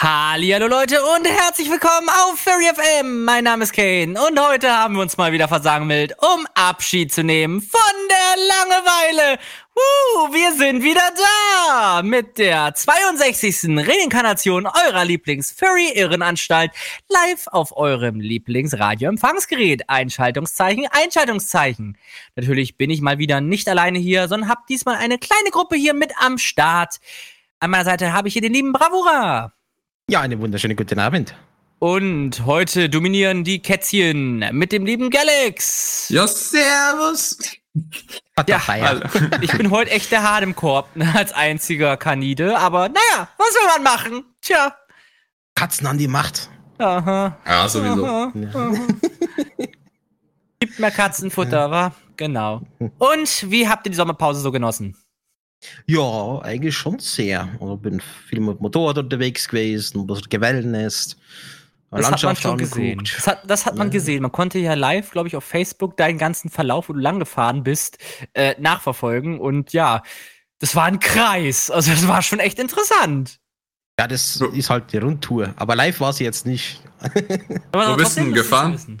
[0.00, 3.24] Hallo Leute und herzlich willkommen auf Furry FM.
[3.24, 7.24] Mein Name ist Kane und heute haben wir uns mal wieder versammelt, um Abschied zu
[7.24, 9.40] nehmen von der Langeweile.
[9.74, 13.76] Uh, wir sind wieder da mit der 62.
[13.76, 16.70] Reinkarnation eurer Lieblings-Furry-Irrenanstalt
[17.08, 19.90] live auf eurem Lieblings-Radio-Empfangsgerät.
[19.90, 21.98] Einschaltungszeichen, Einschaltungszeichen.
[22.36, 25.94] Natürlich bin ich mal wieder nicht alleine hier, sondern habe diesmal eine kleine Gruppe hier
[25.94, 26.98] mit am Start.
[27.58, 29.57] An meiner Seite habe ich hier den lieben Bravura.
[30.10, 31.34] Ja, einen wunderschönen guten Abend.
[31.80, 36.08] Und heute dominieren die Kätzchen mit dem lieben Galax.
[36.08, 37.36] Ja, servus.
[38.46, 38.58] Ja,
[39.42, 43.48] ich bin heute echt der Hart im Korb ne, als einziger Kanide, aber naja, was
[43.48, 44.24] will man machen?
[44.40, 44.74] Tja.
[45.54, 46.48] Katzen an die Macht.
[46.78, 47.36] Aha.
[47.46, 48.06] Ja, sowieso.
[48.06, 48.72] Aha, aha.
[50.58, 51.92] Gibt mehr Katzenfutter, wa?
[52.16, 52.62] Genau.
[52.96, 54.96] Und wie habt ihr die Sommerpause so genossen?
[55.86, 57.48] Ja, eigentlich schon sehr.
[57.54, 61.16] Ich bin viel mit dem Motorrad unterwegs gewesen, ein bisschen gewellnest.
[61.90, 63.02] Das hat man schon gesehen.
[63.16, 64.22] Das hat, das hat man gesehen.
[64.22, 67.62] Man konnte ja live, glaube ich, auf Facebook deinen ganzen Verlauf, wo du lang gefahren
[67.62, 67.98] bist,
[68.34, 69.40] äh, nachverfolgen.
[69.40, 70.02] Und ja,
[70.58, 71.70] das war ein Kreis.
[71.70, 73.40] Also das war schon echt interessant.
[73.98, 75.54] Ja, das ist halt die Rundtour.
[75.56, 76.82] Aber live war sie jetzt nicht.
[77.72, 79.00] Aber Wo bist du denn gefahren?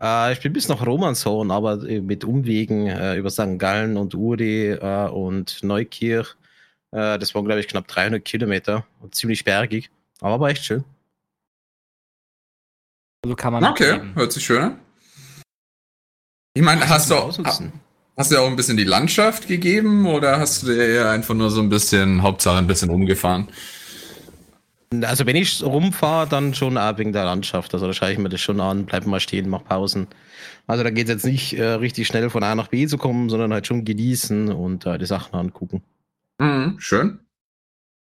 [0.00, 3.58] Äh, ich bin bis nach Romanshorn, aber äh, mit Umwegen äh, über St.
[3.58, 6.36] Gallen und Uri äh, und Neukirch.
[6.92, 9.90] Äh, das waren, glaube ich, knapp 300 Kilometer und ziemlich bergig.
[10.20, 10.84] Aber war echt schön.
[13.24, 14.80] So kann man Okay, hört sich schön an.
[16.54, 17.14] Ich meine, hast du,
[18.16, 21.50] hast du auch ein bisschen die Landschaft gegeben oder hast du dir eher einfach nur
[21.50, 23.48] so ein bisschen, Hauptsache ein bisschen rumgefahren?
[24.92, 27.72] Also wenn ich rumfahre, dann schon auch wegen der Landschaft.
[27.74, 30.08] Also da schaue ich mir das schon an, bleib mal stehen, mach Pausen.
[30.66, 33.28] Also da geht es jetzt nicht äh, richtig schnell von A nach B zu kommen,
[33.28, 35.82] sondern halt schon genießen und äh, die Sachen angucken.
[36.38, 37.20] Mhm, schön.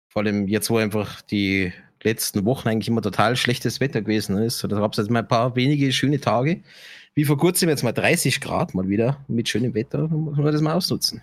[0.09, 1.71] Vor allem jetzt, wo einfach die
[2.02, 4.63] letzten Wochen eigentlich immer total schlechtes Wetter gewesen ist.
[4.63, 6.61] Da gab es jetzt mal ein paar wenige schöne Tage.
[7.13, 10.08] Wie vor kurzem jetzt mal 30 Grad mal wieder mit schönem Wetter.
[10.08, 11.21] Dann muss man das mal ausnutzen.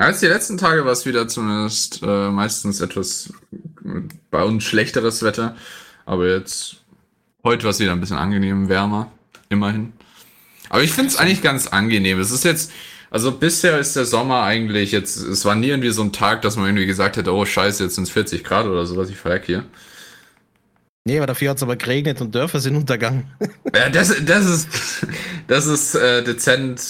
[0.00, 3.32] Als die letzten Tage war es wieder zumindest äh, meistens etwas
[3.84, 4.00] äh,
[4.30, 5.56] bei uns schlechteres Wetter.
[6.06, 6.76] Aber jetzt,
[7.42, 9.10] heute war es wieder ein bisschen angenehm, wärmer,
[9.48, 9.92] immerhin.
[10.68, 12.20] Aber ich finde es eigentlich ganz angenehm.
[12.20, 12.70] Es ist jetzt,
[13.10, 16.54] also bisher ist der Sommer eigentlich jetzt, es war nie irgendwie so ein Tag, dass
[16.56, 19.46] man irgendwie gesagt hätte, oh scheiße, jetzt sind es 40 Grad oder sowas, ich verreck
[19.46, 19.64] hier.
[21.06, 23.26] Nee, aber dafür hat es aber geregnet und Dörfer sind untergegangen.
[23.74, 24.68] Ja, das, das ist,
[25.46, 26.80] das ist äh, dezent.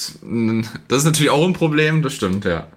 [0.86, 2.68] Das ist natürlich auch ein Problem, das stimmt, ja.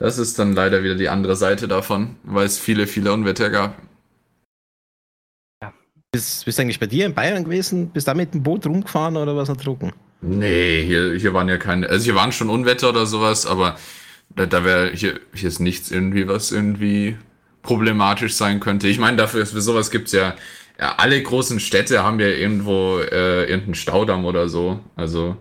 [0.00, 3.76] Das ist dann leider wieder die andere Seite davon, weil es viele, viele Unwetter gab.
[6.10, 7.90] Bist, bist du eigentlich bei dir in Bayern gewesen?
[7.90, 9.92] Bist du da mit dem Boot rumgefahren oder was noch drucken?
[10.22, 13.76] Nee, hier, hier waren ja keine, also hier waren schon Unwetter oder sowas, aber
[14.34, 17.16] da, da wäre, hier, hier ist nichts irgendwie, was irgendwie
[17.62, 18.88] problematisch sein könnte.
[18.88, 20.34] Ich meine, dafür, für sowas gibt's ja,
[20.78, 24.80] ja, alle großen Städte haben ja irgendwo äh, irgendeinen Staudamm oder so.
[24.96, 25.36] Also,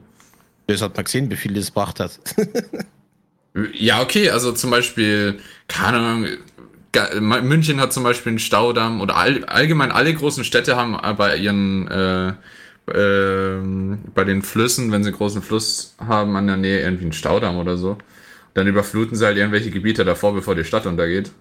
[0.67, 2.19] Das hat man gesehen, wie viel das gebracht hat.
[3.73, 6.27] Ja, okay, also zum Beispiel, keine Ahnung,
[7.43, 11.87] München hat zum Beispiel einen Staudamm oder all, allgemein alle großen Städte haben bei ihren,
[11.87, 12.33] äh,
[12.93, 17.13] ähm, bei den Flüssen, wenn sie einen großen Fluss haben, an der Nähe irgendwie einen
[17.13, 17.97] Staudamm oder so.
[18.55, 21.31] Dann überfluten sie halt irgendwelche Gebiete davor, bevor die Stadt untergeht.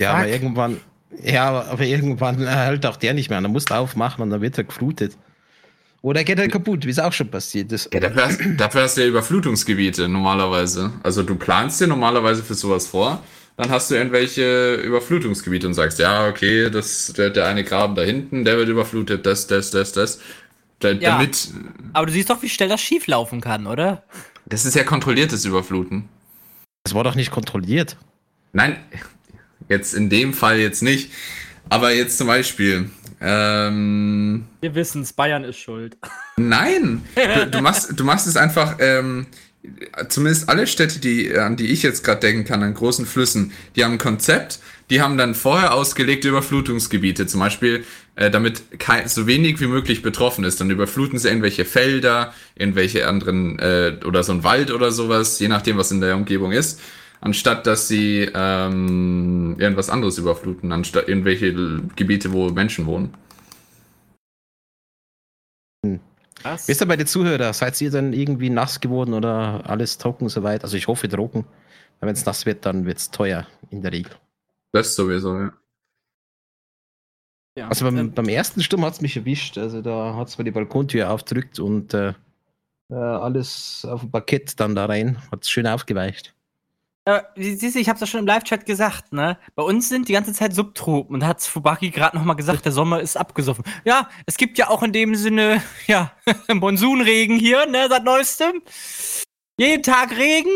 [0.00, 0.80] ja, aber irgendwann,
[1.22, 3.38] ja, aber- irgendwann äh, hält auch der nicht mehr.
[3.38, 3.44] an.
[3.44, 5.16] Dann musst du aufmachen und dann wird er geflutet.
[6.02, 7.92] Oder geht er kaputt, wie es auch schon passiert ist.
[7.92, 10.92] Ja, dafür hast, dafür hast du ja Überflutungsgebiete normalerweise.
[11.02, 13.22] Also du planst dir normalerweise für sowas vor,
[13.56, 18.02] dann hast du irgendwelche Überflutungsgebiete und sagst, ja, okay, das, der, der eine Graben da
[18.02, 20.20] hinten, der wird überflutet, das, das, das, das.
[20.78, 21.16] Da, Ja.
[21.16, 21.50] Damit,
[21.92, 24.02] Aber du siehst doch, wie schnell das schief laufen kann, oder?
[24.46, 26.08] das ist ja kontrolliertes Überfluten.
[26.84, 27.96] Das war doch nicht kontrolliert.
[28.52, 28.76] Nein,
[29.68, 31.10] jetzt in dem Fall jetzt nicht.
[31.68, 35.96] Aber jetzt zum Beispiel, ähm, Wir wissen's, Bayern ist schuld.
[36.36, 39.26] Nein, du, du, machst, du machst es einfach, ähm,
[40.08, 43.84] zumindest alle Städte, die, an die ich jetzt gerade denken kann, an großen Flüssen, die
[43.84, 47.84] haben ein Konzept, die haben dann vorher ausgelegte Überflutungsgebiete, zum Beispiel,
[48.16, 50.60] äh, damit kein, so wenig wie möglich betroffen ist.
[50.60, 55.48] Dann überfluten sie irgendwelche Felder, irgendwelche anderen, äh, oder so ein Wald oder sowas, je
[55.48, 56.80] nachdem, was in der Umgebung ist,
[57.20, 61.52] anstatt dass sie ähm, irgendwas anderes überfluten, anstatt irgendwelche
[61.96, 63.14] Gebiete, wo Menschen wohnen.
[66.42, 66.68] Was?
[66.68, 70.64] Wisst ihr bei den Zuhörern, seid ihr dann irgendwie nass geworden oder alles trocken soweit?
[70.64, 71.44] Also ich hoffe trocken.
[72.00, 74.12] Weil wenn es nass wird, dann wird es teuer in der Regel.
[74.72, 75.52] Das sowieso, ja.
[77.58, 77.68] Ja.
[77.68, 79.58] Also beim, Ähm, beim ersten Sturm hat es mich erwischt.
[79.58, 82.14] Also da hat es mir die Balkontür aufgedrückt und äh,
[82.90, 85.18] äh, alles auf dem Parkett dann da rein.
[85.30, 86.34] Hat es schön aufgeweicht.
[87.06, 89.38] Äh, siehst du, ich hab's ja schon im Live-Chat gesagt, ne?
[89.54, 92.72] Bei uns sind die ganze Zeit Subtropen und hat Fubaki gerade noch mal gesagt, der
[92.72, 93.64] Sommer ist abgesoffen.
[93.84, 96.12] Ja, es gibt ja auch in dem Sinne, ja,
[96.52, 98.62] Monsunregen hier, ne, seit neuestem.
[99.58, 100.50] Jeden Tag Regen.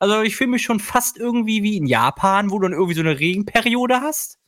[0.00, 3.00] Also ich fühle mich schon fast irgendwie wie in Japan, wo du dann irgendwie so
[3.00, 4.38] eine Regenperiode hast.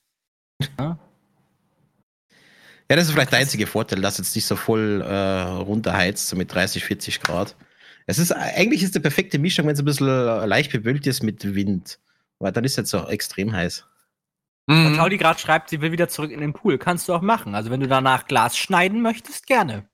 [2.90, 6.36] Ja, das ist vielleicht der einzige Vorteil, dass jetzt nicht so voll äh, runterheizt, so
[6.36, 7.56] mit 30, 40 Grad.
[8.10, 11.22] Es ist eigentlich ist die perfekte Mischung, wenn es ein bisschen äh, leicht bewölkt ist
[11.22, 12.00] mit Wind.
[12.40, 13.86] Weil dann ist es jetzt so extrem heiß.
[14.66, 16.78] Und Claudi gerade schreibt, sie will wieder zurück in den Pool.
[16.78, 17.54] Kannst du auch machen.
[17.54, 19.88] Also wenn du danach Glas schneiden möchtest, gerne.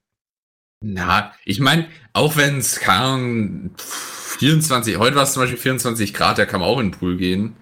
[0.83, 6.39] Na, ich meine, auch wenn es keine 24, heute war es zum Beispiel 24 Grad,
[6.39, 7.57] da kann man auch in den Pool gehen.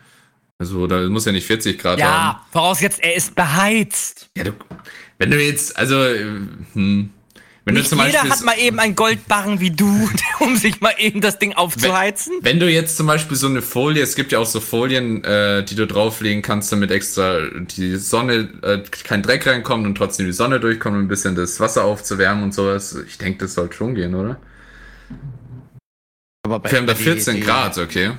[0.58, 2.38] Also da muss ja nicht 40 Grad Ja, haben.
[2.52, 4.30] vorausgesetzt, er ist beheizt.
[4.36, 4.52] Ja, du,
[5.18, 6.24] wenn du jetzt, also, äh,
[6.72, 7.10] hm,
[7.66, 8.30] wenn Nicht du zum jeder Beispiel.
[8.30, 10.08] hat mal eben einen Goldbarren wie du,
[10.40, 12.34] um sich mal eben das Ding aufzuheizen.
[12.42, 15.64] Wenn du jetzt zum Beispiel so eine Folie, es gibt ja auch so Folien, äh,
[15.64, 17.38] die du drauflegen kannst, damit extra
[17.76, 21.58] die Sonne, äh, kein Dreck reinkommt und trotzdem die Sonne durchkommt, um ein bisschen das
[21.60, 22.96] Wasser aufzuwärmen und sowas.
[23.08, 24.38] Ich denke, das sollte schon gehen, oder?
[26.44, 28.12] Aber bei, Wir haben da bei die- 14 die, Grad, okay.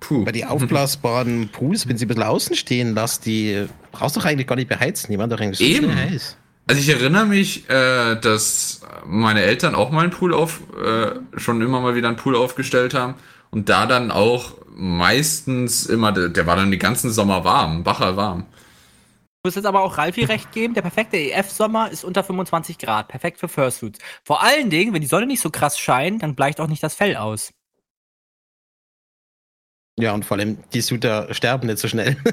[0.00, 0.24] Puh.
[0.24, 4.26] Bei den aufblasbaren Pools, wenn sie ein bisschen außen stehen lässt, die brauchst du doch
[4.26, 5.10] eigentlich gar nicht beheizen.
[5.10, 5.94] Die waren doch eigentlich so Eben.
[5.94, 6.36] heiß.
[6.68, 11.62] Also ich erinnere mich, äh, dass meine Eltern auch mal einen Pool auf, äh, schon
[11.62, 13.14] immer mal wieder einen Pool aufgestellt haben
[13.50, 18.44] und da dann auch meistens immer, der, war dann den ganzen Sommer warm, bacher warm.
[19.38, 23.08] Ich muss jetzt aber auch Ralfi recht geben, der perfekte EF-Sommer ist unter 25 Grad.
[23.08, 23.98] Perfekt für Fursuits.
[24.22, 26.94] Vor allen Dingen, wenn die Sonne nicht so krass scheint, dann bleicht auch nicht das
[26.94, 27.50] Fell aus.
[30.00, 32.16] Ja, und vor allem, die Suiter sterben nicht so schnell.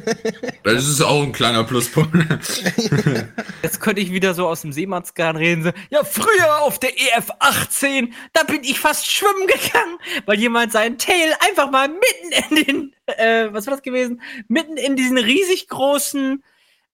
[0.64, 2.16] Das ist auch ein kleiner Pluspunkt.
[3.62, 5.64] Jetzt könnte ich wieder so aus dem Seemannsgarn reden.
[5.64, 10.72] So, ja, früher auf der EF 18, da bin ich fast schwimmen gegangen, weil jemand
[10.72, 14.22] seinen Tail einfach mal mitten in den, äh, was war das gewesen?
[14.48, 16.44] Mitten in diesen riesig großen,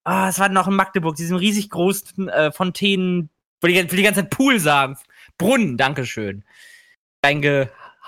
[0.04, 3.30] ah, es war noch in Magdeburg, diesen riesig großen äh, Fontänen,
[3.62, 4.98] wo die, wo die ganze Zeit Pool sagen.
[5.38, 6.44] Brunnen, Dankeschön.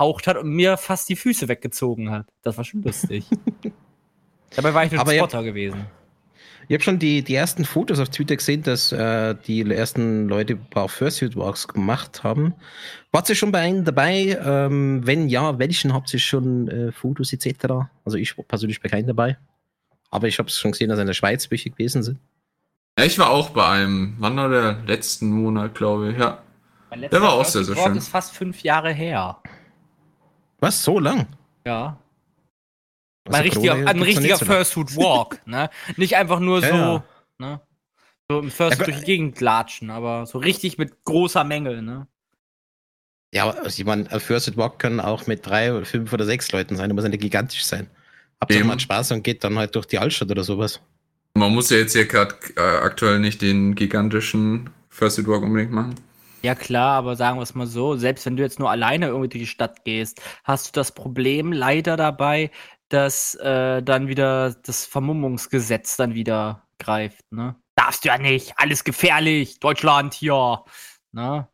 [0.03, 2.27] Reingehaucht hat und mir fast die Füße weggezogen hat.
[2.41, 3.25] Das war schon lustig.
[4.55, 5.85] Dabei war ich nur Aber Spotter gewesen.
[6.69, 10.53] Ich habe schon die, die ersten Fotos auf Twitter gesehen, dass äh, die ersten Leute
[10.53, 12.53] ein paar Fursuit Walks gemacht haben.
[13.11, 14.39] Wart ihr schon bei einem dabei?
[14.41, 17.65] Ähm, wenn ja, welchen habt ihr schon äh, Fotos etc.?
[18.05, 19.37] Also ich persönlich bei keinem dabei.
[20.09, 22.19] Aber ich habe es schon gesehen, dass in der Schweiz welche gewesen sind.
[22.97, 26.41] Ja, ich war auch bei einem, wann war der letzten Monat, glaube ich, ja.
[26.95, 27.95] Der war auch sehr, sehr schön.
[27.95, 29.37] ist fast fünf Jahre her.
[30.63, 30.81] Was?
[30.81, 31.27] So lang?
[31.65, 31.97] Ja.
[33.25, 34.45] Also Ein richtiger, Corona ein richtiger lang.
[34.45, 35.69] Fursuit Walk, ne?
[35.97, 37.03] Nicht einfach nur so, Ja,
[37.37, 37.61] ne?
[38.29, 42.07] So im Fursuit Ja, durch die Gegend latschen, aber so richtig mit großer Menge, ne?
[43.33, 46.23] Ja, aber also ich meine, ein Fursuit Walk können auch mit drei, oder fünf oder
[46.23, 46.87] sechs Leuten sein.
[46.87, 47.89] Da muss ja nicht gigantisch sein.
[48.39, 50.79] Habt ihr mal Spaß und geht dann halt durch die Altstadt oder sowas.
[51.33, 55.71] Man muss ja jetzt hier gerade äh, aktuell nicht den gigantischen First Aid Walk unbedingt
[55.71, 55.95] machen.
[56.43, 59.29] Ja klar, aber sagen wir es mal so, selbst wenn du jetzt nur alleine irgendwie
[59.29, 62.51] durch die Stadt gehst, hast du das Problem leider dabei,
[62.89, 67.55] dass äh, dann wieder das Vermummungsgesetz dann wieder greift, ne?
[67.75, 70.65] Darfst du ja nicht, alles gefährlich, Deutschland hier,
[71.13, 71.47] ne?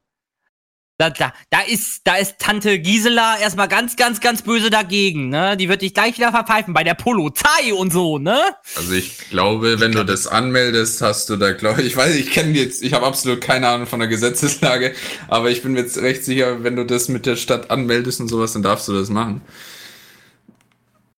[1.00, 5.56] Da, da, da ist, da ist Tante Gisela erstmal ganz, ganz, ganz böse dagegen, ne?
[5.56, 8.38] Die wird dich gleich wieder verpfeifen bei der Polizei und so, ne?
[8.76, 12.32] Also ich glaube, wenn du das anmeldest, hast du da, glaube ich, ich weiß, ich
[12.32, 14.94] kenne jetzt, ich habe absolut keine Ahnung von der Gesetzeslage,
[15.30, 18.28] aber ich bin mir jetzt recht sicher, wenn du das mit der Stadt anmeldest und
[18.28, 19.42] sowas, dann darfst du das machen.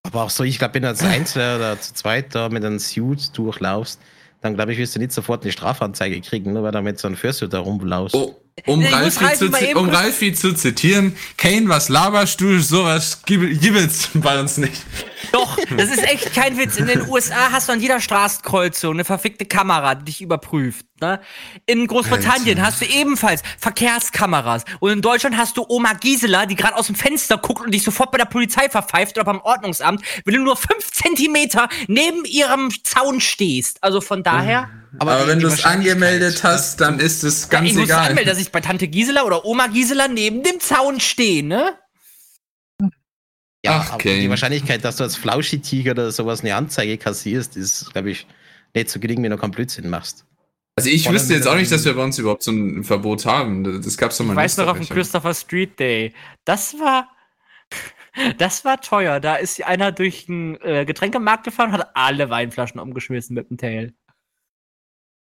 [0.04, 2.78] Aber auch so, ich glaube, wenn du als Einzelner oder zu zweit da mit einem
[2.78, 4.00] Suit durchlaufst,
[4.42, 7.08] dann glaube ich, wirst du nicht sofort eine Strafanzeige kriegen, nur weil du mit so
[7.08, 8.16] einem Fursuit da rumlaufst.
[8.16, 13.60] Oh, um, Ralfi Ralfi zu, um Ralfi zu zitieren, Kane, was laberst du, sowas gib-
[13.62, 14.84] gibt's bei uns nicht.
[15.32, 16.78] Doch, das ist echt kein Witz.
[16.78, 20.86] In den USA hast du an jeder Straßenkreuzung eine verfickte Kamera, die dich überprüft.
[21.02, 21.20] Ne?
[21.66, 24.66] In Großbritannien hast du ebenfalls Verkehrskameras.
[24.80, 27.84] Und in Deutschland hast du Oma Gisela, die gerade aus dem Fenster guckt und dich
[27.84, 32.70] sofort bei der Polizei verpfeift oder beim Ordnungsamt, wenn du nur fünf Zentimeter neben ihrem
[32.84, 33.84] Zaun stehst.
[33.84, 37.74] Also von daher, Aber, die- wenn du es angemeldet hast, dann ist es ganz ich
[37.76, 38.10] muss egal.
[38.10, 41.74] anmelden, dass ich bei Tante Gisela oder Oma Gisela neben dem Zaun stehe, ne?
[43.64, 44.20] Ja, Ach, aber Kane.
[44.20, 48.26] die Wahrscheinlichkeit, dass du als Flauschitiger oder sowas eine Anzeige kassierst, ist, glaube ich,
[48.74, 50.26] nicht so gering, wenn du keinen Blödsinn machst.
[50.76, 52.84] Also ich Vor allem, wüsste jetzt auch nicht, dass wir bei uns überhaupt so ein
[52.84, 53.82] Verbot haben.
[53.82, 54.88] Das gab's doch mal Ich weiß noch auf dem.
[54.88, 56.14] Christopher Street Day.
[56.46, 57.10] Das war.
[58.38, 59.22] Das war teuer.
[59.22, 63.56] Da ist einer durch einen äh, Getränkemarkt gefahren und hat alle Weinflaschen umgeschmissen mit dem
[63.56, 63.94] Tail.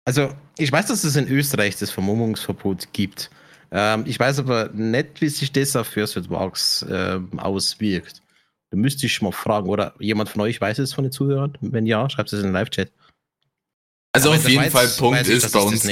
[0.05, 3.29] Also, ich weiß, dass es in Österreich das Vermummungsverbot gibt.
[3.73, 8.23] Ähm, ich weiß aber nicht, wie sich das auf Fursuit Walks ähm, auswirkt.
[8.71, 11.59] Du müsstest mal fragen, oder jemand von euch weiß es von den Zuhörern?
[11.61, 12.93] Wenn ja, schreibt es in den Live-Chat.
[14.17, 15.87] Also Aber auf jeden Schweiz Fall Punkt weiß ich, ist, dass bei uns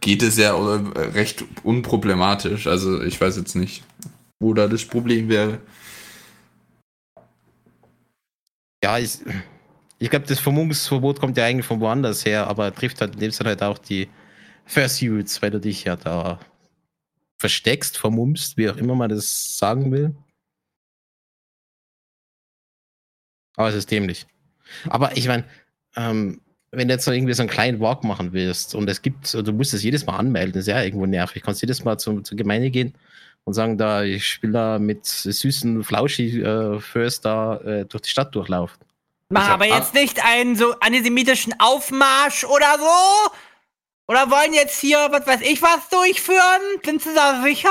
[0.00, 2.66] geht es ja äh, recht unproblematisch.
[2.66, 3.82] Also ich weiß jetzt nicht,
[4.38, 5.60] wo da das Problem wäre.
[8.82, 9.18] Ja, ich,
[9.98, 13.30] ich glaube, das Vermummungsverbot kommt ja eigentlich von woanders her, aber trifft halt in dem
[13.30, 14.10] Sinne halt auch die
[14.66, 16.38] Fursuits, weil du dich ja da
[17.38, 20.14] versteckst, vermummst, wie auch immer man das sagen will.
[23.56, 24.26] Aber es ist dämlich.
[24.90, 25.44] Aber ich meine,
[25.96, 26.42] ähm,
[26.76, 29.52] wenn du jetzt noch irgendwie so einen kleinen Walk machen willst und es gibt, du
[29.52, 31.42] musst es jedes Mal anmelden, das ist ja irgendwo nervig.
[31.42, 32.94] Du kannst jedes Mal zum, zur Gemeinde gehen
[33.44, 38.10] und sagen, da, ich spiele da mit süßen Flauschi äh, First da äh, durch die
[38.10, 38.78] Stadt durchlaufen.
[39.30, 43.32] Mach aber jetzt nicht einen so antisemitischen Aufmarsch oder so.
[44.06, 46.80] Oder wollen jetzt hier, was weiß ich, was durchführen?
[46.84, 47.68] Sind Sie da sicher?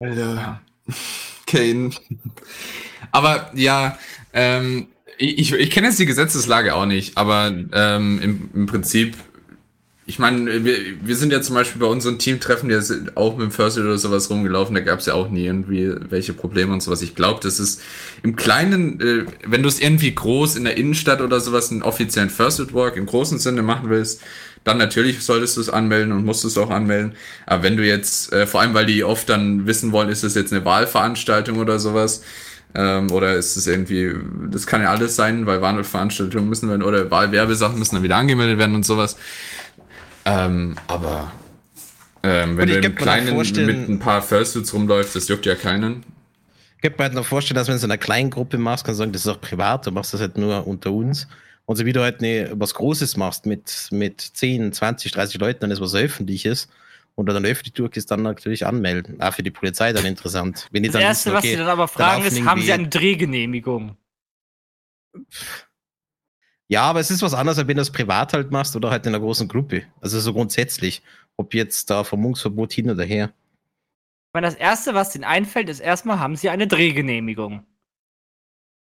[0.00, 0.60] Alter.
[1.46, 1.90] Kane.
[3.12, 3.98] Aber ja,
[4.32, 4.88] ähm,
[5.18, 9.16] ich, ich kenne jetzt die Gesetzeslage auch nicht, aber ähm, im, im Prinzip,
[10.08, 12.80] ich meine, wir, wir sind ja zum Beispiel bei unseren Teamtreffen ja
[13.14, 16.32] auch mit dem First oder sowas rumgelaufen, da gab es ja auch nie irgendwie welche
[16.32, 17.02] Probleme und sowas.
[17.02, 17.82] Ich glaube, das ist
[18.22, 22.30] im Kleinen, äh, wenn du es irgendwie groß in der Innenstadt oder sowas einen offiziellen
[22.30, 24.20] First Walk im großen Sinne machen willst,
[24.66, 27.14] dann natürlich solltest du es anmelden und musst es auch anmelden.
[27.46, 30.34] Aber wenn du jetzt, äh, vor allem weil die oft dann wissen wollen, ist das
[30.34, 32.22] jetzt eine Wahlveranstaltung oder sowas,
[32.74, 34.12] ähm, oder ist es irgendwie,
[34.50, 38.58] das kann ja alles sein, weil Wahlveranstaltungen müssen werden, oder Wahlwerbesachen müssen dann wieder angemeldet
[38.58, 39.16] werden und sowas.
[40.24, 41.30] Ähm, aber
[42.24, 46.04] ähm, wenn du im Kleinen mit ein paar Fursuits rumläufst, das juckt ja keinen.
[46.74, 48.84] Ich könnte mir halt noch vorstellen, dass wenn du es in einer kleinen Gruppe machst,
[48.84, 51.28] kannst du sagen, das ist auch privat, du machst das halt nur unter uns.
[51.66, 55.60] Und so wie du halt ne, was Großes machst mit, mit 10, 20, 30 Leuten,
[55.60, 56.68] dann ist was Öffentliches.
[57.16, 59.20] Und dann öffentlich durch ist dann natürlich anmelden.
[59.22, 60.68] Auch für die Polizei dann interessant.
[60.70, 62.88] Wenn die Das Erste, wissen, was okay, sie dann aber fragen, ist, haben sie eine
[62.88, 63.96] Drehgenehmigung?
[66.68, 69.06] Ja, aber es ist was anderes, als wenn du es privat halt machst oder halt
[69.06, 69.84] in einer großen Gruppe.
[70.00, 71.02] Also so grundsätzlich.
[71.38, 73.32] Ob jetzt da Vermummungsverbot hin oder her.
[74.28, 77.64] Ich meine, das Erste, was ihnen einfällt, ist erstmal, haben sie eine Drehgenehmigung?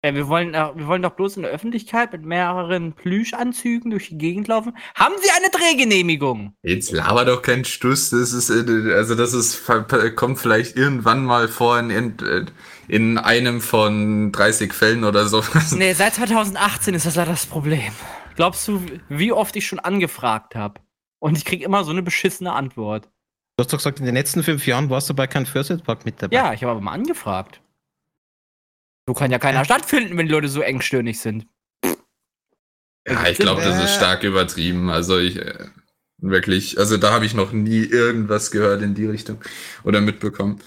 [0.04, 4.10] Äh, wir, wollen, äh, wir wollen doch bloß in der Öffentlichkeit mit mehreren Plüschanzügen durch
[4.10, 4.78] die Gegend laufen.
[4.96, 6.54] Haben sie eine Drehgenehmigung?
[6.62, 9.64] Jetzt laber doch keinen Stuss, das ist, äh, also das ist,
[10.16, 12.16] kommt vielleicht irgendwann mal vor in, in,
[12.88, 15.44] in einem von 30 Fällen oder so.
[15.76, 17.92] Nee, seit 2018 ist das leider das Problem.
[18.36, 20.80] Glaubst du, wie oft ich schon angefragt habe?
[21.20, 23.10] Und ich krieg immer so eine beschissene Antwort.
[23.58, 25.84] Du hast doch gesagt, in den letzten fünf Jahren warst du bei keinem First Aid
[25.84, 26.36] Park mit dabei.
[26.36, 27.60] Ja, ich habe aber mal angefragt.
[29.08, 31.48] So kann ja keiner stattfinden, wenn die Leute so engstirnig sind.
[33.08, 34.90] Ja, ich glaube, das ist stark übertrieben.
[34.90, 35.70] Also ich äh,
[36.18, 39.42] wirklich, also da habe ich noch nie irgendwas gehört in die Richtung
[39.86, 40.62] oder mitbekommen.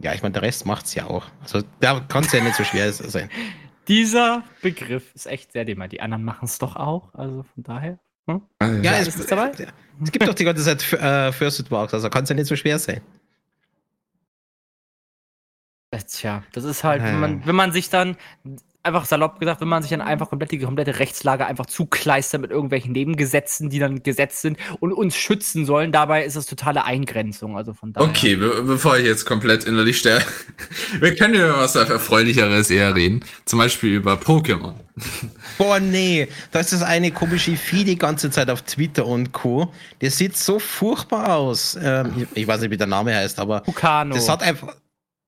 [0.00, 1.24] Ja, ich meine, der Rest macht's ja auch.
[1.40, 3.30] Also da kann es ja nicht so schwer sein.
[3.88, 5.88] Dieser Begriff ist echt sehr dämmer.
[5.88, 7.98] Die anderen machen es doch auch, also von daher.
[8.28, 8.42] Hm?
[8.58, 9.52] Also, Ja, alles es, ist dabei.
[10.02, 12.46] es gibt doch die ganze Zeit äh, First Aid Parks, also kann es ja nicht
[12.48, 13.00] so schwer sein.
[16.02, 18.16] Tja, das ist halt, wenn man, wenn man sich dann,
[18.84, 22.50] einfach salopp gesagt, wenn man sich dann einfach komplett die komplette Rechtslage einfach zukleistert mit
[22.50, 27.56] irgendwelchen Nebengesetzen, die dann gesetzt sind und uns schützen sollen, dabei ist das totale Eingrenzung.
[27.56, 28.08] Also von daher.
[28.08, 30.24] Okay, be bevor ich jetzt komplett innerlich sterbe,
[31.00, 33.24] wir können über was Erfreulicheres eher reden.
[33.46, 34.74] Zum Beispiel über Pokémon.
[35.58, 39.72] Boah, nee, da ist das eine komische Vieh die ganze Zeit auf Twitter und Co.
[40.00, 41.76] Der sieht so furchtbar aus.
[41.82, 44.14] Ähm, ich, ich weiß nicht, wie der Name heißt, aber Pukano.
[44.14, 44.76] das hat einfach,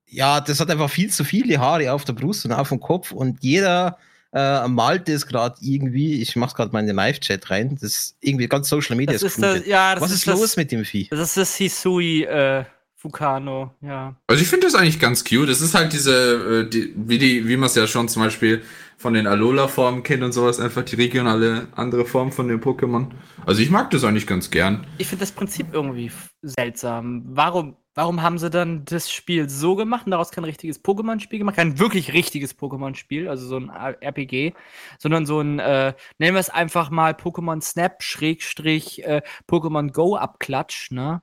[0.09, 3.13] ja, das hat einfach viel zu viele Haare auf der Brust und auf dem Kopf
[3.13, 3.99] und jeder
[4.33, 6.21] äh, malt das gerade irgendwie.
[6.21, 7.77] Ich mach's gerade mal in den Live-Chat rein.
[7.81, 9.15] Das ist irgendwie ganz Social Media.
[9.15, 11.09] das ist das, ja, das Was ist, ist, das, los mit dem Vieh?
[11.11, 12.65] Das ist das Hisui äh,
[12.97, 14.17] Fukano, ja.
[14.27, 15.49] Also ich finde das eigentlich ganz cute.
[15.49, 18.63] Es ist halt diese, äh, die, wie die, wie man es ja schon zum Beispiel
[18.99, 23.09] von den Alola-Formen kennt und sowas, einfach die regionale andere Form von den Pokémon.
[23.45, 24.87] Also ich mag das eigentlich ganz gern.
[24.99, 26.11] Ich finde das Prinzip irgendwie
[26.43, 27.23] seltsam.
[27.27, 31.57] Warum, warum haben sie dann das Spiel so gemacht und daraus kein richtiges Pokémon-Spiel gemacht?
[31.57, 34.53] Kein wirklich richtiges Pokémon-Spiel, also so ein RPG,
[34.99, 40.17] sondern so ein, äh, nennen wir es einfach mal Pokémon Snap, Schrägstrich, äh, Pokémon Go
[40.17, 41.23] Abklatsch, ne?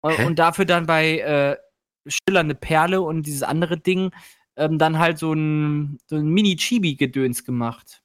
[0.00, 0.26] Und, Hä?
[0.26, 1.56] und dafür dann bei äh,
[2.06, 4.10] Schillernde Perle und dieses andere Ding
[4.56, 8.01] ähm, dann halt so ein, so ein Mini-Chibi-Gedöns gemacht.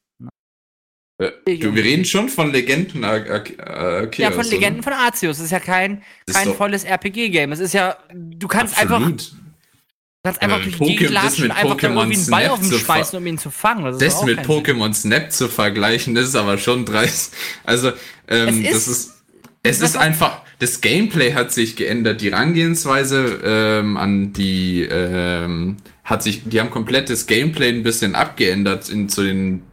[1.20, 3.04] Äh, du, wir reden schon von Legenden.
[3.04, 4.50] Ar Ar Arceus, ja, von oder?
[4.50, 5.38] Legenden von Arceus.
[5.38, 7.52] Das ist ja kein, ist kein volles RPG-Game.
[7.52, 9.36] Es ist ja, du kannst einfach, du Absolut.
[10.24, 13.12] kannst einfach Ähm, durch die latschen einfach Pokémon irgendwie einen Ball Snap auf ihn schmeißen,
[13.12, 13.84] ver- um ihn zu fangen.
[13.86, 14.40] Das, ist Das mit.
[14.42, 17.34] Pokémon Snap zu vergleichen, das ist aber schon dreist.
[17.64, 17.92] Also,
[18.28, 19.14] ähm, Es das ist- ist,
[19.64, 26.24] es ist einfach, das Gameplay hat sich geändert, die Rangehensweise ähm, an die ähm, hat
[26.24, 29.64] sich, die haben komplett das Gameplay ein bisschen abgeändert in zu den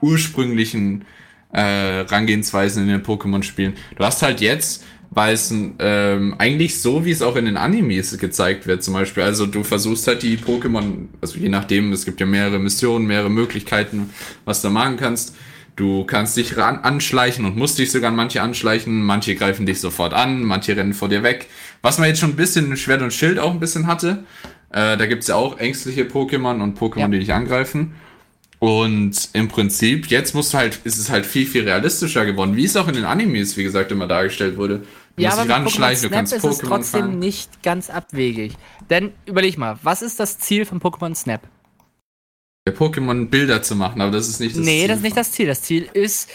[0.00, 1.04] ursprünglichen
[1.52, 3.74] äh, Rangehensweisen in den Pokémon-Spielen.
[3.96, 8.16] Du hast halt jetzt weil es ähm, eigentlich so, wie es auch in den Animes
[8.18, 9.22] gezeigt wird, zum Beispiel.
[9.22, 13.30] Also du versuchst halt die Pokémon, also je nachdem, es gibt ja mehrere Missionen, mehrere
[13.30, 14.10] Möglichkeiten,
[14.44, 15.34] was du machen kannst.
[15.76, 19.00] Du kannst dich ran anschleichen und musst dich sogar an manche anschleichen.
[19.02, 21.46] Manche greifen dich sofort an, manche rennen vor dir weg.
[21.82, 24.24] Was man jetzt schon ein bisschen Schwert und Schild auch ein bisschen hatte.
[24.70, 27.08] Äh, da gibt's ja auch ängstliche Pokémon und Pokémon, ja.
[27.08, 27.94] die dich angreifen.
[28.60, 32.64] Und im Prinzip, jetzt musst du halt, ist es halt viel, viel realistischer geworden, wie
[32.64, 34.82] es auch in den Animes, wie gesagt, immer dargestellt wurde.
[35.16, 37.18] Du ja, musst aber dich ranschleichen, du kannst ist Pokémon es trotzdem fangen.
[37.18, 38.54] nicht ganz abwegig.
[38.90, 41.42] Denn, überleg mal, was ist das Ziel von Pokémon Snap?
[42.66, 44.82] Der Pokémon Bilder zu machen, aber das ist nicht das nee, Ziel.
[44.82, 45.46] Nee, das ist nicht das Ziel.
[45.46, 46.28] Das Ziel ist,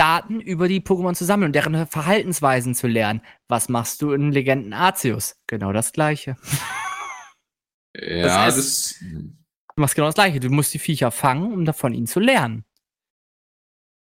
[0.00, 3.20] Daten über die Pokémon zu sammeln und deren Verhaltensweisen zu lernen.
[3.48, 5.36] Was machst du in Legenden Arceus?
[5.46, 6.36] Genau das Gleiche.
[7.94, 8.94] Ja, das, das
[9.80, 10.40] Du machst genau das Gleiche.
[10.40, 12.64] Du musst die Viecher fangen, um davon ihnen zu lernen.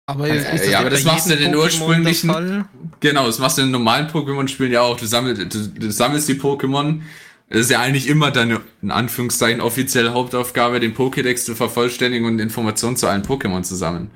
[0.07, 2.65] Aber, also, das ja, aber das machst du in den ursprünglichen.
[2.99, 4.97] Genau, das machst du in den normalen Pokémon-Spielen ja auch.
[4.97, 7.03] Du, sammelst, du, du sammelst die Pokémon.
[7.49, 12.41] Das ist ja eigentlich immer deine, in Anführungszeichen, offizielle Hauptaufgabe, den Pokédex zu vervollständigen und
[12.41, 14.11] Informationen zu allen Pokémon zu sammeln.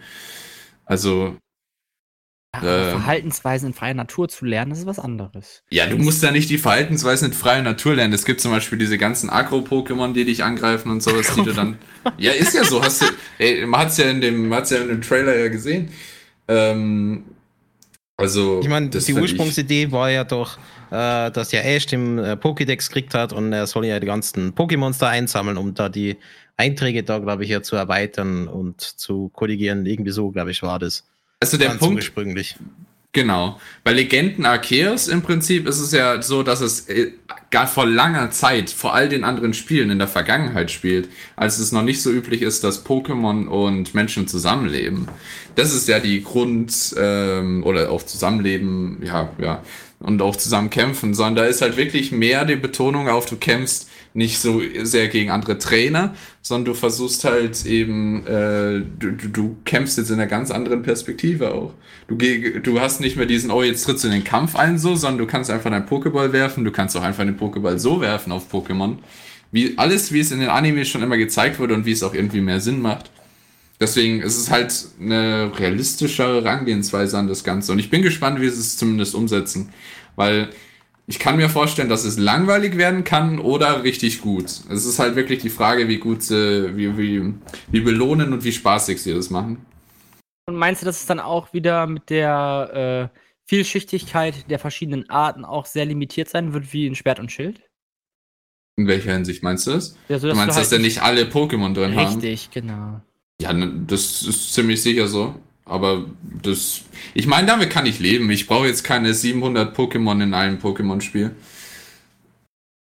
[0.87, 1.37] Also,
[2.63, 5.63] äh, Verhaltensweisen in freier Natur zu lernen, das ist was anderes.
[5.71, 8.13] Ja, du musst ja nicht die Verhaltensweisen in freier Natur lernen.
[8.13, 11.79] Es gibt zum Beispiel diese ganzen Agro-Pokémon, die dich angreifen und sowas, die du dann.
[12.19, 12.85] Ja, ist ja so.
[12.85, 13.07] Hast du,
[13.39, 15.89] ey, man hat's ja in dem, man hat's ja in dem Trailer ja gesehen.
[16.49, 17.25] Ähm,
[18.19, 18.61] also.
[18.63, 20.59] Ich meine, die Ursprungsidee war ja doch,
[20.91, 24.55] äh, dass ja Ash den äh, Pokédex gekriegt hat und er soll ja die ganzen
[24.55, 26.19] Pokémons da einsammeln, um da die
[26.57, 29.87] Einträge da, glaube ich, ja zu erweitern und zu korrigieren.
[29.87, 31.05] Irgendwie so, glaube ich, war das.
[31.53, 31.97] Also der Punkt.
[31.97, 32.57] Ursprünglich.
[33.15, 33.61] Genau.
[33.85, 37.13] Bei Legenden Arceus im Prinzip ist es ja so, dass es äh,
[37.53, 41.71] gar vor langer Zeit vor all den anderen Spielen in der Vergangenheit spielt, als es
[41.71, 45.07] noch nicht so üblich ist, dass Pokémon und Menschen zusammenleben.
[45.55, 49.62] Das ist ja die Grund ähm, oder auch Zusammenleben, ja, ja,
[50.01, 53.88] und auch zusammen kämpfen, sondern da ist halt wirklich mehr die Betonung auf, du kämpfst
[54.14, 59.57] nicht so sehr gegen andere Trainer, sondern du versuchst halt eben, äh, du, du, du
[59.64, 61.74] kämpfst jetzt in einer ganz anderen Perspektive auch.
[62.07, 64.94] Du, du hast nicht mehr diesen, oh, jetzt trittst du in den Kampf ein so,
[64.94, 68.31] sondern du kannst einfach deinen Pokéball werfen, du kannst auch einfach den Pokéball so werfen
[68.31, 68.98] auf Pokémon.
[69.50, 72.14] Wie, alles, wie es in den Animes schon immer gezeigt wurde und wie es auch
[72.14, 73.11] irgendwie mehr Sinn macht.
[73.81, 77.72] Deswegen ist es halt eine realistischere Herangehensweise an das Ganze.
[77.72, 79.70] Und ich bin gespannt, wie sie es zumindest umsetzen.
[80.14, 80.50] Weil
[81.07, 84.45] ich kann mir vorstellen, dass es langweilig werden kann oder richtig gut.
[84.45, 87.35] Es ist halt wirklich die Frage, wie gut sie, wie, wie,
[87.69, 89.64] wie belohnen und wie spaßig sie das machen.
[90.47, 95.45] Und meinst du, dass es dann auch wieder mit der äh, Vielschichtigkeit der verschiedenen Arten
[95.45, 97.61] auch sehr limitiert sein wird, wie in Schwert und Schild?
[98.77, 99.97] In welcher Hinsicht meinst du das?
[100.09, 102.21] Ja, so, du meinst, du halt dass da nicht alle Pokémon drin richtig, haben?
[102.21, 103.01] Richtig, genau.
[103.40, 105.35] Ja, ne, das ist ziemlich sicher so.
[105.64, 106.05] Aber
[106.42, 106.83] das,
[107.14, 108.31] ich meine, damit kann ich leben.
[108.31, 111.35] Ich brauche jetzt keine 700 Pokémon in einem Pokémon-Spiel.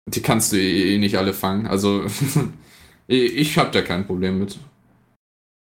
[0.07, 1.67] Die kannst du eh, eh nicht alle fangen.
[1.67, 2.05] Also,
[3.07, 4.57] ich habe da kein Problem mit.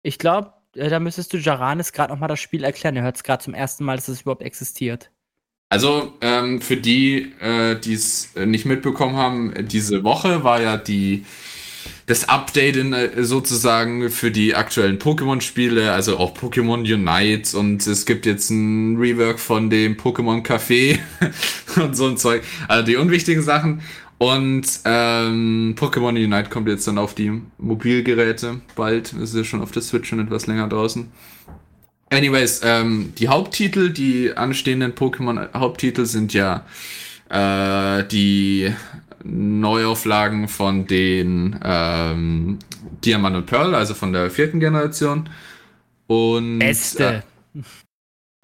[0.01, 2.95] Ich glaube, äh, da müsstest du Jaranis gerade nochmal das Spiel erklären.
[2.95, 5.11] Er hört es gerade zum ersten Mal, dass es überhaupt existiert.
[5.69, 11.25] Also, ähm, für die, äh, die es nicht mitbekommen haben, diese Woche war ja die
[12.05, 18.05] das Update in, äh, sozusagen für die aktuellen Pokémon-Spiele, also auch Pokémon Unite und es
[18.05, 20.99] gibt jetzt ein Rework von dem Pokémon Café
[21.81, 22.43] und so ein Zeug.
[22.67, 23.81] Also die unwichtigen Sachen.
[24.17, 29.11] Und ähm, Pokémon Unite kommt jetzt dann auf die Mobilgeräte bald.
[29.13, 31.11] Ist ja schon auf der Switch schon etwas länger draußen.
[32.09, 36.63] Anyways, ähm, die Haupttitel, die anstehenden Pokémon-Haupttitel sind ja
[37.29, 38.71] äh, die
[39.23, 42.59] Neuauflagen von den ähm,
[43.03, 45.29] Diamant und Pearl, also von der vierten Generation.
[46.07, 47.23] Und Beste.
[47.55, 47.61] Äh,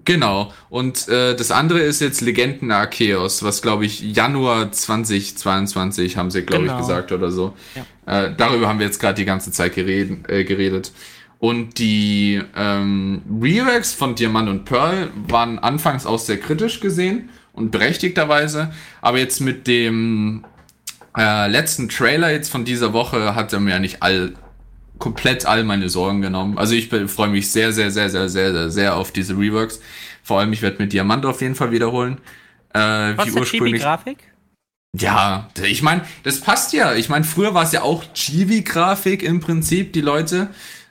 [0.04, 0.52] genau.
[0.68, 6.42] Und äh, das andere ist jetzt Legenden Arceus, was glaube ich Januar 2022 haben sie
[6.42, 6.74] glaube genau.
[6.76, 7.54] ich gesagt oder so.
[7.74, 8.24] Ja.
[8.24, 10.28] Äh, darüber haben wir jetzt gerade die ganze Zeit geredet.
[10.28, 10.92] Äh, geredet.
[11.38, 17.70] Und die ähm, Reworks von Diamant und Pearl waren anfangs auch sehr kritisch gesehen und
[17.70, 18.72] berechtigterweise.
[19.00, 20.44] Aber jetzt mit dem
[21.16, 24.34] äh, letzten Trailer jetzt von dieser Woche hat er mir ja nicht all
[24.98, 26.58] komplett all meine Sorgen genommen.
[26.58, 29.80] Also ich freue mich sehr, sehr, sehr, sehr, sehr, sehr, sehr auf diese Reworks.
[30.22, 32.18] Vor allem, ich werde mit Diamant auf jeden Fall wiederholen.
[32.74, 33.82] Äh, Was wie ursprünglich.
[33.82, 34.18] Grafik?
[34.96, 36.94] Ja, ich meine, das passt ja.
[36.94, 40.48] Ich meine, früher war es ja auch Chibi-Grafik im Prinzip, die Leute.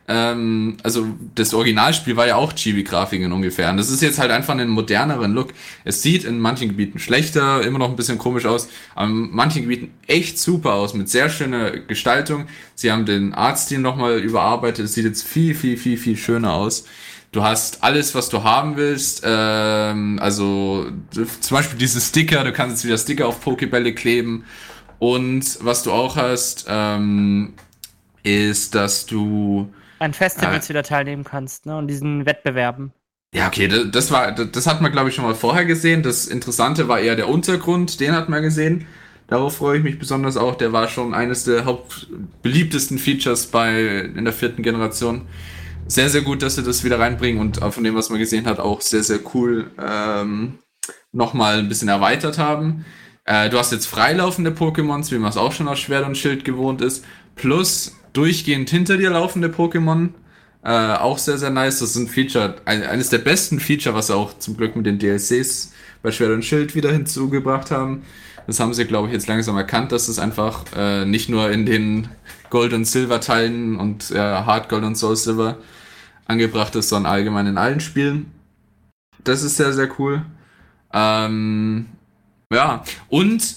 [0.10, 3.70] Ähm, also das Originalspiel war ja auch Chibi-Grafiken ungefähr.
[3.70, 5.54] Und das ist jetzt halt einfach einen moderneren Look.
[5.86, 9.62] Es sieht in manchen Gebieten schlechter, immer noch ein bisschen komisch aus, aber in manchen
[9.62, 12.48] Gebieten echt super aus, mit sehr schöner Gestaltung.
[12.74, 14.86] Sie haben den Artstil nochmal überarbeitet.
[14.86, 16.86] Es sieht jetzt viel, viel, viel, viel schöner aus.
[17.32, 19.22] Du hast alles, was du haben willst.
[19.24, 20.88] Ähm, also
[21.40, 24.46] zum Beispiel diese Sticker, du kannst jetzt wieder Sticker auf Pokebälle kleben.
[24.98, 27.54] Und was du auch hast, ähm,
[28.24, 31.78] ist, dass du an Festivals äh, wieder teilnehmen kannst, ne?
[31.78, 32.94] Und diesen Wettbewerben.
[33.34, 36.02] Ja, okay, das, war, das, das hat man, glaube ich, schon mal vorher gesehen.
[36.02, 38.88] Das Interessante war eher der Untergrund, den hat man gesehen.
[39.28, 40.56] Darauf freue ich mich besonders auch.
[40.56, 45.28] Der war schon eines der hauptbeliebtesten Features bei in der vierten Generation.
[45.86, 48.60] Sehr, sehr gut, dass sie das wieder reinbringen und von dem, was man gesehen hat,
[48.60, 50.58] auch sehr, sehr cool ähm,
[51.12, 52.86] nochmal ein bisschen erweitert haben.
[53.26, 56.46] Äh, du hast jetzt freilaufende Pokémons, wie man es auch schon aus Schwert und Schild
[56.46, 60.10] gewohnt ist, plus durchgehend hinter dir laufende Pokémon.
[60.62, 61.80] Äh, auch sehr, sehr nice.
[61.80, 64.86] Das ist ein Feature, ein, eines der besten Feature, was sie auch zum Glück mit
[64.86, 65.72] den DLCs
[66.04, 68.04] bei Schwert und Schild wieder hinzugebracht haben.
[68.46, 71.66] Das haben sie, glaube ich, jetzt langsam erkannt, dass es einfach äh, nicht nur in
[71.66, 72.10] den
[72.50, 75.58] Gold- und Silver-Teilen und äh, Hard Gold und Soul Silver
[76.26, 78.32] angebracht ist, sondern allgemein in allen Spielen.
[79.24, 80.26] Das ist sehr, sehr cool.
[80.92, 81.86] Ähm,
[82.52, 83.56] ja, und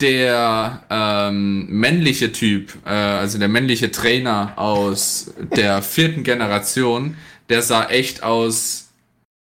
[0.00, 7.16] der ähm, männliche Typ, äh, also der männliche Trainer aus der vierten Generation,
[7.48, 8.88] der sah echt aus,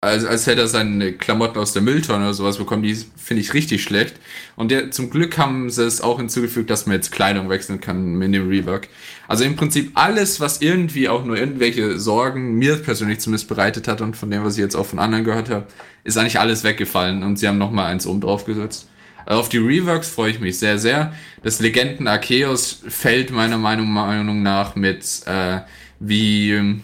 [0.02, 2.84] als, als hätte er seine Klamotten aus der Mülltonne oder sowas bekommen.
[2.84, 4.18] Die finde ich richtig schlecht.
[4.56, 8.14] Und der, zum Glück haben sie es auch hinzugefügt, dass man jetzt Kleidung wechseln kann
[8.14, 8.88] mit dem Rework.
[9.28, 14.02] Also im Prinzip alles, was irgendwie auch nur irgendwelche Sorgen mir persönlich zumindest bereitet hat
[14.02, 15.66] und von dem, was ich jetzt auch von anderen gehört habe,
[16.04, 18.88] ist eigentlich alles weggefallen und sie haben nochmal eins oben drauf gesetzt.
[19.26, 21.14] Also auf die Reworks freue ich mich sehr, sehr.
[21.44, 25.62] Das Legenden Arceus fällt meiner Meinung nach mit äh,
[26.00, 26.82] wie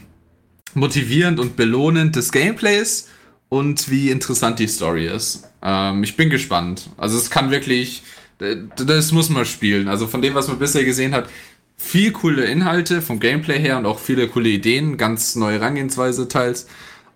[0.74, 3.10] motivierend und belohnend des Gameplays
[3.50, 5.44] und wie interessant die Story ist.
[5.62, 6.90] Ähm, ich bin gespannt.
[6.98, 8.04] Also es kann wirklich,
[8.40, 9.88] das muss man spielen.
[9.88, 11.30] Also von dem, was man bisher gesehen hat,
[11.78, 16.68] viel coole Inhalte vom Gameplay her und auch viele coole Ideen, ganz neue Herangehensweise teils.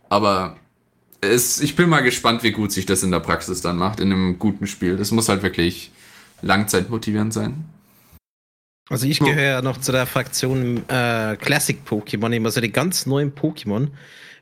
[0.09, 0.57] Aber
[1.21, 4.11] es, ich bin mal gespannt, wie gut sich das in der Praxis dann macht, in
[4.11, 4.97] einem guten Spiel.
[4.97, 5.91] Das muss halt wirklich
[6.41, 7.65] langzeitmotivierend sein.
[8.89, 13.33] Also ich gehöre ja noch zu der Fraktion äh, Classic Pokémon, also die ganz neuen
[13.33, 13.89] Pokémon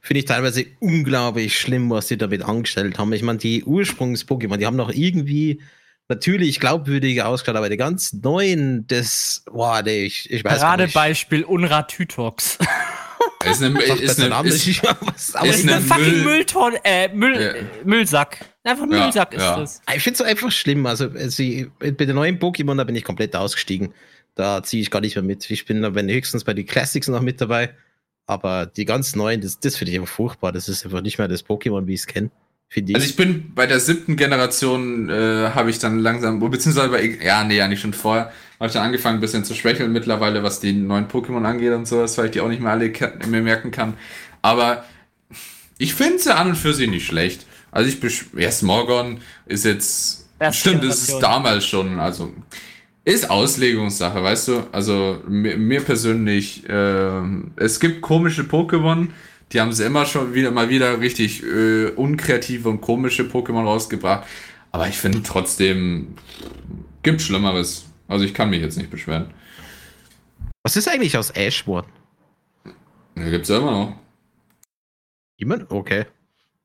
[0.02, 3.14] finde ich teilweise unglaublich schlimm, was sie damit angestellt haben.
[3.14, 5.62] Ich meine, die Ursprungs-Pokémon, die haben noch irgendwie
[6.10, 10.94] natürlich glaubwürdige ausgeschaut, aber die ganz neuen, das, boah, nee, ich, ich weiß Gerade nicht.
[10.94, 12.60] Beispiel Unratütox.
[13.46, 17.84] Ist eine, ist eine, ist, ist, aber ist ein fucking Müll, Müllton, äh, Müll, ja.
[17.84, 18.46] Müllsack.
[18.64, 19.60] Einfach ein ja, Müllsack ist ja.
[19.60, 19.82] das.
[19.96, 20.86] Ich finde es einfach schlimm.
[20.86, 21.44] Also, also
[21.80, 23.94] bei den neuen Pokémon, da bin ich komplett ausgestiegen.
[24.36, 25.50] Da ziehe ich gar nicht mehr mit.
[25.50, 27.74] Ich bin wenn höchstens bei den Classics noch mit dabei.
[28.26, 30.52] Aber die ganz neuen, das, das finde ich einfach furchtbar.
[30.52, 32.32] Das ist einfach nicht mehr das Pokémon, wie ich es kenne.
[32.76, 32.96] Ich.
[32.96, 37.44] Also ich bin bei der siebten Generation, äh, habe ich dann langsam, beziehungsweise bei, ja,
[37.44, 38.32] nee, ja nicht schon vorher,
[38.64, 41.86] habe ich dann angefangen ein bisschen zu schwächeln mittlerweile, was die neuen Pokémon angeht und
[41.86, 42.94] sowas, weil ich die auch nicht mehr alle
[43.28, 43.96] mehr merken kann.
[44.42, 44.86] Aber
[45.78, 47.46] ich finde sie an und für sich nicht schlecht.
[47.72, 52.32] Also ich besch ja, Smorgon ist jetzt, Erste stimmt, ist damals schon, also
[53.04, 54.64] ist Auslegungssache, weißt du?
[54.72, 57.22] Also mir, mir persönlich, äh,
[57.58, 59.10] es gibt komische Pokémon,
[59.52, 64.26] die haben sie immer schon wieder mal wieder richtig äh, unkreative und komische Pokémon rausgebracht.
[64.72, 66.16] Aber ich finde trotzdem,
[67.02, 67.88] gibt Schlimmeres.
[68.14, 69.34] Also ich kann mich jetzt nicht beschweren.
[70.64, 71.88] Was ist eigentlich aus Ashword?
[73.16, 73.96] Ja, gibt's ja immer noch.
[75.38, 75.70] Jemand?
[75.72, 76.06] Okay.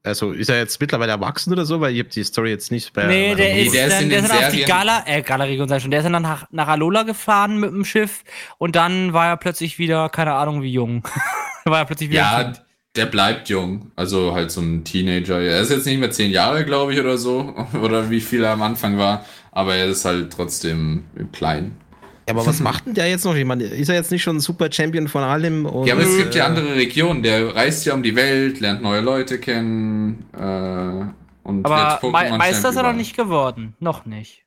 [0.05, 1.81] Also ist er jetzt mittlerweile erwachsen oder so?
[1.81, 3.07] Weil ich habe die Story jetzt nicht bei.
[3.07, 5.23] Nee, der ist, der ist, dann, der ist dann auf die Gala, äh,
[5.67, 5.91] sei schon.
[5.91, 8.25] Der ist dann nach, nach Alola gefahren mit dem Schiff
[8.59, 11.03] und dann war er plötzlich wieder, keine Ahnung wie jung.
[11.65, 12.21] war er plötzlich wieder.
[12.21, 12.53] Ja,
[12.95, 13.91] der bleibt jung.
[13.97, 15.41] Also halt so ein Teenager.
[15.41, 17.55] Er ist jetzt nicht mehr zehn Jahre, glaube ich, oder so.
[17.83, 19.25] Oder wie viel er am Anfang war.
[19.59, 21.77] Aber er ist halt trotzdem klein.
[22.29, 23.35] Ja, aber was macht denn der jetzt noch?
[23.35, 25.66] Ich meine, ist er jetzt nicht schon ein Super Champion von allem?
[25.66, 27.25] Und, ja, aber es gibt ja andere Regionen.
[27.25, 30.27] Der reist ja um die Welt, lernt neue Leute kennen.
[30.33, 33.75] Äh, und aber Me Meister ist er noch nicht geworden.
[33.81, 34.44] Noch nicht.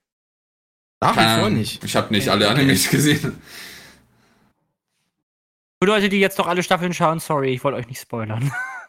[1.01, 1.83] Nach wie vor nicht.
[1.83, 3.35] Ich habe nicht alle Animes gesehen.
[5.83, 8.49] Für Leute, die jetzt noch alle Staffeln schauen, sorry, ich wollte euch nicht spoilern.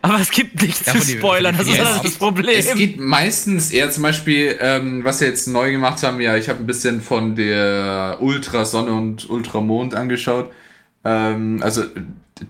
[0.00, 2.58] Aber es gibt nichts ja, zu spoilern, das ist ja, das, Problem.
[2.58, 6.48] Es geht meistens eher zum Beispiel, ähm, was sie jetzt neu gemacht haben, ja, ich
[6.48, 10.50] habe ein bisschen von der Ultrasonne und Ultramond angeschaut.
[11.04, 11.84] Ähm, also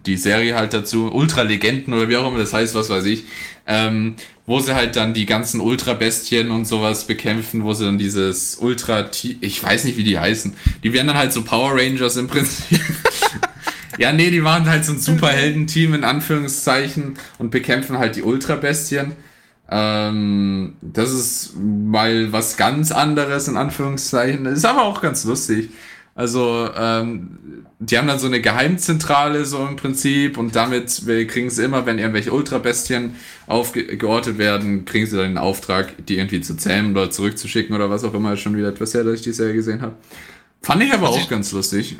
[0.07, 3.25] die Serie halt dazu, Ultra-Legenden oder wie auch immer das heißt, was weiß ich.
[3.67, 8.57] Ähm, wo sie halt dann die ganzen Ultra-Bestien und sowas bekämpfen, wo sie dann dieses
[8.57, 9.09] Ultra,
[9.41, 10.55] ich weiß nicht, wie die heißen.
[10.83, 12.81] Die werden dann halt so Power Rangers im Prinzip.
[13.99, 19.13] Ja, nee, die waren halt so ein Superheldenteam in Anführungszeichen und bekämpfen halt die Ultrabestien.
[19.71, 24.47] Ähm, das ist mal was ganz anderes in Anführungszeichen.
[24.47, 25.71] Ist aber auch ganz lustig.
[26.15, 31.65] Also, ähm, die haben dann so eine Geheimzentrale so im Prinzip und damit kriegen sie
[31.65, 36.93] immer, wenn irgendwelche Ultrabestien aufgeortet werden, kriegen sie dann den Auftrag, die irgendwie zu zähmen
[36.93, 38.37] oder zurückzuschicken oder was auch immer.
[38.37, 39.95] Schon wieder etwas her, dass ich die Serie gesehen habe.
[40.61, 41.97] Fand ich aber also auch ich, ganz lustig.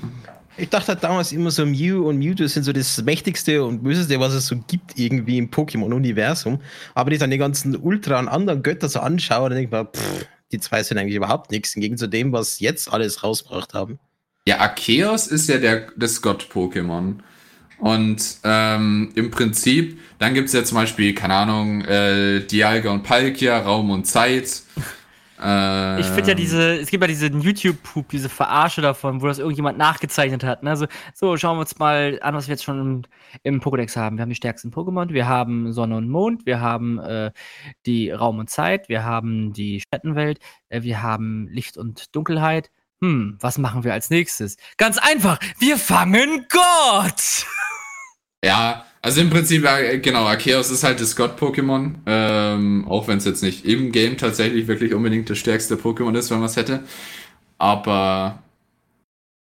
[0.57, 4.21] Ich dachte halt damals immer so, Mew und Mewtwo sind so das mächtigste und böseste,
[4.21, 6.61] was es so gibt irgendwie im Pokémon-Universum.
[6.95, 9.83] Aber wenn ich dann die ganzen Ultra und anderen Götter so anschaue, dann denke ich
[9.83, 13.73] mir, pff, die zwei sind eigentlich überhaupt nichts, Gegensatz zu dem, was jetzt alles rausgebracht
[13.75, 13.99] haben.
[14.47, 17.17] Ja, Arceus ist ja der, das Gott-Pokémon.
[17.79, 23.03] Und ähm, im Prinzip, dann gibt es ja zum Beispiel, keine Ahnung, äh, Dialga und
[23.03, 24.63] Palkia, Raum und Zeit.
[25.43, 29.39] Äh, ich finde ja diese, es gibt ja diesen YouTube-Poop, diese Verarsche davon, wo das
[29.39, 30.63] irgendjemand nachgezeichnet hat.
[30.63, 30.71] Ne?
[30.71, 33.03] Also, so, schauen wir uns mal an, was wir jetzt schon im,
[33.43, 34.17] im Pokédex haben.
[34.17, 37.33] Wir haben die stärksten Pokémon, wir haben Sonne und Mond, wir haben äh,
[37.87, 42.71] die Raum und Zeit, wir haben die Städtenwelt, äh, wir haben Licht und Dunkelheit.
[43.01, 44.57] Hm, was machen wir als nächstes?
[44.77, 47.47] Ganz einfach, wir fangen Gott!
[48.45, 49.67] Ja, also im Prinzip,
[50.01, 51.95] genau, Arceus ist halt das Gott-Pokémon.
[52.07, 56.31] Ähm, auch wenn es jetzt nicht im Game tatsächlich wirklich unbedingt das stärkste Pokémon ist,
[56.31, 56.85] wenn man es hätte.
[57.59, 58.43] Aber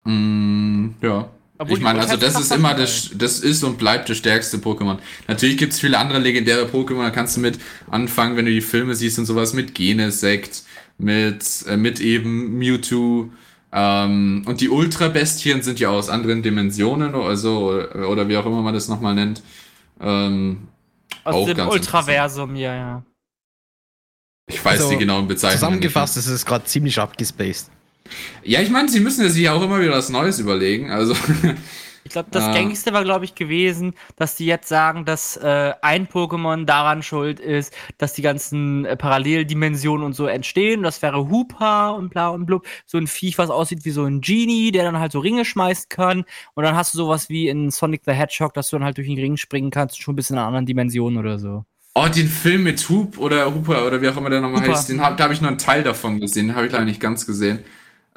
[0.04, 1.30] mh, mm, ja.
[1.58, 4.98] Obwohl ich meine, also das ist immer das, das ist und bleibt das stärkste Pokémon.
[5.28, 8.62] Natürlich gibt es viele andere legendäre Pokémon, da kannst du mit anfangen, wenn du die
[8.62, 10.64] Filme siehst und sowas, mit Genesect,
[10.98, 13.30] mit, äh, mit eben Mewtwo,
[13.78, 18.74] ähm, und die Ultra-Bestien sind ja aus anderen Dimensionen, also, oder wie auch immer man
[18.74, 19.44] das nochmal nennt.
[20.00, 20.70] Ähm,
[21.26, 23.04] aus dem Ultraversum, ja, ja.
[24.48, 25.60] Ich weiß also, die genauen Bezeichnungen.
[25.60, 27.70] Zusammengefasst ist es gerade ziemlich abgespaced.
[28.44, 30.92] Ja, ich meine, sie müssen ja sich auch immer wieder was Neues überlegen.
[30.92, 31.16] Also
[32.06, 35.74] Ich glaube, das äh, gängigste war, glaube ich, gewesen, dass die jetzt sagen, dass äh,
[35.82, 40.84] ein Pokémon daran schuld ist, dass die ganzen äh, Paralleldimensionen und so entstehen.
[40.84, 42.68] Das wäre Hoopa und bla und blub.
[42.86, 45.90] So ein Viech, was aussieht wie so ein Genie, der dann halt so Ringe schmeißen
[45.90, 46.26] kann.
[46.54, 49.08] Und dann hast du sowas wie in Sonic the Hedgehog, dass du dann halt durch
[49.08, 51.66] den Ring springen kannst, schon ein bisschen in einer anderen Dimension oder so.
[51.96, 55.02] Oh, den Film mit Hoop oder Hooper oder wie auch immer der nochmal heißt, den
[55.02, 57.26] hab, da habe ich nur einen Teil davon gesehen, den habe ich leider nicht ganz
[57.26, 57.60] gesehen.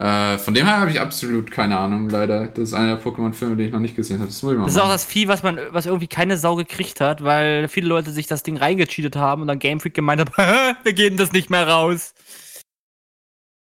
[0.01, 2.47] Äh, von dem her habe ich absolut keine Ahnung, leider.
[2.47, 4.29] Das ist einer der Pokémon-Filme, den ich noch nicht gesehen habe.
[4.29, 7.67] Das, das ist auch das Vieh, was man, was irgendwie keine Sau gekriegt hat, weil
[7.67, 10.37] viele Leute sich das Ding reingecheatet haben und dann Game Freak gemeint hat,
[10.85, 12.15] wir geben das nicht mehr raus.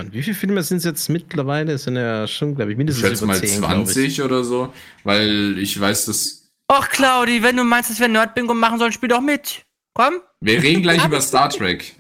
[0.02, 1.72] Und wie viele Filme sind es jetzt mittlerweile?
[1.72, 4.74] Es sind ja schon, glaube ich, mindestens ich über mal 10, 20 oder so,
[5.06, 6.50] weil ich weiß, dass.
[6.68, 9.64] Ach, Claudi, wenn du meinst, dass wir Nerd-Bingo machen sollen, spiel doch mit.
[9.94, 10.16] Komm.
[10.42, 11.96] Wir reden gleich über Star Trek.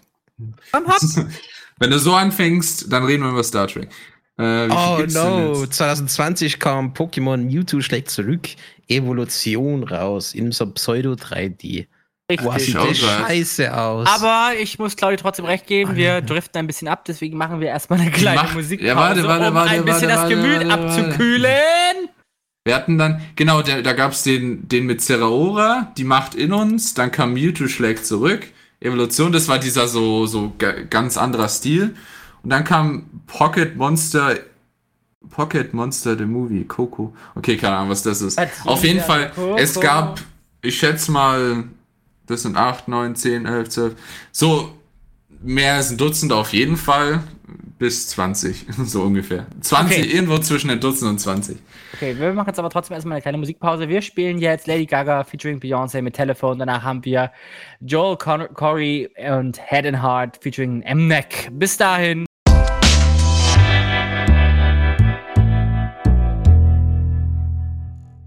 [0.73, 0.99] Komm, hopp.
[1.77, 3.89] Wenn du so anfängst, dann reden wir über Star Trek.
[4.37, 8.49] Äh, oh no, 2020 kam Pokémon Mewtwo schlägt zurück,
[8.87, 11.87] Evolution raus in so Pseudo 3D.
[12.29, 12.45] Richtig.
[12.45, 14.07] Wow, sieht das scheiße aus.
[14.07, 17.67] Aber ich muss Claudia trotzdem recht geben, wir driften ein bisschen ab, deswegen machen wir
[17.67, 22.09] erstmal eine kleine Mach, Musikpause, ja, warte, warte, um warte, ein bisschen das Gemüt abzukühlen.
[22.65, 26.51] Wir hatten dann, genau, der, da gab es den, den mit Zeraora, die Macht in
[26.51, 28.47] uns, dann kam Mewtwo schlägt zurück,
[28.79, 30.53] Evolution, das war dieser so, so
[30.89, 31.95] ganz anderer Stil.
[32.45, 34.35] Und dann kam Pocket Monster.
[35.31, 37.11] Pocket Monster, the Movie, Coco.
[37.33, 38.39] Okay, keine Ahnung, was das ist.
[38.63, 39.57] Auf jeden Fall, Coco.
[39.57, 40.21] es gab,
[40.61, 41.63] ich schätze mal,
[42.27, 43.95] das sind 8, 9, 10, 11, 12.
[44.31, 44.71] So,
[45.41, 47.23] mehr als ein Dutzend auf jeden Fall.
[47.79, 49.47] Bis 20, so ungefähr.
[49.59, 50.15] 20, okay.
[50.15, 51.57] irgendwo zwischen ein Dutzend und 20.
[51.95, 53.89] Okay, wir machen jetzt aber trotzdem erstmal eine kleine Musikpause.
[53.89, 56.59] Wir spielen jetzt Lady Gaga featuring Beyoncé mit Telefon.
[56.59, 57.31] Danach haben wir
[57.81, 61.49] Joel Corey und Head and Heart featuring M-Neck.
[61.51, 62.25] Bis dahin.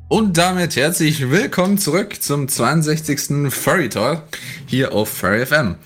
[0.08, 3.52] Und damit herzlich willkommen zurück zum 62.
[3.52, 4.22] Furry Talk
[4.64, 5.76] hier auf Furry FM.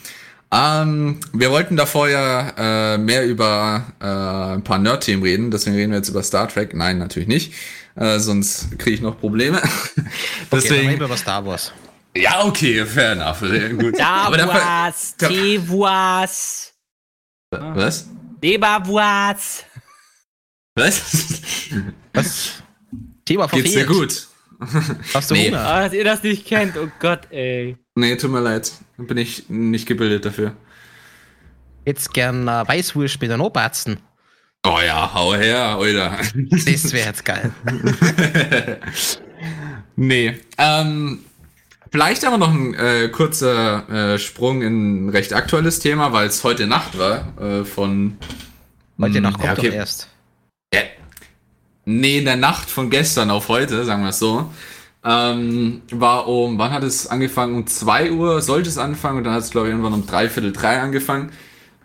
[0.53, 5.91] Ähm, wir wollten davor ja äh, mehr über äh, ein paar Nerd-Themen reden, deswegen reden
[5.91, 6.73] wir jetzt über Star Trek.
[6.73, 7.53] Nein, natürlich nicht,
[7.97, 9.61] äh, sonst kriege ich noch Probleme.
[10.53, 11.73] deswegen okay, über Star Wars.
[12.17, 13.41] Ja, okay, fair enough.
[13.41, 13.97] Gut.
[13.97, 16.73] Star Aber Wars, Tevois.
[17.51, 18.07] Was?
[18.41, 19.65] Leberwurz.
[20.77, 21.03] Was?
[22.13, 22.63] Was?
[23.25, 23.75] Thema verfehlt.
[23.75, 24.29] Geht's dir gut?
[25.15, 25.49] Hast du nee.
[25.49, 25.61] Hunger?
[25.67, 27.77] Ah, dass ihr das nicht kennt, oh Gott, ey.
[27.95, 28.73] Nee, tut mir leid.
[28.97, 30.55] Bin ich nicht gebildet dafür.
[31.85, 33.99] Jetzt gern äh, Weißwurst mit einem Oberarzen.
[34.65, 36.19] Oh ja, hau her, Alter.
[36.35, 37.51] Das wäre jetzt geil.
[39.97, 40.39] nee.
[40.57, 41.19] Ähm,
[41.91, 46.45] vielleicht aber noch ein äh, kurzer äh, Sprung in ein recht aktuelles Thema, weil es
[46.45, 47.37] heute Nacht war.
[47.41, 48.19] Äh, von.
[49.01, 49.69] Heute Nacht kommt ja, okay.
[49.71, 50.12] doch erst.
[51.85, 54.51] Nee, in der Nacht von gestern auf heute, sagen wir es so,
[55.05, 57.57] ähm, war um, wann hat es angefangen?
[57.57, 60.53] Um 2 Uhr sollte es anfangen und dann hat es, glaube ich, irgendwann um dreiviertel
[60.53, 61.33] drei angefangen,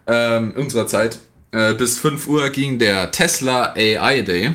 [0.06, 1.20] ähm, unserer Zeit.
[1.52, 4.54] Äh, bis 5 Uhr ging der Tesla AI Day,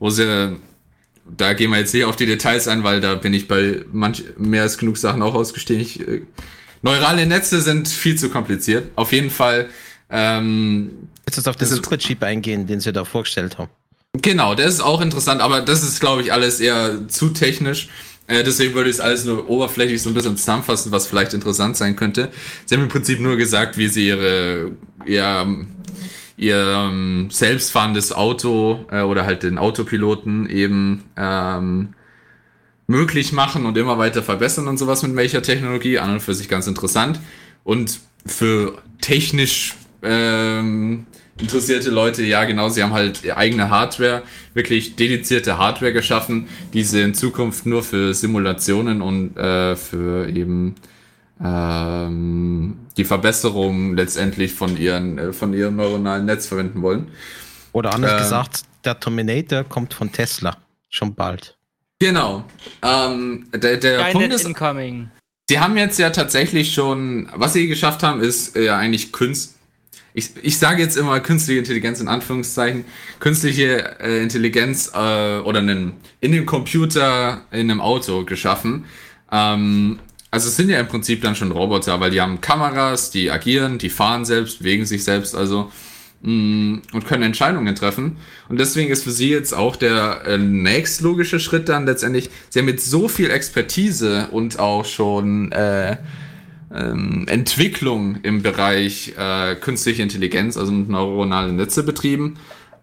[0.00, 0.56] wo sie,
[1.24, 4.24] da gehen wir jetzt nicht auf die Details ein, weil da bin ich bei manch,
[4.36, 5.82] mehr als genug Sachen auch ausgestiegen.
[5.82, 6.22] Ich, äh,
[6.82, 8.90] neurale Netze sind viel zu kompliziert.
[8.96, 9.68] Auf jeden Fall.
[10.10, 13.70] Ähm, Jetzt auf den Superchip eingehen, den sie da vorgestellt haben.
[14.20, 17.88] Genau, das ist auch interessant, aber das ist, glaube ich, alles eher zu technisch.
[18.26, 21.78] Äh, deswegen würde ich es alles nur oberflächlich so ein bisschen zusammenfassen, was vielleicht interessant
[21.78, 22.30] sein könnte.
[22.66, 24.72] Sie haben im Prinzip nur gesagt, wie sie ihre,
[25.06, 25.66] ihr,
[26.36, 31.94] ihr ähm, selbstfahrendes Auto äh, oder halt den Autopiloten eben ähm,
[32.86, 35.98] möglich machen und immer weiter verbessern und sowas mit welcher Technologie.
[35.98, 37.18] An und für sich ganz interessant.
[37.64, 41.06] Und für technisch ähm,
[41.42, 44.22] interessierte Leute, ja genau, sie haben halt eigene Hardware,
[44.54, 50.76] wirklich dedizierte Hardware geschaffen, die sie in Zukunft nur für Simulationen und äh, für eben
[51.42, 57.08] ähm, die Verbesserung letztendlich von ihren äh, von ihrem neuronalen Netz verwenden wollen.
[57.72, 60.56] Oder anders ähm, gesagt, der Terminator kommt von Tesla
[60.88, 61.56] schon bald.
[61.98, 62.44] Genau.
[62.82, 65.10] Ähm, der der Punkt ist, incoming.
[65.48, 69.51] Sie haben jetzt ja tatsächlich schon, was sie geschafft haben, ist ja eigentlich Kunst,
[70.14, 72.84] ich, ich sage jetzt immer künstliche Intelligenz in Anführungszeichen,
[73.18, 78.84] künstliche äh, Intelligenz äh, oder einen, in dem Computer in einem Auto geschaffen.
[79.30, 79.98] Ähm,
[80.30, 83.78] also es sind ja im Prinzip dann schon Roboter, weil die haben Kameras, die agieren,
[83.78, 85.70] die fahren selbst, bewegen sich selbst, also
[86.22, 88.16] mh, mm, und können Entscheidungen treffen.
[88.48, 92.66] Und deswegen ist für sie jetzt auch der äh, nächstlogische Schritt dann letztendlich, sie haben
[92.66, 95.96] mit so viel Expertise und auch schon äh,
[96.74, 102.38] ähm, Entwicklung im Bereich äh, künstliche Intelligenz, also mit neuronalen Netze betrieben,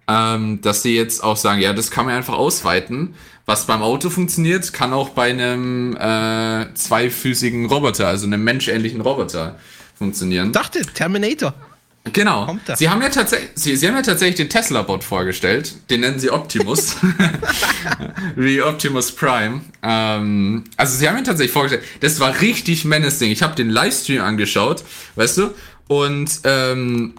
[0.08, 3.16] ähm, dass sie jetzt auch sagen, ja, das kann man einfach ausweiten.
[3.46, 9.58] Was beim Auto funktioniert, kann auch bei einem äh, zweifüßigen Roboter, also einem menschähnlichen Roboter
[9.96, 10.52] funktionieren.
[10.52, 11.54] Dachte, Terminator.
[12.14, 12.58] Genau.
[12.76, 15.74] Sie haben ja tatsächlich, Sie, Sie haben ja tatsächlich den Tesla-Bot vorgestellt.
[15.90, 16.96] Den nennen Sie Optimus.
[18.36, 19.62] Wie Optimus Prime.
[19.84, 21.84] Ähm, also Sie haben ihn tatsächlich vorgestellt.
[22.00, 23.32] Das war richtig menacing.
[23.32, 24.84] Ich habe den Livestream angeschaut,
[25.16, 25.50] weißt du?
[25.88, 27.14] Und ähm,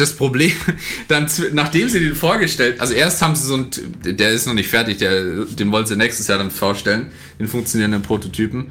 [0.00, 0.52] das Problem,
[1.08, 3.70] dann, nachdem sie den vorgestellt, also erst haben sie so ein,
[4.02, 8.02] der ist noch nicht fertig, der, den wollen sie nächstes Jahr dann vorstellen, den funktionierenden
[8.02, 8.70] Prototypen.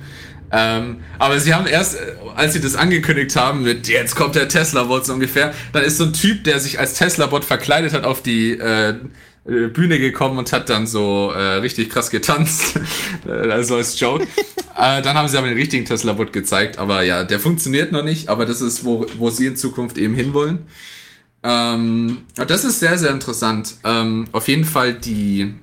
[0.51, 4.47] Ähm, aber sie haben erst, äh, als sie das angekündigt haben, mit jetzt kommt der
[4.47, 8.23] Tesla-Bot so ungefähr, dann ist so ein Typ, der sich als Tesla-Bot verkleidet hat, auf
[8.23, 12.79] die äh, äh Bühne gekommen und hat dann so äh, richtig krass getanzt.
[13.27, 14.23] Äh, also als Joke.
[14.77, 16.79] äh, dann haben sie aber den richtigen Tesla-Bot gezeigt.
[16.79, 20.15] Aber ja, der funktioniert noch nicht, aber das ist, wo, wo sie in Zukunft eben
[20.15, 20.59] hinwollen.
[21.43, 23.75] Ähm, das ist sehr, sehr interessant.
[23.83, 25.53] Ähm, auf jeden Fall die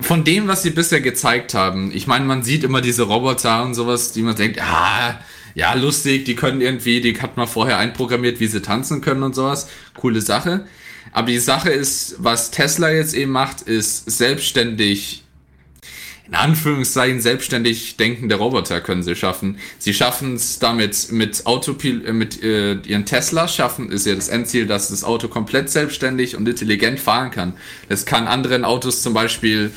[0.00, 3.74] von dem, was sie bisher gezeigt haben, ich meine, man sieht immer diese Roboter und
[3.74, 5.20] sowas, die man denkt, ja,
[5.54, 9.34] ja, lustig, die können irgendwie, die hat man vorher einprogrammiert, wie sie tanzen können und
[9.34, 9.68] sowas.
[9.94, 10.66] Coole Sache.
[11.12, 15.24] Aber die Sache ist, was Tesla jetzt eben macht, ist selbstständig
[16.28, 19.58] in Anführungszeichen selbstständig denkende Roboter können sie schaffen.
[19.78, 24.28] Sie schaffen es damit mit Autopil äh, mit äh, ihren Tesla schaffen ist ja das
[24.28, 27.54] Endziel, dass das Auto komplett selbstständig und intelligent fahren kann.
[27.88, 29.72] Es kann anderen Autos zum Beispiel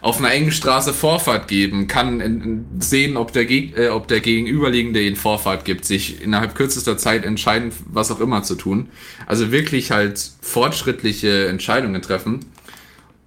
[0.00, 5.02] auf einer engen Straße Vorfahrt geben, kann sehen, ob der, Geg äh, ob der Gegenüberliegende
[5.02, 8.88] ihnen Vorfahrt gibt, sich innerhalb kürzester Zeit entscheiden, was auch immer zu tun.
[9.26, 12.40] Also wirklich halt fortschrittliche Entscheidungen treffen.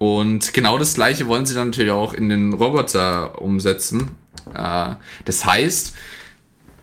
[0.00, 4.12] Und genau das gleiche wollen sie dann natürlich auch in den Roboter umsetzen.
[4.54, 4.94] Äh,
[5.26, 5.94] das heißt,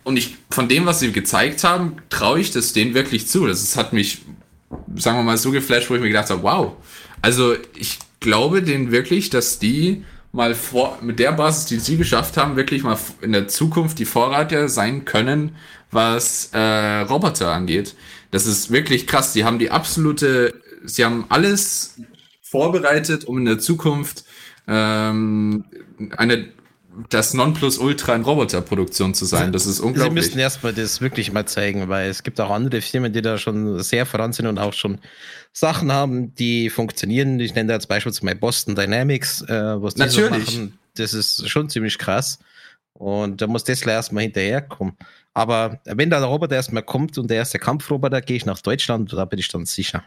[0.04, 3.48] und ich von dem, was sie gezeigt haben, traue ich das denen wirklich zu.
[3.48, 4.22] Das hat mich,
[4.94, 6.76] sagen wir mal, so geflasht, wo ich mir gedacht habe, wow.
[7.20, 12.36] Also ich glaube denen wirklich, dass die mal vor, mit der Basis, die sie geschafft
[12.36, 15.56] haben, wirklich mal in der Zukunft die Vorreiter sein können,
[15.90, 17.96] was äh, Roboter angeht.
[18.30, 19.32] Das ist wirklich krass.
[19.32, 20.54] Sie haben die absolute,
[20.84, 21.96] sie haben alles
[22.50, 24.24] vorbereitet, um in der Zukunft
[24.66, 25.64] ähm,
[26.16, 26.48] eine
[27.10, 29.52] das Nonplusultra in Roboterproduktion zu sein.
[29.52, 30.10] Das ist unglaublich.
[30.10, 33.38] Sie müssten erstmal das wirklich mal zeigen, weil es gibt auch andere Firmen, die da
[33.38, 34.98] schon sehr voran sind und auch schon
[35.52, 37.38] Sachen haben, die funktionieren.
[37.38, 40.50] Ich nenne da als Beispiel zum Beispiel Boston Dynamics, äh, was die Natürlich.
[40.50, 40.78] so machen.
[40.96, 42.40] Das ist schon ziemlich krass.
[42.94, 44.94] Und da muss Tesla erstmal hinterherkommen.
[45.34, 49.12] Aber wenn da der Roboter erstmal kommt und der erste Kampfroboter, gehe ich nach Deutschland,
[49.12, 50.02] da bin ich dann sicher.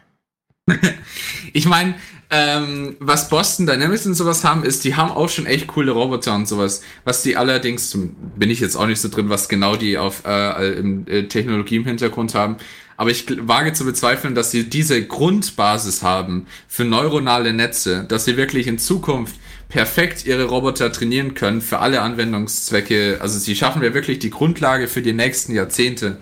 [1.52, 1.94] ich meine,
[2.30, 6.34] ähm, was Boston Dynamics und sowas haben, ist, die haben auch schon echt coole Roboter
[6.34, 6.82] und sowas.
[7.04, 7.96] Was die allerdings,
[8.36, 11.76] bin ich jetzt auch nicht so drin, was genau die auf äh, im, äh, Technologie
[11.76, 12.56] im Hintergrund haben.
[12.96, 18.36] Aber ich wage zu bezweifeln, dass sie diese Grundbasis haben für neuronale Netze, dass sie
[18.36, 19.36] wirklich in Zukunft
[19.68, 23.18] perfekt ihre Roboter trainieren können für alle Anwendungszwecke.
[23.20, 26.18] Also sie schaffen ja wirklich die Grundlage für die nächsten Jahrzehnte.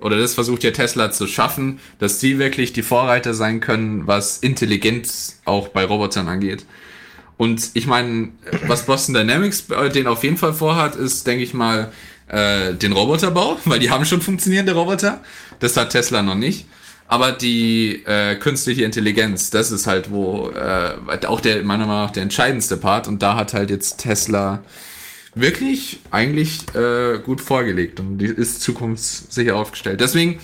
[0.00, 4.38] Oder das versucht ja Tesla zu schaffen, dass sie wirklich die Vorreiter sein können, was
[4.38, 6.66] Intelligenz auch bei Robotern angeht.
[7.36, 8.30] Und ich meine,
[8.66, 11.92] was Boston Dynamics den auf jeden Fall vorhat, ist, denke ich mal,
[12.28, 15.20] äh, den Roboterbau, weil die haben schon funktionierende Roboter.
[15.60, 16.66] Das hat Tesla noch nicht.
[17.08, 22.10] Aber die äh, künstliche Intelligenz, das ist halt wo äh, auch der meiner Meinung nach
[22.10, 23.06] der entscheidendste Part.
[23.06, 24.62] Und da hat halt jetzt Tesla
[25.36, 30.00] wirklich eigentlich äh, gut vorgelegt und die ist zukunftssicher aufgestellt.
[30.00, 30.40] Deswegen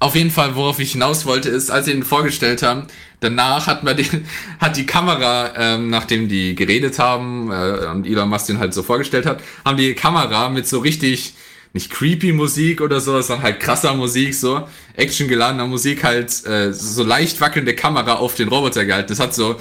[0.00, 2.86] auf jeden Fall, worauf ich hinaus wollte, ist, als sie ihn vorgestellt haben,
[3.20, 4.26] danach hat man den,
[4.60, 8.82] hat die Kamera, ähm, nachdem die geredet haben äh, und Elon Musk den halt so
[8.82, 11.34] vorgestellt hat, haben die Kamera mit so richtig
[11.72, 17.02] nicht creepy Musik oder so, sondern halt krasser Musik, so actiongeladener Musik, halt äh, so
[17.02, 19.08] leicht wackelnde Kamera auf den Roboter gehalten.
[19.08, 19.56] Das hat so,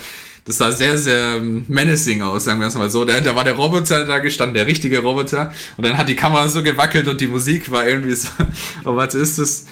[0.48, 3.04] das sah sehr, sehr menacing aus, sagen wir es mal so.
[3.04, 6.48] Da, da war der Roboter da gestanden, der richtige Roboter, und dann hat die Kamera
[6.48, 8.30] so gewackelt und die Musik war irgendwie so.
[8.86, 9.66] oh, was ist das?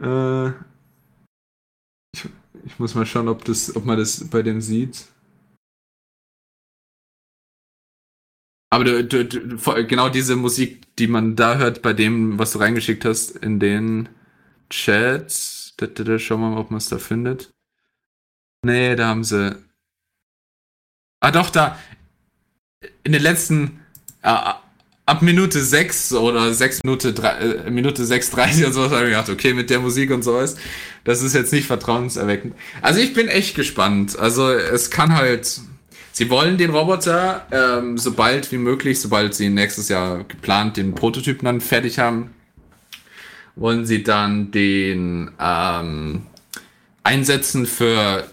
[0.00, 0.48] Äh,
[2.12, 2.28] ich,
[2.66, 5.06] ich muss mal schauen, ob, das, ob man das bei dem sieht.
[8.68, 12.58] Aber du, du, du, genau diese Musik, die man da hört, bei dem, was du
[12.58, 14.10] reingeschickt hast, in den
[14.68, 15.72] Chats.
[15.78, 17.52] Da, da, da, schauen wir mal, ob man es da findet.
[18.62, 19.69] Nee, da haben sie.
[21.20, 21.78] Ah, doch, da.
[23.04, 23.80] In den letzten.
[24.22, 24.54] Äh,
[25.10, 29.28] ab Minute 6 oder 6 Minute, 3, äh, Minute 6,30 und so habe ich gedacht,
[29.28, 30.56] okay, mit der Musik und sowas,
[31.02, 32.54] das ist jetzt nicht vertrauenserweckend.
[32.80, 34.16] Also ich bin echt gespannt.
[34.18, 35.60] Also es kann halt,
[36.12, 41.44] sie wollen den Roboter ähm, sobald wie möglich, sobald sie nächstes Jahr geplant den Prototypen
[41.44, 42.30] dann fertig haben,
[43.56, 46.22] wollen sie dann den ähm,
[47.02, 48.28] einsetzen für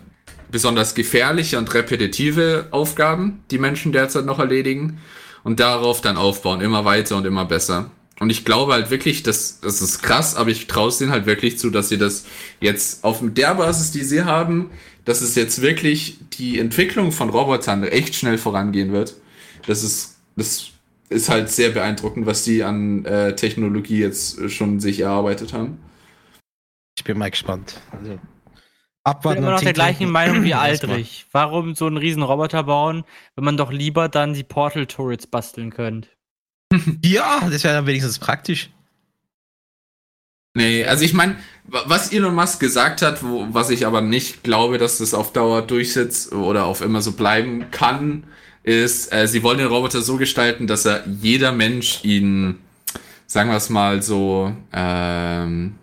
[0.52, 5.00] besonders gefährliche und repetitive Aufgaben, die Menschen derzeit noch erledigen
[5.44, 7.92] und darauf dann aufbauen, immer weiter und immer besser.
[8.20, 11.26] Und ich glaube halt wirklich, dass das ist krass, aber ich traue es denen halt
[11.26, 12.26] wirklich zu, dass sie das
[12.60, 14.72] jetzt auf der Basis, die sie haben,
[15.06, 19.16] dass es jetzt wirklich die Entwicklung von Robotern echt schnell vorangehen wird.
[19.68, 20.72] Das ist, das
[21.10, 25.78] ist halt sehr beeindruckend, was die an äh, Technologie jetzt schon sich erarbeitet haben.
[26.98, 27.80] Ich bin mal gespannt.
[27.92, 28.20] Also
[29.08, 29.38] abwarten.
[29.38, 31.26] Ich bin immer noch der gleichen Meinung wie Aldrich.
[31.32, 33.04] Warum so einen riesen Roboter bauen,
[33.36, 36.10] wenn man doch lieber dann die Portal Turrets basteln könnte?
[37.04, 38.70] ja, das wäre dann wenigstens praktisch.
[40.54, 41.36] Nee, also ich meine,
[41.66, 45.62] was Elon Musk gesagt hat, wo, was ich aber nicht glaube, dass das auf Dauer
[45.62, 48.24] durchsetzt oder auf immer so bleiben kann,
[48.64, 52.58] ist, äh, sie wollen den Roboter so gestalten, dass er jeder Mensch ihn,
[53.28, 55.76] sagen wir es mal so, ähm,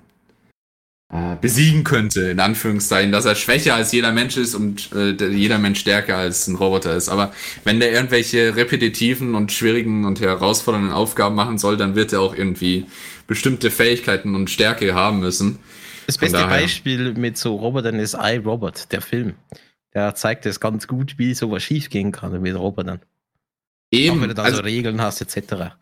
[1.15, 5.59] äh, besiegen könnte, in Anführungszeichen, dass er schwächer als jeder Mensch ist und äh, jeder
[5.59, 7.09] Mensch stärker als ein Roboter ist.
[7.09, 12.21] Aber wenn der irgendwelche repetitiven und schwierigen und herausfordernden Aufgaben machen soll, dann wird er
[12.21, 12.87] auch irgendwie
[13.29, 15.61] bestimmte Fähigkeiten und Stärke haben müssen.
[16.09, 19.35] Das beste Beispiel mit so Robotern ist iRobot, der Film.
[19.95, 23.01] Der zeigt es ganz gut, wie sowas schiefgehen kann mit Robotern.
[23.93, 24.17] Eben.
[24.17, 25.77] Auch wenn du da also, so Regeln hast, etc.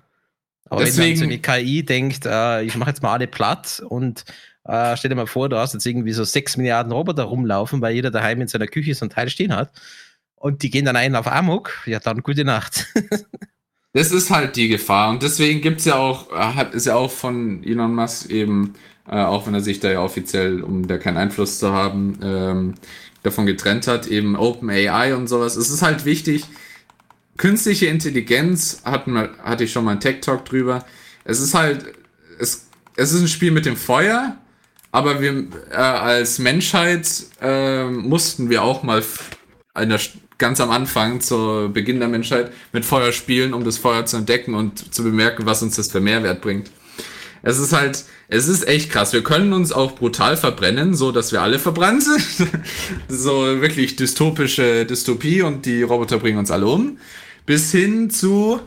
[0.68, 3.82] Aber deswegen, wenn dann so eine KI denkt, äh, ich mache jetzt mal alle platt
[3.86, 4.24] und
[4.64, 7.94] äh, stell dir mal vor, du hast jetzt irgendwie so sechs Milliarden Roboter rumlaufen, weil
[7.94, 9.72] jeder daheim in seiner Küche so ein Teil stehen hat.
[10.36, 11.82] Und die gehen dann einen auf Amok.
[11.86, 12.86] Ja, dann gute Nacht.
[13.92, 15.10] das ist halt die Gefahr.
[15.10, 18.74] Und deswegen gibt es ja auch, hat, ist ja auch von Elon Musk eben,
[19.08, 22.74] äh, auch wenn er sich da ja offiziell, um da keinen Einfluss zu haben, ähm,
[23.22, 25.56] davon getrennt hat, eben Open AI und sowas.
[25.56, 26.44] Es ist halt wichtig,
[27.36, 30.84] künstliche Intelligenz, wir, hatte ich schon mal einen Tech-Talk drüber.
[31.24, 31.86] Es ist halt,
[32.38, 32.66] es,
[32.96, 34.36] es ist ein Spiel mit dem Feuer,
[34.90, 37.08] aber wir äh, als Menschheit
[37.40, 39.02] äh, mussten wir auch mal
[39.74, 39.98] einer,
[40.38, 44.54] ganz am Anfang, zu Beginn der Menschheit, mit Feuer spielen, um das Feuer zu entdecken
[44.54, 46.70] und zu bemerken, was uns das für Mehrwert bringt.
[47.42, 49.12] Es ist halt, es ist echt krass.
[49.12, 52.48] Wir können uns auch brutal verbrennen, so dass wir alle verbrannt sind.
[53.08, 56.96] so wirklich dystopische Dystopie und die Roboter bringen uns alle um.
[57.44, 58.58] Bis hin zu,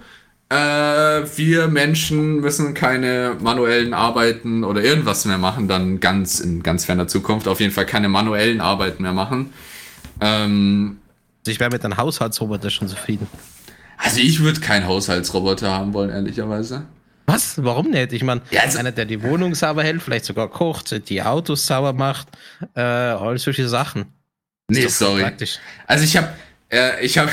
[0.50, 6.86] äh, wir Menschen müssen keine manuellen Arbeiten oder irgendwas mehr machen, dann ganz in ganz
[6.86, 9.52] ferner Zukunft auf jeden Fall keine manuellen Arbeiten mehr machen.
[10.22, 10.98] Ähm,
[11.40, 13.28] also ich wäre mit einem Haushaltsroboter schon zufrieden.
[13.98, 16.86] Also ich würde keinen Haushaltsroboter haben wollen, ehrlicherweise.
[17.26, 17.64] Was?
[17.64, 18.14] Warum nicht?
[18.14, 21.66] Ich meine, ja, also einer, der die Wohnung sauber hält, vielleicht sogar kocht, die Autos
[21.66, 22.28] sauber macht,
[22.76, 24.06] äh, all solche Sachen.
[24.68, 25.26] Nee, sorry.
[25.88, 26.30] Also ich habe,
[26.72, 27.32] äh, ich habe,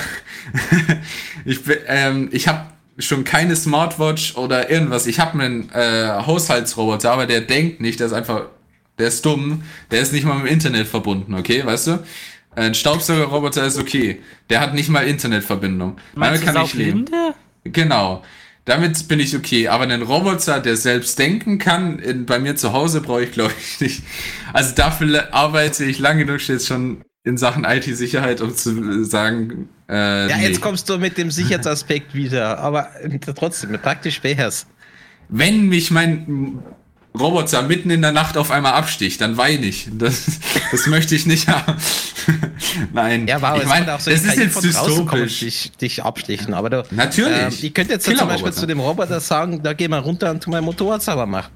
[1.44, 2.66] ich, ähm, ich habe
[2.98, 5.06] schon keine Smartwatch oder irgendwas.
[5.06, 8.46] Ich habe einen äh, Haushaltsroboter, aber der denkt nicht, der ist einfach,
[8.98, 11.98] der ist dumm, der ist nicht mal mit dem Internet verbunden, okay, weißt du?
[12.54, 14.20] Ein Staubsaugerroboter ist okay,
[14.50, 15.96] der hat nicht mal Internetverbindung.
[16.14, 17.06] Meinst Damit kann ich leben.
[17.64, 18.22] Genau.
[18.64, 19.68] Damit bin ich okay.
[19.68, 23.52] Aber einen Roboter, der selbst denken kann, in, bei mir zu Hause brauche ich, glaube
[23.58, 24.02] ich, nicht.
[24.52, 30.28] Also dafür arbeite ich lange genug jetzt schon in Sachen IT-Sicherheit, um zu sagen, äh,
[30.28, 30.46] Ja, nee.
[30.48, 34.66] jetzt kommst du mit dem Sicherheitsaspekt wieder, aber äh, trotzdem, praktisch wär's.
[35.28, 36.58] wenn mich mein
[37.18, 39.88] Roboter mitten in der Nacht auf einmal absticht, dann weine ich.
[39.92, 40.24] Das,
[40.70, 41.76] das möchte ich nicht haben.
[42.92, 43.26] Nein.
[43.26, 45.40] Ja, wow, ich es meine, auch so das ist jetzt dystopisch.
[45.40, 47.38] dich, dich abstechen, aber du, Natürlich.
[47.38, 48.16] ähm, ich könnte jetzt zum.
[48.16, 51.52] Beispiel zu dem Roboter sagen, da geh mal runter und tu mein Motorrad sauber machen.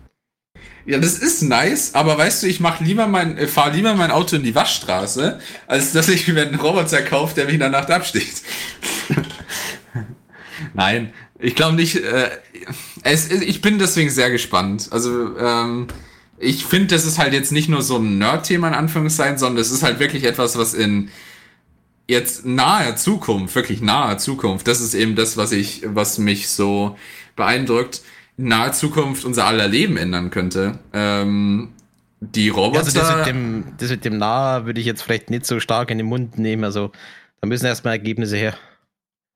[0.84, 4.10] Ja, das ist nice, aber weißt du, ich mach lieber mein, äh, fahr lieber mein
[4.10, 7.70] Auto in die Waschstraße, als dass ich mir einen Roboter kaufe, der mich in der
[7.70, 8.42] Nacht absticht.
[10.74, 11.96] Nein, ich glaube nicht.
[11.96, 12.30] Äh,
[13.06, 14.88] es, ich bin deswegen sehr gespannt.
[14.90, 15.86] Also, ähm,
[16.38, 19.70] ich finde, das ist halt jetzt nicht nur so ein Nerd-Thema in Anführungszeichen, sondern es
[19.70, 21.10] ist halt wirklich etwas, was in
[22.08, 26.96] jetzt naher Zukunft, wirklich naher Zukunft, das ist eben das, was ich, was mich so
[27.34, 28.02] beeindruckt,
[28.36, 30.78] in naher Zukunft unser aller Leben ändern könnte.
[30.92, 31.72] Ähm,
[32.20, 32.80] die Roboter.
[32.80, 35.90] Also das mit dem, das mit dem Nah würde ich jetzt vielleicht nicht so stark
[35.90, 36.92] in den Mund nehmen, also
[37.40, 38.56] da müssen erstmal Ergebnisse her.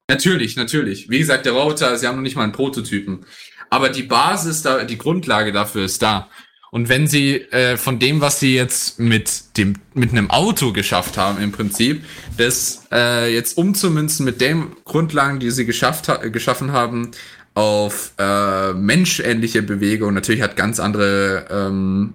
[0.09, 1.09] Natürlich, natürlich.
[1.09, 3.25] Wie gesagt, der Roboter, sie haben noch nicht mal einen Prototypen.
[3.71, 6.29] Aber die Basis, da, die Grundlage dafür ist da.
[6.73, 11.17] Und wenn sie äh, von dem, was sie jetzt mit dem mit einem Auto geschafft
[11.17, 12.05] haben, im Prinzip,
[12.37, 17.11] das äh, jetzt umzumünzen mit den Grundlagen, die sie geschafft ha geschaffen haben,
[17.55, 22.15] auf äh, menschähnliche Bewegung, natürlich hat ganz andere ähm,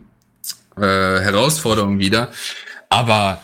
[0.77, 2.31] äh, Herausforderungen wieder.
[2.89, 3.41] Aber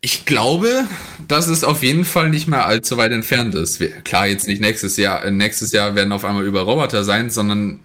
[0.00, 0.86] ich glaube,
[1.28, 3.82] dass es auf jeden Fall nicht mehr allzu weit entfernt ist.
[4.04, 5.24] Klar, jetzt nicht nächstes Jahr.
[5.24, 7.80] äh, Nächstes Jahr werden auf einmal über Roboter sein, sondern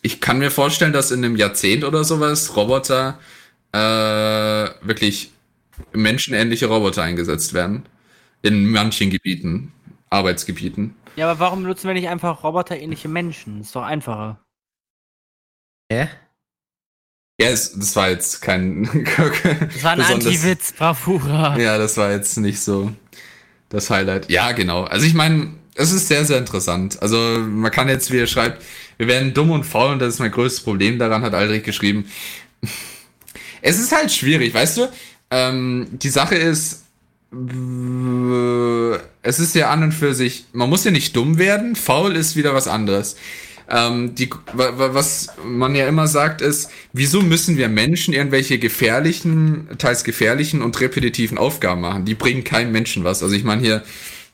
[0.00, 3.18] ich kann mir vorstellen, dass in einem Jahrzehnt oder sowas Roboter
[3.72, 5.32] äh, wirklich
[5.92, 7.84] menschenähnliche Roboter eingesetzt werden.
[8.42, 9.72] In manchen Gebieten,
[10.10, 10.94] Arbeitsgebieten.
[11.16, 13.60] Ja, aber warum benutzen wir nicht einfach roboterähnliche Menschen?
[13.60, 14.40] Ist doch einfacher.
[15.90, 16.08] Hä?
[17.40, 18.84] Ja, es, das war jetzt kein.
[19.72, 21.56] Das war ein Anti-Witz, Bravura.
[21.58, 22.92] Ja, das war jetzt nicht so
[23.68, 24.30] das Highlight.
[24.30, 24.84] Ja, genau.
[24.84, 27.00] Also ich meine, es ist sehr, sehr interessant.
[27.00, 28.64] Also man kann jetzt, wie er schreibt,
[28.96, 32.06] wir werden dumm und faul und das ist mein größtes Problem daran, hat Aldrich geschrieben.
[33.62, 34.88] Es ist halt schwierig, weißt du?
[35.30, 36.84] Ähm, die Sache ist,
[39.22, 42.34] es ist ja an und für sich, man muss ja nicht dumm werden, faul ist
[42.34, 43.16] wieder was anderes.
[43.70, 48.58] Ähm, die, wa- wa- was man ja immer sagt ist, wieso müssen wir Menschen irgendwelche
[48.58, 52.04] gefährlichen, teils gefährlichen und repetitiven Aufgaben machen?
[52.06, 53.22] Die bringen keinem Menschen was.
[53.22, 53.82] Also ich meine hier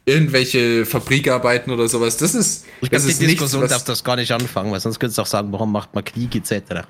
[0.06, 3.84] irgendwelche Fabrikarbeiten oder sowas, das ist, Ich das glaube, ist die nichts, Diskussion was- darf
[3.84, 6.86] das gar nicht anfangen, weil sonst könntest du auch sagen, warum macht man Krieg etc.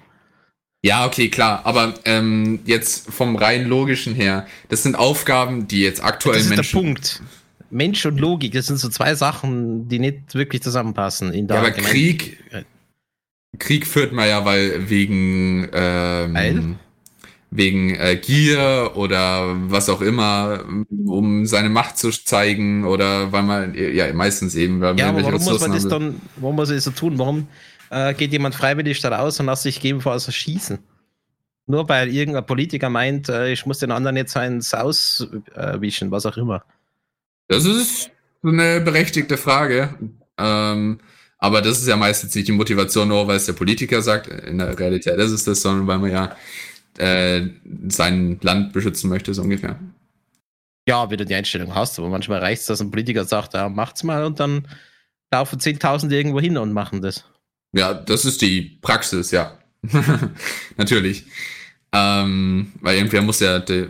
[0.82, 1.62] Ja, okay, klar.
[1.64, 6.50] Aber ähm, jetzt vom rein logischen her, das sind Aufgaben, die jetzt aktuell Das ist
[6.50, 6.72] Menschen.
[6.76, 7.22] der Punkt.
[7.70, 11.32] Mensch und Logik, das sind so zwei Sachen, die nicht wirklich zusammenpassen.
[11.32, 12.38] In der Ja, aber Krieg,
[13.58, 16.76] Krieg führt man ja, weil wegen ähm, Weil?
[17.50, 20.64] wegen äh, Gier oder was auch immer,
[21.06, 25.32] um seine Macht zu zeigen oder weil man ja meistens eben, weil Ja, man aber
[25.32, 27.18] warum muss man das dann, warum muss man das so tun?
[27.18, 27.46] Warum
[27.90, 30.78] äh, geht jemand freiwillig da raus und lässt sich gegebenenfalls erschießen?
[31.66, 36.36] Nur weil irgendein Politiker meint, äh, ich muss den anderen jetzt eins auswischen, was auch
[36.36, 36.64] immer.
[37.48, 38.10] Das ist
[38.42, 39.94] eine berechtigte Frage.
[40.38, 40.98] Ähm,
[41.38, 44.28] aber das ist ja meistens nicht die Motivation, nur weil es der Politiker sagt.
[44.28, 46.36] In der Realität ist es das, sondern weil man ja
[46.98, 47.48] äh,
[47.88, 49.78] sein Land beschützen möchte, so ungefähr.
[50.88, 53.68] Ja, wie du die Einstellung hast, aber manchmal reicht es, dass ein Politiker sagt, ja,
[53.68, 54.68] macht's mal und dann
[55.30, 57.24] laufen 10.000 irgendwo hin und machen das.
[57.72, 59.58] Ja, das ist die Praxis, ja.
[60.76, 61.24] Natürlich.
[61.92, 63.88] Ähm, weil irgendwer muss ja die,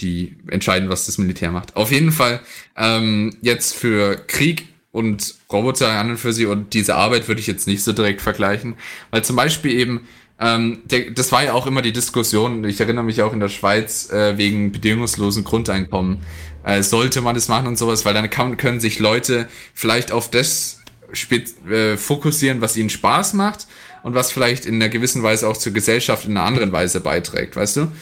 [0.00, 1.76] die entscheiden, was das Militär macht.
[1.76, 2.40] Auf jeden Fall,
[2.76, 7.46] ähm, jetzt für Krieg und Roboter an und für sich und diese Arbeit würde ich
[7.46, 8.74] jetzt nicht so direkt vergleichen.
[9.10, 10.08] Weil zum Beispiel eben,
[10.40, 13.48] ähm, der, das war ja auch immer die Diskussion, ich erinnere mich auch in der
[13.48, 16.18] Schweiz, äh, wegen bedingungslosen Grundeinkommen.
[16.64, 20.30] Äh, sollte man das machen und sowas, weil dann kann, können sich Leute vielleicht auf
[20.30, 20.80] das
[21.12, 23.66] spez äh, fokussieren, was ihnen Spaß macht
[24.02, 27.56] und was vielleicht in einer gewissen Weise auch zur Gesellschaft in einer anderen Weise beiträgt,
[27.56, 27.92] weißt du?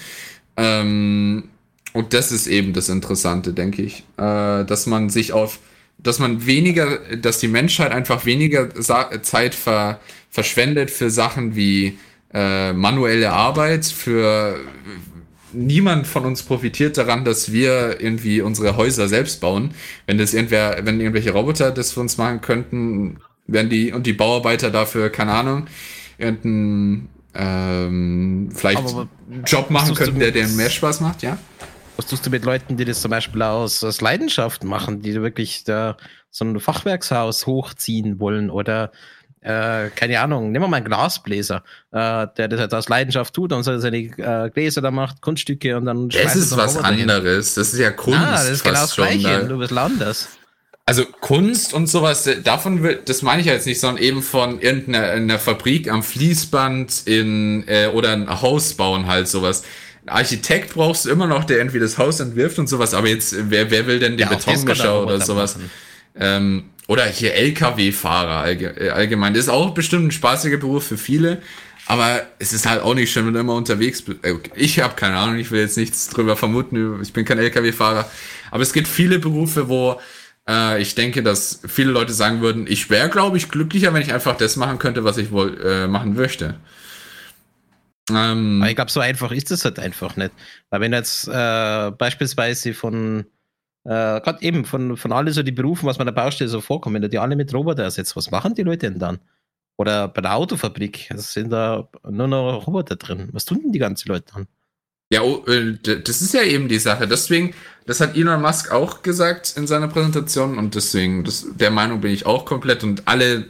[0.57, 1.45] Ähm,
[1.93, 5.59] und das ist eben das Interessante, denke ich, äh, dass man sich auf,
[5.99, 11.99] dass man weniger, dass die Menschheit einfach weniger Sa Zeit ver verschwendet für Sachen wie
[12.33, 14.59] äh, manuelle Arbeit, für
[15.53, 19.73] niemand von uns profitiert daran, dass wir irgendwie unsere Häuser selbst bauen.
[20.07, 24.15] Wenn das irgendwer, wenn irgendwelche Roboter das für uns machen könnten, werden die und die
[24.15, 25.67] Bauarbeiter dafür, keine Ahnung,
[26.17, 29.09] irgendeinen ähm, vielleicht Aber
[29.47, 31.39] Job machen könnten, der denen mehr Spaß macht, ja?
[31.97, 35.65] Was tust du mit Leuten, die das zum Beispiel aus, aus Leidenschaft machen, die wirklich
[35.65, 35.97] da
[36.31, 38.91] so ein Fachwerkshaus hochziehen wollen oder
[39.43, 43.53] äh, keine Ahnung, nehmen wir mal einen Glasbläser, äh, der das halt aus Leidenschaft tut
[43.53, 46.95] und so seine äh, Gläser da macht, Kunststücke und dann ist es auf was Roboter
[46.95, 47.11] hin.
[47.11, 47.55] anderes.
[47.55, 48.21] Das ist ja Kunst.
[48.21, 49.45] Ah, das ist genau das Gleiche, ne?
[49.45, 50.29] nur ein bisschen anders.
[50.87, 54.23] Also Kunst und sowas, äh, davon will, das meine ich ja jetzt nicht, sondern eben
[54.23, 59.65] von irgendeiner einer Fabrik am Fließband in äh, oder ein Haus bauen halt sowas.
[60.07, 63.35] Ein Architekt brauchst du immer noch, der irgendwie das Haus entwirft und sowas, aber jetzt,
[63.51, 65.57] wer, wer will denn den Ja, Betonmischer oder sowas?
[66.15, 69.35] Ähm, oder hier LKW-Fahrer allge äh, allgemein.
[69.35, 71.41] Das ist auch bestimmt ein spaßiger Beruf für viele,
[71.87, 74.25] aber es ist halt auch nicht schön, wenn du immer unterwegs bist.
[74.25, 78.11] Äh, Ich habe keine Ahnung, ich will jetzt nichts drüber vermuten, ich bin kein LKW-Fahrer,
[78.51, 80.01] aber es gibt viele Berufe, wo
[80.49, 84.13] äh, ich denke, dass viele Leute sagen würden, ich wäre, glaube ich, glücklicher, wenn ich
[84.13, 86.57] einfach das machen könnte, was ich wohl äh, machen möchte.
[88.11, 90.33] Ähm, Aber ich glaube, so einfach ist es halt einfach nicht.
[90.71, 93.27] Weil wenn jetzt äh, beispielsweise von
[93.85, 96.95] äh, gerade eben von, von alle so die Berufen, was man der Baustelle so vorkommt,
[96.95, 99.19] wenn du die alle mit Roboter ersetzt, was machen die Leute denn dann?
[99.77, 103.29] Oder bei der Autofabrik, es sind da nur noch Roboter drin.
[103.33, 104.47] Was tun denn die ganzen Leute dann?
[105.13, 107.09] Ja, oh, äh, das ist ja eben die Sache.
[107.09, 107.55] Deswegen,
[107.87, 112.13] das hat Elon Musk auch gesagt in seiner Präsentation und deswegen, das, der Meinung bin
[112.13, 113.47] ich auch komplett und alle,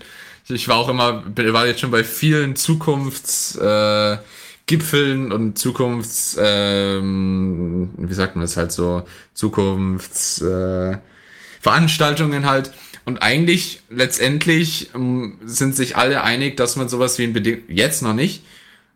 [0.48, 7.90] ich war auch immer, war jetzt schon bei vielen Zukunftsgipfeln äh, Gipfeln und Zukunfts, ähm,
[7.96, 9.04] wie sagt man das halt so,
[9.34, 10.96] Zukunfts, äh,
[11.64, 12.72] halt.
[13.04, 18.02] Und eigentlich, letztendlich, ähm, sind sich alle einig, dass man sowas wie ein Bedingung, jetzt
[18.02, 18.42] noch nicht,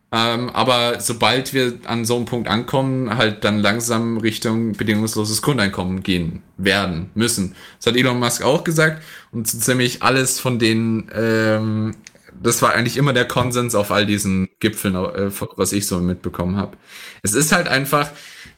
[0.09, 6.01] ähm, aber sobald wir an so einem Punkt ankommen, halt dann langsam Richtung bedingungsloses Grundeinkommen
[6.01, 7.55] gehen werden, müssen.
[7.77, 9.03] Das hat Elon Musk auch gesagt
[9.33, 11.93] und so ziemlich alles von denen, ähm,
[12.41, 16.57] das war eigentlich immer der Konsens auf all diesen Gipfeln, äh, was ich so mitbekommen
[16.57, 16.77] habe.
[17.23, 18.09] Es ist halt einfach,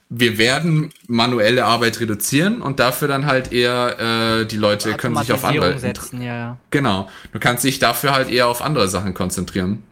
[0.10, 5.32] wir werden manuelle Arbeit reduzieren und dafür dann halt eher äh, die Leute können sich
[5.32, 6.58] auf andere setzen, ja.
[6.72, 7.10] Genau.
[7.32, 9.84] Du kannst dich dafür halt eher auf andere Sachen konzentrieren.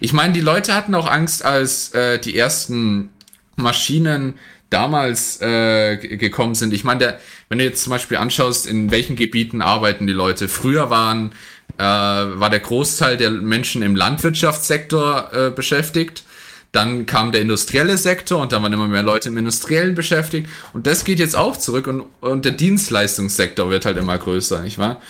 [0.00, 3.10] Ich meine, die Leute hatten auch Angst, als äh, die ersten
[3.56, 4.34] Maschinen
[4.70, 6.72] damals äh, gekommen sind.
[6.72, 10.48] Ich meine, der, wenn du jetzt zum Beispiel anschaust, in welchen Gebieten arbeiten die Leute.
[10.48, 11.32] Früher waren,
[11.78, 16.24] äh, war der Großteil der Menschen im Landwirtschaftssektor äh, beschäftigt.
[16.72, 20.48] Dann kam der industrielle Sektor und dann waren immer mehr Leute im Industriellen beschäftigt.
[20.72, 24.78] Und das geht jetzt auch zurück und, und der Dienstleistungssektor wird halt immer größer, nicht
[24.78, 25.00] wahr?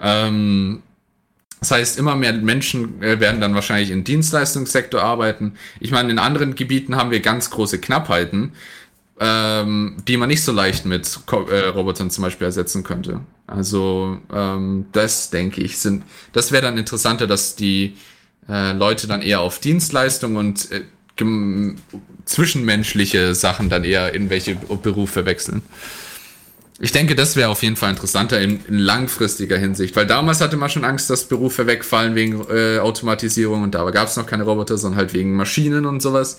[0.00, 0.82] Ähm,
[1.60, 5.54] das heißt, immer mehr Menschen äh, werden dann wahrscheinlich im Dienstleistungssektor arbeiten.
[5.78, 8.52] Ich meine, in anderen Gebieten haben wir ganz große Knappheiten,
[9.20, 13.20] ähm, die man nicht so leicht mit Ko äh, Robotern zum Beispiel ersetzen könnte.
[13.46, 17.96] Also ähm, das denke ich sind, das wäre dann interessanter, dass die
[18.48, 20.82] äh, Leute dann eher auf Dienstleistung und äh,
[22.24, 25.60] zwischenmenschliche Sachen dann eher in welche Berufe wechseln.
[26.82, 30.56] Ich denke, das wäre auf jeden Fall interessanter in, in langfristiger Hinsicht, weil damals hatte
[30.56, 34.44] man schon Angst, dass Berufe wegfallen wegen äh, Automatisierung und da gab es noch keine
[34.44, 36.38] Roboter, sondern halt wegen Maschinen und sowas.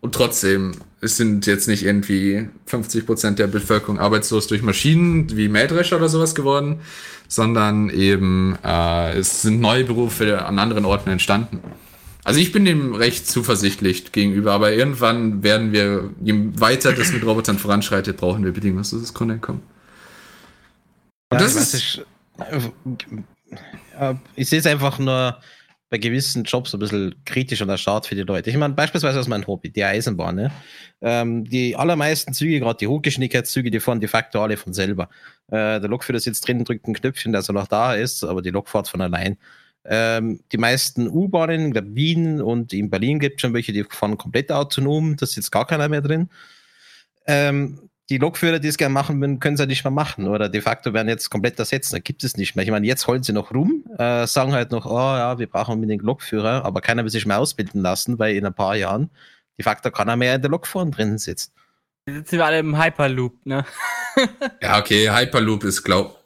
[0.00, 5.48] Und trotzdem, es sind jetzt nicht irgendwie 50 Prozent der Bevölkerung arbeitslos durch Maschinen wie
[5.48, 6.80] Mähdrescher oder sowas geworden,
[7.28, 11.60] sondern eben äh, es sind neue Berufe an anderen Orten entstanden.
[12.24, 17.24] Also ich bin dem recht zuversichtlich gegenüber, aber irgendwann werden wir, je weiter das mit
[17.24, 19.62] Robotern voranschreitet, brauchen wir bedingungsloses Grundeinkommen.
[21.30, 22.04] Und Ja, das ich ist,
[22.52, 22.72] ich,
[23.98, 25.36] äh, ich sehe es einfach nur
[25.90, 28.48] bei gewissen Jobs ein bisschen kritisch und der Start für die Leute.
[28.48, 30.36] Ich meine, beispielsweise aus meinem Hobby, die Eisenbahn.
[30.36, 30.52] Ne?
[31.02, 35.08] Ähm, die allermeisten Züge, gerade die Hochgeschwindigkeitszüge, die fahren de facto alle von selber.
[35.48, 38.50] Äh, der Lokführer sitzt drin, drückt ein Knöpfchen, dass er noch da ist, aber die
[38.50, 39.36] Lok fährt von allein.
[39.84, 44.16] Ähm, die meisten U-Bahnen, glaube Wien und in Berlin gibt es schon welche, die fahren
[44.16, 46.28] komplett autonom, da sitzt gar keiner mehr drin.
[47.26, 50.48] Ähm, die Lokführer, die es gerne machen würden, können sie ja nicht mehr machen oder
[50.48, 51.92] de facto werden jetzt komplett ersetzt.
[51.92, 52.64] Da gibt es nicht mehr.
[52.64, 55.74] Ich meine, jetzt holen sie noch rum, äh, sagen halt noch, oh ja, wir brauchen
[55.74, 59.10] unbedingt Lokführer, aber keiner will sich mehr ausbilden lassen, weil in ein paar Jahren
[59.58, 61.52] de facto keiner mehr in der Lok vorn drin sitzt.
[62.06, 63.64] Jetzt sitzen wir alle im Hyperloop, ne?
[64.60, 66.18] ja okay, Hyperloop ist glaub,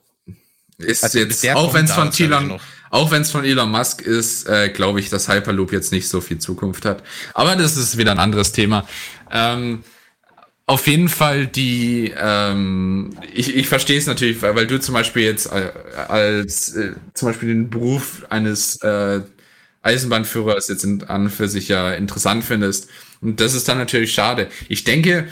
[0.78, 4.48] ist Also, jetzt, auch wenn es von Elon, auch wenn es von Elon Musk ist,
[4.48, 7.02] äh, glaube ich, dass Hyperloop jetzt nicht so viel Zukunft hat.
[7.34, 8.88] Aber das ist wieder ein anderes Thema.
[9.30, 9.84] Ähm,
[10.66, 15.24] auf jeden Fall die, ähm, ich, ich verstehe es natürlich, weil, weil du zum Beispiel
[15.24, 15.70] jetzt äh,
[16.08, 19.20] als äh, zum Beispiel den Beruf eines äh,
[19.82, 22.88] Eisenbahnführers jetzt in, an für sich ja interessant findest.
[23.20, 24.48] Und das ist dann natürlich schade.
[24.68, 25.28] Ich denke,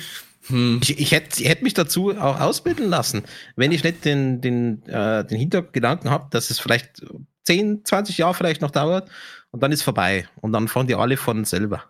[0.48, 0.80] hm.
[0.82, 3.22] Ich, ich hätte ich hätt mich dazu auch ausbilden lassen,
[3.54, 7.00] wenn ich nicht den, den, äh, den Hintergedanken habe, dass es vielleicht
[7.44, 9.08] 10, 20 Jahre vielleicht noch dauert
[9.50, 10.26] und dann ist vorbei.
[10.40, 11.84] Und dann fahren die alle von selber.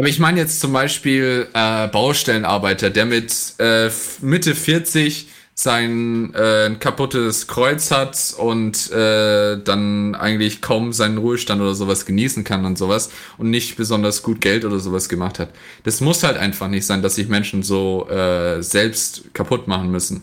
[0.00, 3.90] Aber ich meine jetzt zum Beispiel äh, Baustellenarbeiter, der mit äh,
[4.22, 11.74] Mitte 40 sein äh, kaputtes Kreuz hat und äh, dann eigentlich kaum seinen Ruhestand oder
[11.74, 15.50] sowas genießen kann und sowas und nicht besonders gut Geld oder sowas gemacht hat.
[15.82, 20.22] Das muss halt einfach nicht sein, dass sich Menschen so äh, selbst kaputt machen müssen.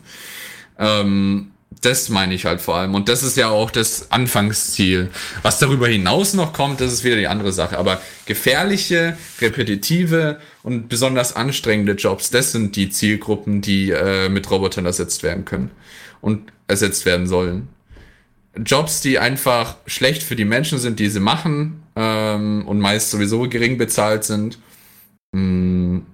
[0.80, 1.52] Ähm,
[1.82, 2.96] das meine ich halt vor allem.
[2.96, 5.10] Und das ist ja auch das Anfangsziel.
[5.42, 7.78] Was darüber hinaus noch kommt, das ist wieder die andere Sache.
[7.78, 14.86] Aber gefährliche, repetitive und besonders anstrengende Jobs, das sind die Zielgruppen, die äh, mit Robotern
[14.86, 15.72] ersetzt werden können
[16.22, 17.70] und ersetzt werden sollen.
[18.66, 23.48] Jobs, die einfach schlecht für die Menschen sind, die sie machen ähm, und meist sowieso
[23.48, 24.58] gering bezahlt sind.
[25.34, 26.06] Mh, mm,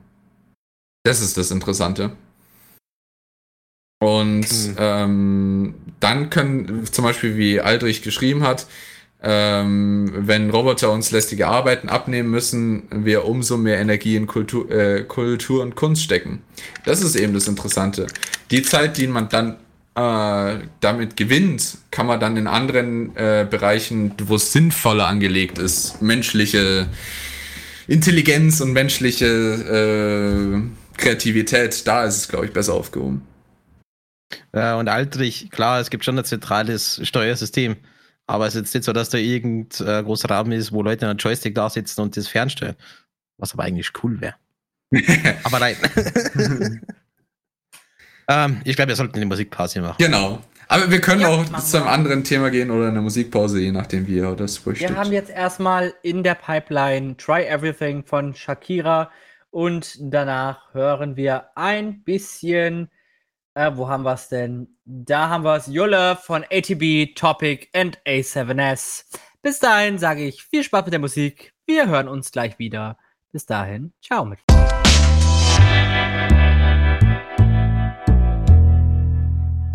[1.06, 2.12] das ist das Interessante.
[4.04, 4.76] Und mhm.
[4.78, 8.68] ähm, dann können, zum Beispiel wie Aldrich geschrieben hat,
[9.22, 15.04] ähm, wenn Roboter uns lästige Arbeiten abnehmen müssen, wir umso mehr Energie in Kultur, äh,
[15.04, 16.42] Kultur und Kunst stecken.
[16.84, 18.08] Das ist eben das Interessante.
[18.52, 19.56] Die Zeit, die man dann
[19.96, 26.02] äh, damit gewinnt, kann man dann in anderen äh, Bereichen, wo es sinnvoller angelegt ist,
[26.02, 26.90] menschliche
[27.88, 33.22] Intelligenz und menschliche äh, Kreativität, da ist es, glaube ich, besser aufgehoben.
[34.52, 37.78] Äh, und Altrich, klar, es gibt schon ein zentrales Steuersystem.
[38.26, 41.06] Aber es ist jetzt nicht so, dass da irgendein äh, großer Raum ist, wo Leute
[41.06, 42.76] an einem Joystick da sitzen und das fernsteuern.
[43.38, 44.36] Was aber eigentlich cool wäre.
[45.44, 45.76] aber nein.
[48.30, 49.98] ähm, ich glaube, wir sollten eine Musikpause machen.
[49.98, 50.42] Genau.
[50.70, 54.08] Aber wir können ja, auch zu einem anderen Thema gehen oder eine Musikpause, je nachdem,
[54.08, 54.90] wie ihr das möchtet.
[54.90, 59.12] Wir haben jetzt erstmal in der Pipeline Try Everything von Shakira
[59.52, 62.90] und danach hören wir ein bisschen
[63.56, 64.68] äh, wo haben wir es denn?
[64.86, 65.68] Da haben wir es.
[65.68, 69.06] Julle von ATB, Topic und A7S.
[69.42, 71.54] Bis dahin sage ich viel Spaß mit der Musik.
[71.66, 72.98] Wir hören uns gleich wieder.
[73.32, 74.40] Bis dahin, ciao mit.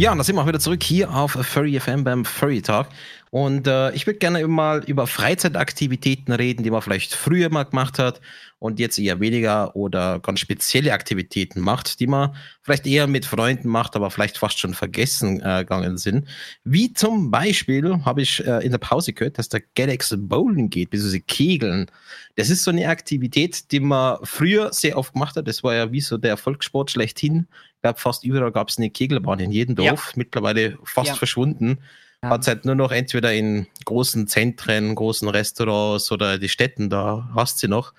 [0.00, 2.86] Ja, und da sind wir auch wieder zurück hier auf Furry FM beim Furry Talk.
[3.30, 7.98] Und äh, ich würde gerne mal über Freizeitaktivitäten reden, die man vielleicht früher mal gemacht
[7.98, 8.20] hat
[8.58, 13.68] und jetzt eher weniger oder ganz spezielle Aktivitäten macht, die man vielleicht eher mit Freunden
[13.68, 16.26] macht, aber vielleicht fast schon vergessen äh, gegangen sind.
[16.64, 20.90] Wie zum Beispiel habe ich äh, in der Pause gehört, dass der Galaxy Bowling geht,
[20.90, 21.90] beziehungsweise Kegeln.
[22.36, 25.46] Das ist so eine Aktivität, die man früher sehr oft gemacht hat.
[25.46, 27.46] Das war ja wie so der Volkssport schlechthin.
[27.76, 30.12] Ich glaube, fast überall gab es eine Kegelbahn in jedem Dorf, ja.
[30.16, 31.14] mittlerweile fast ja.
[31.14, 31.78] verschwunden.
[32.22, 32.30] Ja.
[32.30, 37.58] Hat halt nur noch entweder in großen Zentren, großen Restaurants oder die Städten, da hast
[37.60, 37.94] sie noch.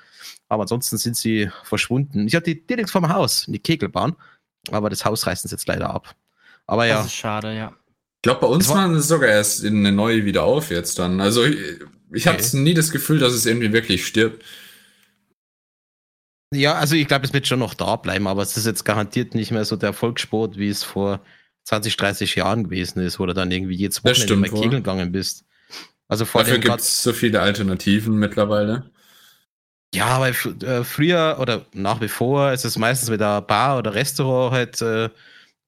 [0.50, 2.28] Aber ansonsten sind sie verschwunden.
[2.28, 4.16] Ich hatte die direkt vor dem Haus, die Kegelbahn.
[4.72, 6.16] Aber das Haus reißen sie jetzt leider ab.
[6.68, 6.98] Aber ja.
[6.98, 7.74] Das ist schade, ja.
[8.18, 11.22] Ich glaube, bei uns waren es sogar erst in eine neue wieder auf jetzt dann.
[11.22, 11.58] Also ich,
[12.12, 12.44] ich okay.
[12.44, 14.44] habe nie das Gefühl, dass es irgendwie wirklich stirbt.
[16.54, 19.36] Ja, also ich glaube, es wird schon noch da bleiben, aber es ist jetzt garantiert
[19.36, 21.22] nicht mehr so der Volkssport, wie es vor
[21.70, 25.46] 20, 30 Jahren gewesen ist, wo du dann irgendwie jetzt Wochenende mal kegeln gegangen bist.
[26.08, 28.90] Also vor Dafür gibt es so viele Alternativen mittlerweile.
[29.94, 33.94] Ja, aber äh, früher oder nach wie vor ist es meistens mit einer Bar oder
[33.94, 35.10] Restaurant halt äh,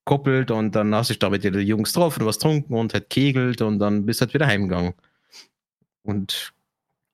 [0.03, 3.11] koppelt und dann hast du dich da mit den Jungs getroffen, was trunken und halt
[3.11, 4.95] kegelt und dann bist du halt wieder heimgegangen.
[6.01, 6.51] Und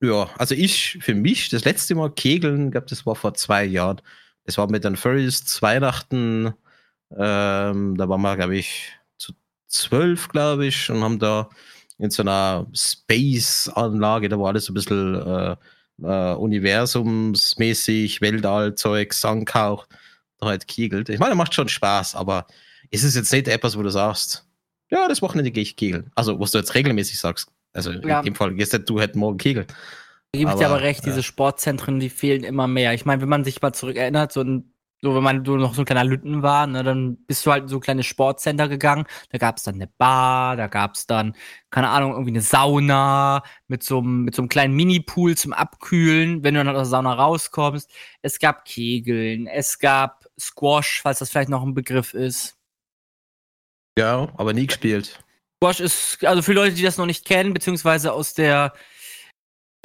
[0.01, 4.01] ja, also ich, für mich, das letzte Mal kegeln, gab das war vor zwei Jahren.
[4.45, 6.53] Das war mit den Furries Weihnachten
[7.11, 9.33] ähm, da waren wir, glaube ich, zu
[9.67, 11.49] zwölf, glaube ich, und haben da
[11.97, 15.55] in so einer Space-Anlage, da war alles so ein bisschen äh,
[16.03, 19.87] äh, universumsmäßig, Weltallzeug, Sandkauch,
[20.37, 21.09] da halt kegelt.
[21.09, 22.45] Ich meine, macht schon Spaß, aber
[22.91, 24.45] ist es jetzt nicht etwas, wo du sagst,
[24.89, 26.11] ja, das Wochenende gehe ich kegeln.
[26.15, 27.51] Also, was du jetzt regelmäßig sagst.
[27.73, 28.19] Also, ja.
[28.19, 29.67] in dem Fall, gestern du halt morgen kegeln.
[30.31, 32.93] Da gebe ich dir aber recht, diese Sportzentren, die fehlen immer mehr.
[32.93, 34.71] Ich meine, wenn man sich mal zurückerinnert, so ein
[35.01, 37.63] so, wenn man so noch so ein kleiner Lütten war, ne, dann bist du halt
[37.63, 39.05] in so ein kleines Sportcenter gegangen.
[39.29, 41.35] Da gab es dann eine Bar, da gab es dann,
[41.69, 46.43] keine Ahnung, irgendwie eine Sauna mit so, einem, mit so einem kleinen Mini-Pool zum Abkühlen,
[46.43, 47.91] wenn du dann aus der Sauna rauskommst.
[48.23, 52.57] Es gab Kegeln, es gab Squash, falls das vielleicht noch ein Begriff ist.
[53.99, 55.19] Ja, aber nie gespielt.
[55.61, 58.73] Squash ist, also für Leute, die das noch nicht kennen, beziehungsweise aus der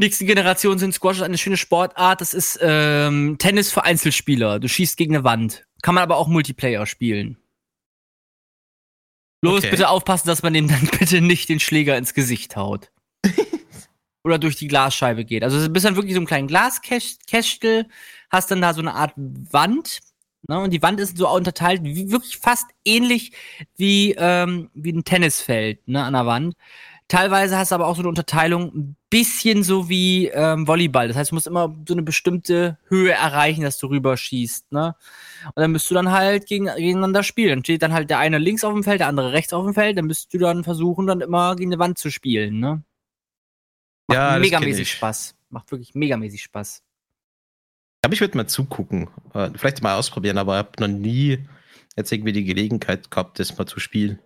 [0.03, 2.21] nächsten Generation sind Squash eine schöne Sportart.
[2.21, 4.59] Das ist ähm, Tennis für Einzelspieler.
[4.59, 5.67] Du schießt gegen eine Wand.
[5.81, 7.39] Kann man aber auch Multiplayer spielen.
[9.45, 9.71] Los, okay.
[9.71, 12.91] bitte aufpassen, dass man dem dann bitte nicht den Schläger ins Gesicht haut.
[14.25, 15.43] Oder durch die Glasscheibe geht.
[15.43, 17.89] Also du bist dann wirklich so ein kleinen Glaskästel,
[18.31, 20.01] hast dann da so eine Art Wand.
[20.49, 20.61] Ne?
[20.61, 23.33] Und die Wand ist so unterteilt, wie, wirklich fast ähnlich
[23.77, 26.55] wie, ähm, wie ein Tennisfeld ne, an der Wand.
[27.13, 31.09] Teilweise hast du aber auch so eine Unterteilung, ein bisschen so wie ähm, Volleyball.
[31.09, 34.73] Das heißt, du musst immer so eine bestimmte Höhe erreichen, dass du rüberschießt.
[34.73, 34.97] Ne?
[35.45, 37.51] Und dann müsst du dann halt gegen, gegeneinander spielen.
[37.51, 39.75] Dann steht dann halt der eine links auf dem Feld, der andere rechts auf dem
[39.75, 39.99] Feld.
[39.99, 42.61] Dann müsst du dann versuchen, dann immer gegen eine Wand zu spielen.
[42.61, 42.83] Ne?
[44.07, 44.93] Macht Ja, megamäßig.
[44.93, 45.35] Spaß.
[45.51, 46.79] Macht wirklich megamäßig Spaß.
[46.79, 49.11] Ich glaube, ich würde mal zugucken.
[49.35, 51.41] Äh, Vielleicht mal ausprobieren, aber ich habe noch nie
[51.95, 54.19] jetzt irgendwie die Gelegenheit gehabt, das mal zu spielen.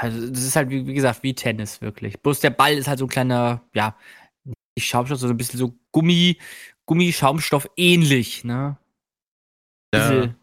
[0.00, 2.20] Also, das ist halt, wie, wie gesagt, wie Tennis, wirklich.
[2.22, 3.96] Bloß der Ball ist halt so ein kleiner, ja,
[4.44, 6.38] nicht Schaumstoff, sondern ein bisschen so Gummi,
[6.86, 8.78] Gummischaumstoff ähnlich, ne?
[9.94, 10.10] Ja.
[10.10, 10.34] Diese,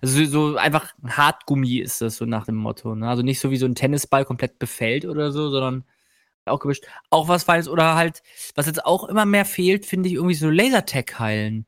[0.00, 3.08] also so einfach ein Hartgummi ist das so nach dem Motto, ne?
[3.08, 5.84] Also nicht so wie so ein Tennisball komplett befällt oder so, sondern
[6.46, 6.84] auch gemischt.
[7.10, 8.22] Auch was Feines oder halt,
[8.54, 11.66] was jetzt auch immer mehr fehlt, finde ich irgendwie so Lasertag-Hallen.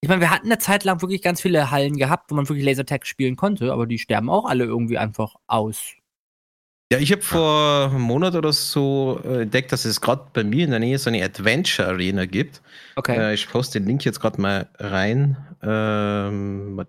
[0.00, 2.64] Ich meine, wir hatten eine Zeit lang wirklich ganz viele Hallen gehabt, wo man wirklich
[2.64, 5.94] Lasertag spielen konnte, aber die sterben auch alle irgendwie einfach aus.
[6.92, 10.64] Ja, ich habe vor einem Monat oder so äh, entdeckt, dass es gerade bei mir
[10.64, 12.60] in der Nähe so eine Adventure Arena gibt.
[12.96, 13.16] Okay.
[13.16, 15.36] Äh, ich poste den Link jetzt gerade mal rein.
[15.62, 16.84] Ähm.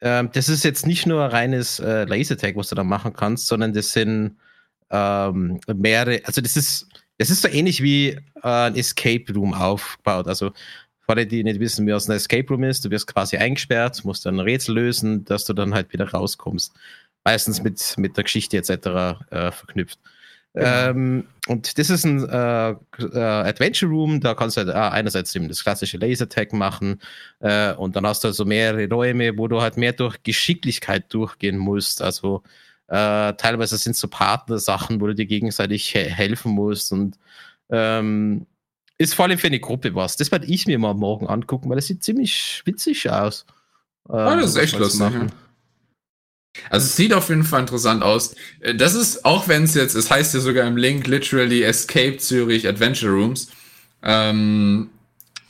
[0.00, 3.46] Ähm, das ist jetzt nicht nur ein reines äh, Lasertag, was du da machen kannst,
[3.48, 4.36] sondern das sind
[4.90, 6.88] ähm, mehrere, also das ist,
[7.18, 10.28] das ist so ähnlich wie ein Escape Room aufgebaut.
[10.28, 10.52] Also
[11.00, 14.04] für alle, die nicht wissen, wie was ein Escape Room ist, du wirst quasi eingesperrt,
[14.04, 16.72] musst dann ein Rätsel lösen, dass du dann halt wieder rauskommst.
[17.28, 18.70] Meistens mit, mit der Geschichte etc.
[19.30, 19.98] Äh, verknüpft.
[20.54, 25.34] Ähm, und das ist ein äh, äh, Adventure Room, da kannst du halt, äh, einerseits
[25.36, 27.00] eben das klassische Lasertag machen
[27.40, 31.58] äh, und dann hast du also mehrere Räume, wo du halt mehr durch Geschicklichkeit durchgehen
[31.58, 32.02] musst.
[32.02, 32.42] Also
[32.88, 37.18] äh, teilweise sind es so Partnersachen, wo du dir gegenseitig he helfen musst und
[37.70, 38.46] ähm,
[38.96, 40.16] ist vor allem für eine Gruppe was.
[40.16, 43.44] Das werde ich mir mal morgen angucken, weil das sieht ziemlich witzig aus.
[44.08, 45.12] Äh, Ah, das ist echt lustig,
[46.70, 48.34] Also es sieht auf jeden Fall interessant aus.
[48.60, 52.18] Äh, Das ist, auch wenn es jetzt, es heißt ja sogar im Link literally Escape
[52.18, 53.50] Zürich Adventure Rooms.
[54.02, 54.90] Ähm,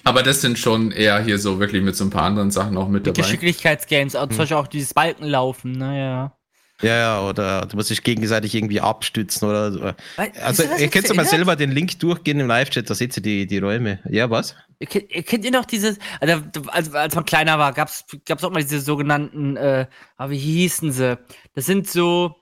[0.05, 2.89] aber das sind schon eher hier so wirklich mit so ein paar anderen Sachen auch
[2.89, 3.21] mit dabei.
[3.21, 6.33] Geschicklichkeitsgames, also zum Beispiel auch dieses Balkenlaufen, naja.
[6.81, 9.93] Ja, ja, oder du musst dich gegenseitig irgendwie abstützen oder so.
[10.41, 13.47] Also, ihr könnt ja mal selber den Link durchgehen im Live-Chat, da seht ihr die,
[13.49, 13.99] die Räume.
[14.09, 14.55] Ja, was?
[14.79, 18.45] Ihr kennt, ihr kennt ihr noch dieses, also, als, als man kleiner war, gab's gab's
[18.45, 21.19] auch mal diese sogenannten, äh, ah, wie hießen sie?
[21.55, 22.37] Das sind so,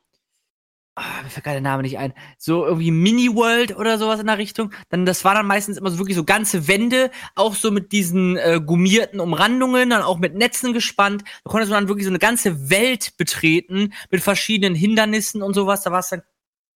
[0.96, 4.38] ah, mir fällt gerade der Name nicht ein, so irgendwie Mini-World oder sowas in der
[4.38, 4.72] Richtung.
[4.88, 8.36] Dann, das war dann meistens immer so wirklich so ganze Wände, auch so mit diesen
[8.36, 11.22] äh, gummierten Umrandungen, dann auch mit Netzen gespannt.
[11.44, 15.82] Da konntest du dann wirklich so eine ganze Welt betreten mit verschiedenen Hindernissen und sowas.
[15.82, 16.22] Da war's dann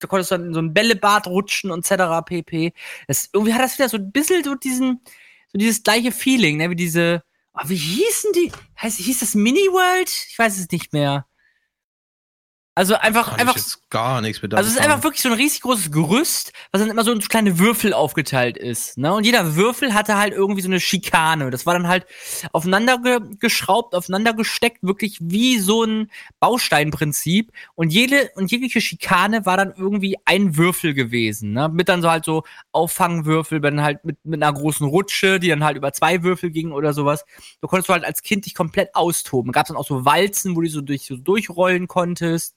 [0.01, 2.25] da konntest du dann in so ein Bällebad rutschen und etc.
[2.25, 2.73] pp.
[3.07, 5.01] Das, irgendwie hat das wieder so ein bisschen so diesen,
[5.53, 8.51] so dieses gleiche Feeling, ne, wie diese, oh, wie hießen die?
[8.81, 10.09] Heißt, hieß das Mini-World?
[10.31, 11.27] Ich weiß es nicht mehr.
[12.77, 13.57] Also einfach, einfach,
[13.91, 16.89] gar nichts mit also es ist einfach wirklich so ein riesig großes Gerüst, was dann
[16.89, 18.97] immer so in so kleine Würfel aufgeteilt ist.
[18.97, 19.13] Ne?
[19.13, 21.51] Und jeder Würfel hatte halt irgendwie so eine Schikane.
[21.51, 22.07] Das war dann halt
[22.53, 27.53] aufeinander ge geschraubt, aufeinander gesteckt, wirklich wie so ein Bausteinprinzip.
[27.75, 31.53] Und jede und jegliche Schikane war dann irgendwie ein Würfel gewesen.
[31.53, 31.69] Ne?
[31.69, 35.65] Mit dann so halt so Auffangwürfel, dann halt mit, mit einer großen Rutsche, die dann
[35.65, 37.25] halt über zwei Würfel ging oder sowas.
[37.61, 39.51] Da konntest du halt als Kind dich komplett austoben.
[39.51, 42.55] Gab es dann auch so Walzen, wo du so, durch, so durchrollen konntest.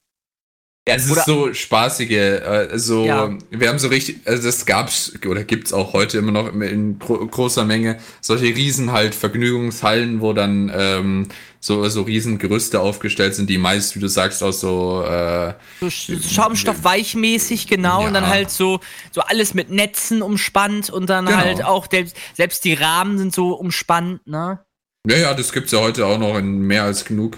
[0.85, 3.29] Ja, es ist Oder- so spaßige, äh, so, Ja.
[3.51, 7.25] wir haben so richtig, also das gab's oder gibt's auch heute immer noch in gro
[7.25, 11.29] großer Menge, solche riesen halt Vergnügungshallen, wo dann ähm,
[11.61, 15.85] so, so riesen Gerüste aufgestellt sind, die meist, wie du sagst, aus so, äh, So
[15.85, 18.29] Sch- Schaumstoff weichmäßig, genau, und dann Ja.
[18.31, 18.81] halt so,
[19.13, 21.37] so alles mit Netzen umspannt und dann Genau.
[21.37, 24.59] halt auch, der, selbst die Rahmen sind so umspannt, ne?
[25.07, 27.37] ja, ja, das gibt's ja heute auch noch in mehr als genug.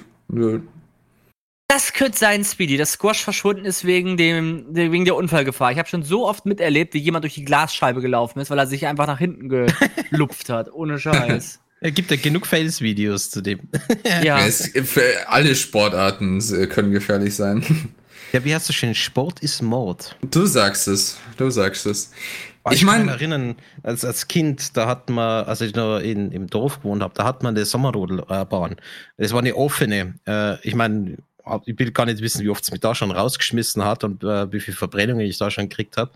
[1.67, 5.71] Das könnte sein, Speedy, dass Squash verschwunden ist wegen dem, der- wegen der Unfallgefahr.
[5.71, 8.67] Ich habe schon so oft miterlebt, wie jemand durch die Glasscheibe gelaufen ist, weil er
[8.67, 11.59] sich einfach nach hinten gelupft hat, ohne Scheiß.
[11.81, 13.59] Es gibt ja genug Fails-Videos zu dem.
[14.23, 14.39] ja.
[14.39, 17.63] Es, für alle Sportarten äh, können gefährlich sein.
[18.31, 18.93] Ja, wie heißt du schön?
[18.95, 20.17] Sport ist Mord.
[20.29, 22.11] Du sagst es, du sagst es.
[22.11, 26.31] Ich kann mich meine, erinnern, als, als Kind, da hat man, als ich noch in,
[26.33, 28.75] im Dorf gewohnt habe, da hat man eine Sommerrodelbahn.
[29.17, 30.15] Das war eine offene.
[30.27, 31.17] Äh, ich meine,
[31.65, 34.51] ich will gar nicht wissen, wie oft es mich da schon rausgeschmissen hat und äh,
[34.51, 36.11] wie viele Verbrennungen ich da schon gekriegt habe.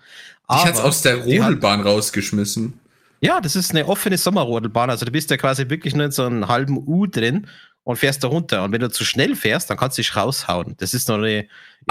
[0.50, 2.80] ich hat's aus der die hat- Rodelbahn rausgeschmissen.
[3.22, 4.90] Ja, das ist eine offene Sommerrodelbahn.
[4.90, 7.48] Also du bist ja quasi wirklich nur in so einem halben U drin
[7.84, 8.64] und fährst da runter.
[8.64, 10.76] Und wenn du zu schnell fährst, dann kannst du dich raushauen.
[10.78, 11.48] Das ist noch eine, ich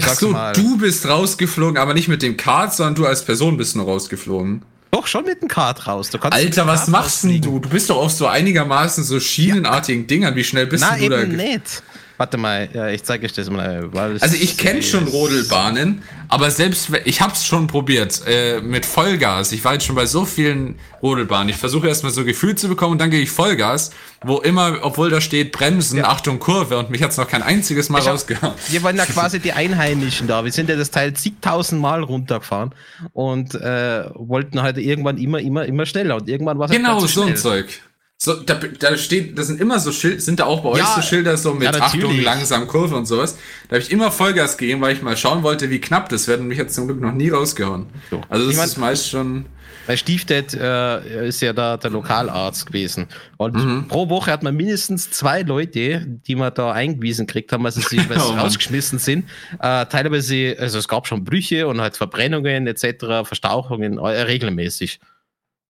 [0.06, 0.54] Ach so, mal.
[0.54, 4.62] du bist rausgeflogen, aber nicht mit dem Kart, sondern du als Person bist nur rausgeflogen.
[4.90, 6.10] Doch, schon mit dem Kart raus.
[6.18, 7.58] Alter, was Kart machst denn du?
[7.58, 10.34] Du bist doch auf so einigermaßen so schienenartigen Dingern.
[10.34, 11.22] Wie schnell bist denn du da?
[11.22, 11.82] eben nicht.
[12.18, 13.88] Warte mal, ja, ich zeige euch das mal.
[14.16, 18.84] Es- Also ich kenne schon Rodelbahnen, aber selbst ich habe es schon probiert äh, mit
[18.84, 19.52] Vollgas.
[19.52, 21.48] Ich war jetzt schon bei so vielen Rodelbahnen.
[21.48, 23.92] Ich versuche erstmal so Gefühl zu bekommen und dann gehe ich Vollgas,
[24.24, 28.00] wo immer, obwohl da steht Bremsen, Achtung Kurve und mich hat's noch kein einziges Mal
[28.00, 28.54] Ich rausgehauen.
[28.68, 30.44] Wir waren ja quasi die Einheimischen da.
[30.44, 32.74] Wir sind ja das Teil zigtausend Mal runtergefahren
[33.12, 36.16] und äh, wollten halt irgendwann immer, immer, immer schneller.
[36.16, 37.36] Und irgendwann war es Genau, halt so ein.
[37.36, 37.80] Zeug.
[38.20, 40.92] So, da, da steht, da sind immer so Schilder, sind da auch bei euch Ja,
[40.96, 41.80] so Schilder so mit ja.
[41.80, 43.38] Achtung, langsam Kurve und sowas.
[43.68, 46.40] Da habe ich immer Vollgas gegeben, weil ich mal schauen wollte, wie knapp das wird
[46.40, 47.86] und mich hat zum Glück noch nie rausgehauen.
[48.10, 48.20] So.
[48.28, 49.46] Also das Ich mein- ist meist schon.
[49.86, 53.06] Weil Stiefdet äh, ist ja da der Lokalarzt gewesen.
[53.36, 53.86] Und Mhm.
[53.88, 57.98] pro Woche hat man mindestens zwei Leute, die man da eingewiesen gekriegt haben, also sie
[58.10, 59.26] Oh rausgeschmissen sind.
[59.60, 64.98] Äh, teilweise, also es gab schon Brüche und halt Verbrennungen etc., Verstauchungen äh, regelmäßig.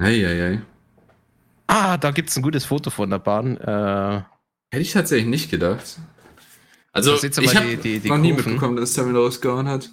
[0.02, 0.58] Hey, hey, hey.
[1.68, 3.56] Ah, da gibt's ein gutes Foto von der Bahn.
[3.58, 4.22] Äh,
[4.70, 5.98] Hätte ich tatsächlich nicht gedacht.
[6.92, 8.52] Also, ihr ich habe die- die- die noch nie Kurven.
[8.52, 9.90] mitbekommen, dass der wieder rausgehauen hat.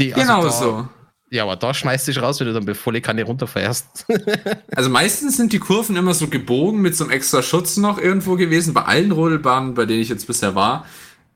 [0.00, 0.88] die, also Genau da, so.
[1.30, 4.06] Ja, aber da schmeißt dich raus, wenn du dann bei volle Kanne runterfährst.
[4.76, 8.36] Also meistens sind die Kurven immer so gebogen mit so einem extra Schutz noch irgendwo
[8.36, 10.84] gewesen, bei allen Rodelbahnen, bei denen ich jetzt bisher war,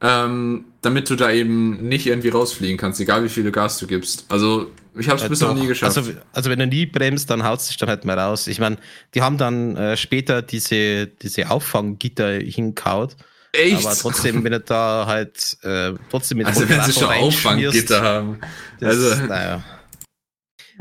[0.01, 4.27] ähm, damit du da eben nicht irgendwie rausfliegen kannst, egal wie viel Gas du gibst.
[4.29, 5.97] Also ich habe es Äh, bisher noch nie geschafft.
[5.97, 8.47] Also, also wenn du nie bremst, dann haut sich dann halt mal raus.
[8.47, 8.77] Ich meine,
[9.15, 13.17] die haben dann äh, später diese, diese Auffanggitter hinkaut.
[13.53, 13.85] Echt?
[13.87, 18.41] Aber trotzdem, wenn du da halt äh, trotzdem mit also wenn sie schon Auffanggitter haben.
[18.81, 19.63] das- Also, naja.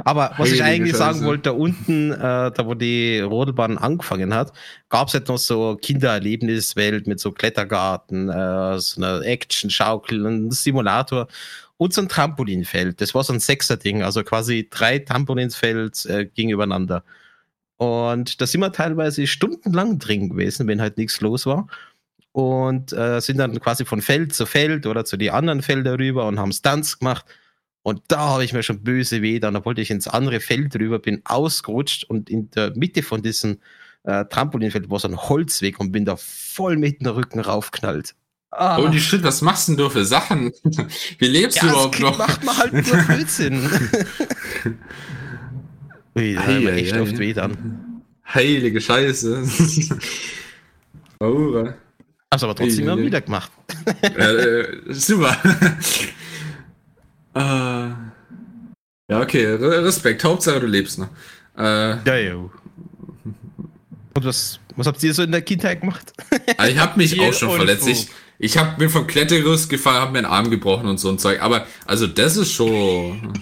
[0.05, 1.26] Aber was ich eigentlich sagen Scheiße.
[1.26, 4.53] wollte, da unten, äh, da wo die Rodelbahn angefangen hat,
[4.89, 11.28] gab es halt noch so Kindererlebniswelt mit so Klettergarten, äh, so einer Action-Schaukel, ein Simulator
[11.78, 13.01] und so ein Trampolinfeld.
[13.01, 17.03] Das war so ein Sechser-Ding, also quasi drei Trampolinsfeld äh, gegeneinander.
[17.78, 21.67] Und da sind wir teilweise stundenlang drin gewesen, wenn halt nichts los war.
[22.32, 26.28] Und äh, sind dann quasi von Feld zu Feld oder zu die anderen Felder rüber
[26.28, 27.25] und haben Stunts gemacht.
[27.84, 30.75] Und da habe ich mir schon böse weh, dann da wollte ich ins andere Feld
[30.75, 33.59] rüber, bin ausgerutscht und in der Mitte von diesem
[34.03, 38.15] äh, Trampolinfeld war so ein Holzweg und bin da voll mit dem Rücken raufknallt.
[38.51, 40.51] Ah, holy shit, was machst denn du für Sachen?
[41.19, 42.17] Wie lebst du ja, als überhaupt noch?
[42.17, 43.69] macht man halt nur Blödsinn.
[46.15, 47.01] Ui, da Ei, echt ei.
[47.01, 48.01] oft weh dann.
[48.33, 49.43] Heilige Scheiße.
[51.19, 51.67] oh,
[52.29, 53.05] Also aber trotzdem immer ei.
[53.05, 53.51] wieder gemacht.
[54.01, 55.37] ja, äh, super.
[57.35, 57.39] äh,
[59.09, 60.23] ja, okay, Re- Respekt.
[60.23, 61.09] Hauptsache, du lebst noch.
[61.57, 62.35] Äh, Ja, ja.
[62.35, 62.51] Und
[64.25, 66.11] was, was habt ihr so in der Kindheit gemacht?
[66.57, 67.87] aber ich habe mich Viel auch schon verletzt.
[67.87, 68.09] Ich,
[68.39, 71.41] ich hab, bin vom Klettergerüst gefallen, habe mir einen Arm gebrochen und so ein Zeug.
[71.41, 73.33] Aber, also, das ist schon.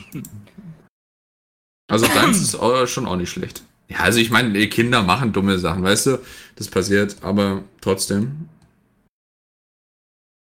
[1.87, 3.63] Also, deins ist auch, schon auch nicht schlecht.
[3.89, 6.19] Ja, also, ich meine, Kinder machen dumme Sachen, weißt du?
[6.55, 8.49] Das passiert, aber trotzdem.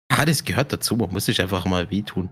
[0.08, 2.28] Ah, das gehört dazu, man muss sich einfach mal wehtun.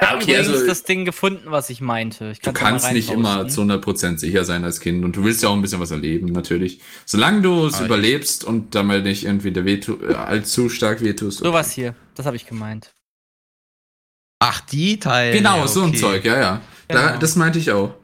[0.00, 2.30] Ich habe okay, übrigens also- das Ding gefunden, was ich meinte.
[2.30, 5.42] Ich Du ja kannst nicht immer zu 100% sicher sein als Kind und du willst
[5.42, 6.80] ja auch ein bisschen was erleben, natürlich.
[7.04, 11.38] Solange du es Ah, überlebst und damit nicht irgendwie der Wehtu äh, allzu stark wehtust.
[11.40, 12.92] Sowas hier, das habe ich gemeint.
[14.42, 15.36] Ach, die Teile.
[15.36, 15.98] Genau, so ein okay.
[15.98, 16.60] Zeug, ja, ja.
[16.88, 17.18] Da, Genau.
[17.20, 17.94] das meinte ich auch.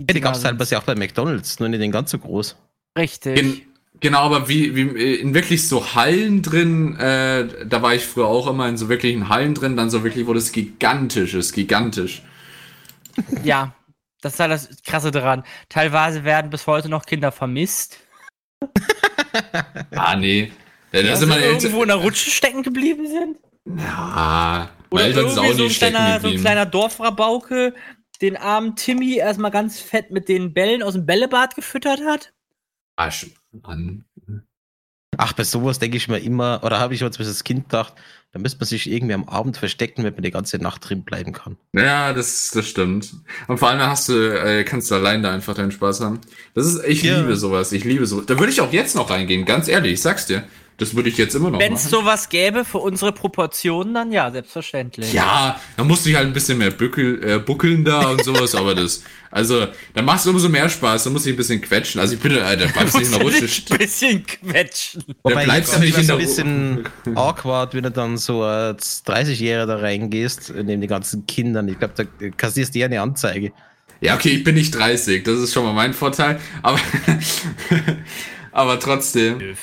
[0.00, 2.56] Ja, die gab es teilweise auch bei McDonalds, nur nicht den ganz so groß.
[2.96, 3.34] Richtig.
[3.34, 3.62] Gen
[4.00, 8.26] genau, aber wie, wie äh, in wirklich so Hallen drin, äh, da war ich früher
[8.26, 12.22] auch immer in so wirklichen Hallen drin, dann so wirklich, wo das gigantisch ist, gigantisch.
[13.44, 13.74] Ja,
[14.20, 15.44] das ist halt das Krasse daran.
[15.68, 17.98] Teilweise werden bis heute noch Kinder vermisst.
[19.92, 20.52] Ah, nee.
[20.92, 23.38] Ja, da sind meine irgendwo in der Rutsche stecken geblieben sind.
[23.78, 27.74] Ja, Oder Eltern irgendwie auch so ein, kleiner, so ein kleiner Dorfrabauke
[28.20, 32.32] den armen Timmy erstmal ganz fett mit den Bällen aus dem Bällebad gefüttert hat.
[32.96, 34.04] Arsch, Mann.
[35.16, 37.94] Ach, bei sowas denke ich mir immer, oder habe ich jetzt als Kind gedacht,
[38.32, 41.32] da müsste man sich irgendwie am Abend verstecken, wenn man die ganze Nacht drin bleiben
[41.32, 41.56] kann.
[41.74, 43.12] Ja, das, das stimmt.
[43.48, 46.20] Und vor allem hast du, äh, kannst du allein da einfach deinen Spaß haben.
[46.54, 47.20] Das ist, ich Ja.
[47.20, 48.26] liebe sowas, ich liebe sowas.
[48.26, 50.44] Da würde ich auch jetzt noch reingehen, ganz ehrlich, ich sag's dir.
[50.80, 54.30] Das würde ich jetzt immer noch Wenn es sowas gäbe für unsere Proportionen, dann ja,
[54.30, 55.12] selbstverständlich.
[55.12, 58.54] ja, dann musst du dich halt ein bisschen mehr bückel, äh, buckeln da und sowas,
[58.54, 61.60] aber das, also, dann machst du umso mehr Spaß, dann musst du dich ein bisschen
[61.60, 62.00] quetschen.
[62.00, 63.44] Also ich bin, äh, da bleibst du nicht in der Rutsche.
[63.72, 65.04] ein bisschen quetschen.
[65.22, 69.66] Da bleibst du nicht in der ein bisschen awkward, wenn du dann so als 30-Jähriger
[69.66, 71.68] da reingehst, neben den ganzen Kindern.
[71.68, 73.52] Ich glaube, da kassierst du ja eine Anzeige.
[74.00, 76.80] Ja, okay, ich bin nicht 30, das ist schon mal mein Vorteil, aber,
[78.52, 79.56] aber trotzdem.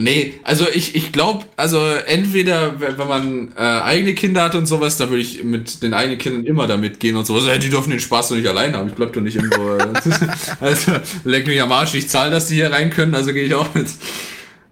[0.00, 4.66] Nee, also ich, ich glaube, also entweder, wenn wenn man äh, eigene Kinder hat und
[4.66, 7.46] sowas, da würde ich mit den eigenen Kindern immer da mitgehen und sowas.
[7.46, 8.88] Äh, die dürfen den Spaß doch nicht allein haben.
[8.88, 9.76] Ich bleib doch nicht irgendwo.
[9.76, 9.92] äh,
[10.60, 10.92] also,
[11.24, 13.74] leck mich am Arsch, ich zahle, dass die hier rein können, also gehe ich auch
[13.74, 13.88] mit.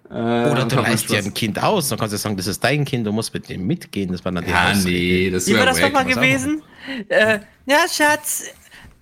[0.09, 2.85] Äh, Oder du leist dir ein Kind aus, dann kannst du sagen, das ist dein
[2.85, 4.13] Kind, du musst mit dem mitgehen.
[4.13, 4.89] Das war dann die Ja, Ausrede.
[4.89, 6.61] nee, das Wie war wäre das nochmal gewesen?
[7.09, 8.45] Äh, ja, Schatz.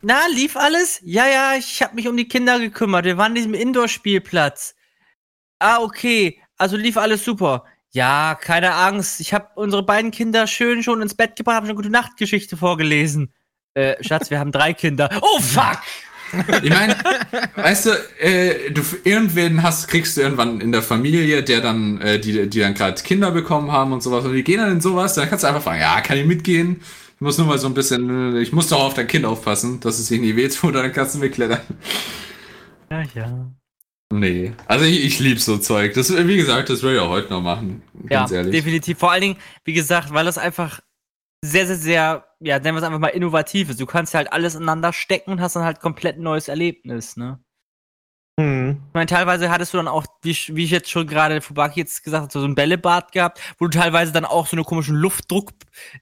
[0.02, 1.02] Na, lief alles?
[1.04, 3.06] Ja, ja, ich habe mich um die Kinder gekümmert.
[3.06, 4.74] Wir waren in diesem Indoor-Spielplatz.
[5.60, 6.40] Ah, okay.
[6.58, 7.66] Also lief alles super.
[7.92, 9.20] Ja, keine Angst.
[9.22, 13.34] Ich habe unsere beiden Kinder schön schon ins Bett gebracht, habe eine gute Nachtgeschichte vorgelesen.
[13.74, 15.10] Äh, Schatz, wir haben drei Kinder.
[15.22, 15.80] Oh, fuck!
[16.64, 16.96] Ich meine,
[17.56, 22.20] weißt du, äh, du irgendwen hast, kriegst du irgendwann in der Familie, der dann, äh,
[22.20, 25.14] die, die dann gerade Kinder bekommen haben und sowas, und die gehen dann in sowas,
[25.14, 26.82] dann kannst du einfach fragen, ja, kann ich mitgehen?
[27.16, 29.80] Ich muss nur mal so ein bisschen, äh, ich muss doch auf dein Kind aufpassen,
[29.80, 31.62] dass es sich nie wehtut, dann kannst du mitklettern.
[32.92, 33.52] Ja, ja.
[34.14, 35.94] Nee, also ich, ich lieb so Zeug.
[35.94, 38.52] Das, wie gesagt, das würde ich auch heute noch machen, ganz ja, ehrlich.
[38.52, 39.00] definitiv.
[39.00, 40.80] Vor allen Dingen, wie gesagt, weil das einfach
[41.44, 43.80] sehr, sehr, sehr, ja, nennen wir es einfach mal innovativ ist.
[43.80, 47.40] Du kannst halt alles ineinander stecken und hast dann halt komplett ein neues Erlebnis, ne?
[48.38, 48.82] Hm.
[48.90, 51.80] Ich meine, teilweise hattest du dann auch, wie ich, wie ich jetzt schon gerade Fubaki
[51.80, 54.98] jetzt gesagt habe, so ein Bällebad gehabt, wo du teilweise dann auch so eine komischen
[54.98, 55.54] Luftdruck,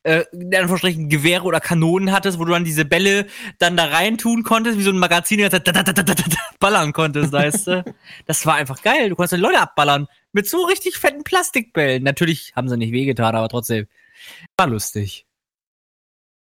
[0.02, 3.28] äh, in Anführungsstrichen Gewehre oder Kanonen hattest, wo du dann diese Bälle
[3.60, 5.94] dann da rein tun konntest, wie so ein Magazin, die ganze Zeit da, da, da,
[5.94, 7.84] da, da, da, ballern konntest, weißt du?
[8.26, 9.10] Das war einfach geil.
[9.10, 10.08] Du konntest dann Leute abballern.
[10.32, 12.04] Mit so richtig fetten Plastikbällen.
[12.04, 13.88] Natürlich haben sie nicht wehgetan, aber trotzdem.
[14.58, 15.28] War lustig.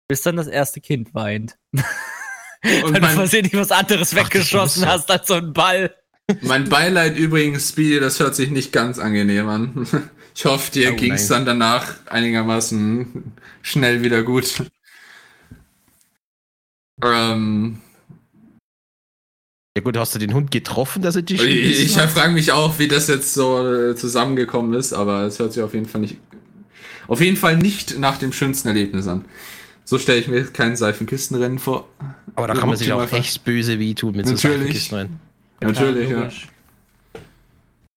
[0.09, 1.59] Bis dann das erste Kind weint.
[2.65, 4.87] Und Weil du mein, versehentlich was anderes Ach, weggeschossen so.
[4.89, 5.95] hast als so ein Ball.
[6.41, 9.87] mein Beileid übrigens, Speedy, das hört sich nicht ganz angenehm an.
[10.35, 11.45] Ich hoffe, dir Oh, ging's nein.
[11.47, 14.65] dann danach einigermaßen schnell wieder gut.
[17.03, 17.79] Ähm,
[19.77, 22.79] Ja gut, hast du den Hund getroffen, dass er dich ich ich frage mich auch,
[22.79, 26.17] wie das jetzt so äh, zusammengekommen ist, aber es hört sich auf jeden Fall nicht,
[27.09, 29.25] auf jeden Fall nicht nach dem schönsten Erlebnis an.
[29.85, 31.89] So stelle ich mir kein Seifenkistenrennen vor.
[32.35, 33.20] Aber da kann man sich auch Optimal.
[33.20, 34.59] echt böse wehtun mit so Natürlich.
[34.59, 35.20] Seifenkisten rein.
[35.61, 36.28] Natürlich, ja.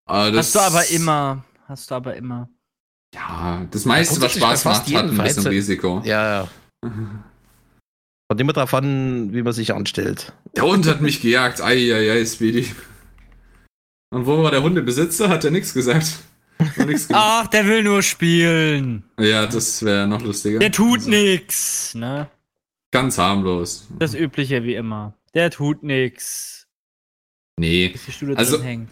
[0.05, 1.43] Aber das, Hast du aber immer.
[1.67, 2.49] Hast du aber immer.
[3.13, 6.01] Ja, das meiste, was Spaß macht, hat ein bisschen Risiko.
[6.05, 6.47] Ja, ja.
[8.29, 10.33] Kommt immer drauf an, wie man sich anstellt.
[10.55, 11.61] Der Hund hat mich gejagt.
[11.61, 12.69] Eieiei, Speedy.
[14.13, 15.29] Und wo war der Hundebesitzer?
[15.29, 16.19] Hat er nichts gesagt.
[16.86, 17.08] Nichts.
[17.14, 19.03] Ach, der will nur spielen.
[19.20, 20.60] Ja, das wäre noch lustiger.
[20.60, 21.93] Der tut Also, nix.
[21.95, 22.30] Ne?
[22.91, 23.88] Ganz harmlos.
[23.99, 25.14] Das Übliche wie immer.
[25.34, 26.68] Der tut nix.
[27.60, 27.89] Nee.
[27.89, 28.89] Bis die Stuhle Also- drin hängt.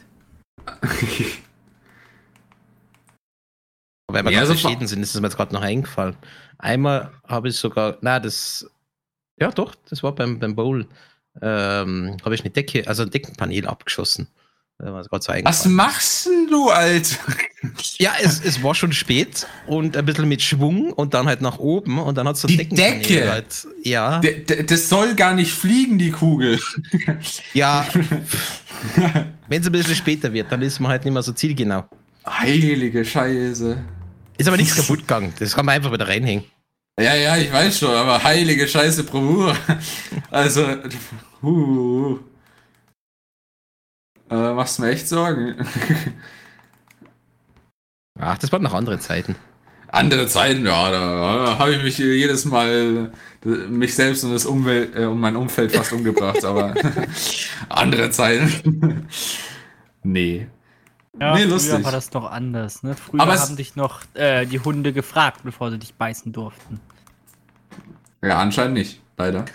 [4.07, 5.61] Aber wenn wir Ja, ja, so ganz verschieden sind, ist es mir jetzt gerade noch
[5.61, 6.15] eingefallen.
[6.57, 8.69] Einmal habe ich sogar, na, das,
[9.39, 10.87] ja doch, das war beim, beim Bowl,
[11.41, 14.27] ähm, habe ich eine Decke, also ein Deckenpanel abgeschossen.
[14.77, 17.15] Es gerade so Was machst denn du, Alter?
[17.97, 21.57] Ja, es, es war schon spät und ein bisschen mit Schwung und dann halt nach
[21.57, 23.31] oben und dann hat so ein Die Decke?
[23.31, 26.59] Halt, ja, d- das soll gar nicht fliegen, die Kugel.
[27.53, 27.87] ja.
[29.47, 31.85] Wenn es ein bisschen später wird, dann ist man halt nicht mehr so zielgenau.
[32.27, 33.83] Heilige Scheiße.
[34.37, 35.33] Ist aber nichts kaputt gegangen.
[35.39, 36.43] Das kann man einfach wieder reinhängen.
[36.99, 39.55] Ja, ja, ich weiß schon, aber heilige Scheiße Bravour.
[40.29, 40.67] Also,
[41.41, 42.19] uh,
[44.29, 45.55] äh, machst mir echt Sorgen.
[48.19, 49.35] Ach, das waren noch andere Zeiten.
[49.87, 53.11] Andere Zeiten, ja, da habe ich mich jedes Mal
[53.45, 56.73] äh, mich selbst und das Umwelt äh, und mein Umfeld fast umgebracht, aber
[57.69, 59.07] andere Zeiten.
[60.03, 60.47] nee.
[61.19, 61.83] Ja, Nee, früher lustig.
[61.83, 62.83] war das noch anders.
[62.83, 62.95] Ne?
[62.95, 66.81] Früher Aber haben dich noch äh, die Hunde gefragt, bevor sie dich beißen durften.
[68.21, 69.51] Ja, anscheinend nicht, leider.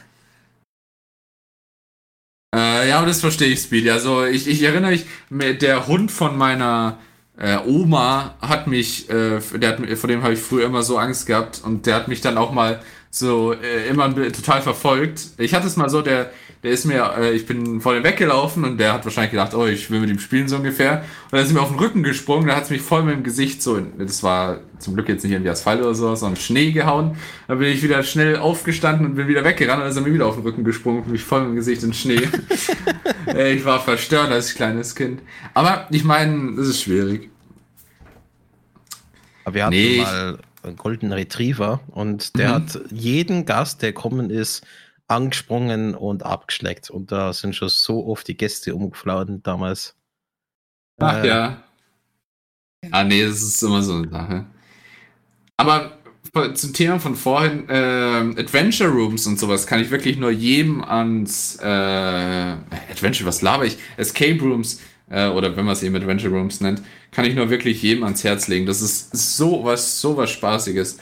[2.80, 3.90] Äh, ja, das verstehe ich, Speedy.
[3.90, 6.98] Also ich, ich erinnere mich, der Hund von meiner
[7.38, 11.26] äh, Oma hat mich, äh, der hat, vor dem habe ich früher immer so Angst
[11.26, 15.28] gehabt und der hat mich dann auch mal so äh, immer total verfolgt.
[15.38, 16.30] Ich hatte es mal so, der,
[16.62, 19.66] der ist mir, äh, ich bin vor dem weggelaufen und der hat wahrscheinlich gedacht, oh,
[19.66, 20.98] ich will mit ihm spielen so ungefähr.
[21.30, 23.14] Und dann ist er mir auf den Rücken gesprungen, da hat es mich voll mit
[23.14, 26.36] dem Gesicht so, in, das war zum Glück jetzt nicht irgendwie Asphalt oder so, sondern
[26.40, 27.16] Schnee gehauen.
[27.48, 30.12] Da bin ich wieder schnell aufgestanden und bin wieder weggerannt und dann ist er mir
[30.14, 32.20] wieder auf den Rücken gesprungen und mich voll mit dem Gesicht in Schnee.
[33.26, 35.20] Äh, ich war verstört als kleines Kind.
[35.54, 37.30] Aber ich meine, das ist schwierig.
[39.44, 42.54] Aber wir hatten Nee, mal einen Golden Retriever und der Mhm.
[42.54, 44.66] hat jeden Gast, der gekommen ist,
[45.10, 46.90] angesprungen und abgeschleckt.
[46.90, 49.96] Und da sind schon so oft die Gäste umgeflaut damals.
[50.98, 51.64] Ach Äh, ja.
[52.90, 54.46] Ah, nee, das ist immer so eine Sache.
[55.56, 55.98] Aber
[56.54, 61.58] zum Thema von vorhin, ähm, Adventure Rooms und sowas kann ich wirklich nur jedem ans
[61.60, 63.76] äh, Adventure, was laber ich?
[63.96, 64.80] Escape Rooms
[65.10, 68.22] äh, oder wenn man es eben Adventure Rooms nennt, kann ich nur wirklich jedem ans
[68.22, 68.64] Herz legen.
[68.64, 70.98] Das ist so was, so was Spaßiges.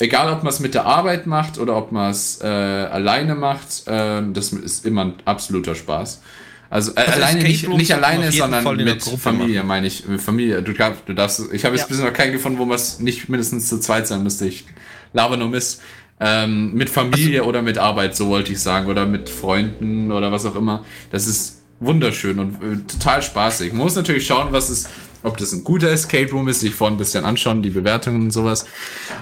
[0.00, 3.86] Egal, ob man es mit der Arbeit macht oder ob man es äh, alleine macht,
[3.86, 6.22] äh, das ist immer ein absoluter Spaß.
[6.70, 9.68] Also, äh, Also alleine nicht, nicht alleine, sondern Fall mit Familie, machen.
[9.68, 10.06] meine ich.
[10.06, 10.62] Mit Familie.
[10.62, 11.88] Du, du darfst, ich habe jetzt Ja.
[11.88, 14.46] bisher noch keinen gefunden, wo man es nicht mindestens zu zweit sein müsste.
[14.46, 14.64] Ich
[15.12, 15.80] laber nur Mist.
[16.22, 20.44] Ähm, mit Familie oder mit Arbeit, so wollte ich sagen, oder mit Freunden oder was
[20.44, 20.84] auch immer.
[21.10, 23.72] Das ist wunderschön und äh, total spaßig.
[23.72, 24.86] Man muss natürlich schauen, was es,
[25.22, 28.30] ob das ein guter Escape Room ist, sich vorhin ein bisschen anschauen, die Bewertungen und
[28.30, 28.66] sowas.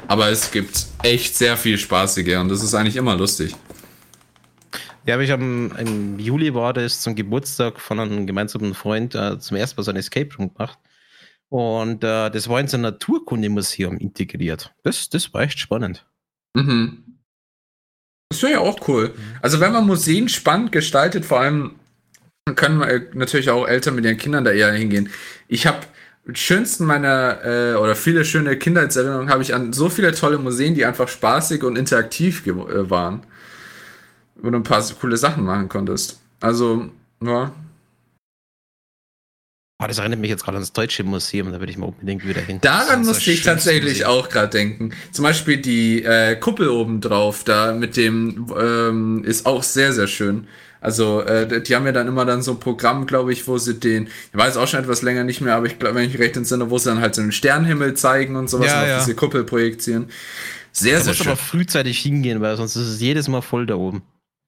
[0.06, 3.54] Aber es gibt echt sehr viel spaßige und das ist eigentlich immer lustig.
[5.06, 9.38] Ja, aber ich am, im Juli war das zum Geburtstag von einem gemeinsamen Freund äh,
[9.38, 10.78] zum ersten Mal so ein Escape Room gemacht.
[11.48, 14.74] Und äh, das war in so ein Naturkundemuseum integriert.
[14.82, 16.06] Das, das war echt spannend.
[16.54, 17.20] Mhm.
[18.30, 19.14] Das wäre ja auch cool.
[19.40, 21.77] Also wenn man Museen spannend gestaltet, vor allem
[22.54, 25.10] können äh, natürlich auch Eltern mit ihren Kindern da eher hingehen.
[25.48, 25.78] Ich habe
[26.34, 30.84] schönsten meiner äh, oder viele schöne Kindheitserinnerungen habe ich an so viele tolle Museen, die
[30.84, 33.22] einfach spaßig und interaktiv äh, waren.
[34.36, 36.20] Wo du ein paar coole Sachen machen konntest.
[36.40, 36.90] Also,
[37.24, 37.52] ja.
[39.80, 42.40] Oh, das erinnert mich jetzt gerade ans Deutsche Museum, da würde ich mal unbedingt wieder
[42.40, 42.60] hin.
[42.60, 44.10] Daran musste ich tatsächlich Museum.
[44.10, 44.92] auch gerade denken.
[45.12, 50.08] Zum Beispiel die äh, Kuppel oben drauf, da mit dem ähm, ist auch sehr, sehr
[50.08, 50.48] schön.
[50.80, 53.74] Also, äh, die haben ja dann immer dann so ein Programm, glaube ich, wo sie
[53.74, 56.20] den, ich weiß auch schon etwas länger nicht mehr, aber ich glaube, wenn ich mich
[56.20, 58.88] recht entsinne, wo sie dann halt so einen Sternenhimmel zeigen und sowas Ja, und auf
[58.88, 58.98] ja.
[59.00, 60.08] diese Kuppel projizieren.
[60.72, 61.32] Sehr, Da sehr musst du schön.
[61.32, 64.02] aber frühzeitig hingehen, weil sonst ist es jedes Mal voll da oben.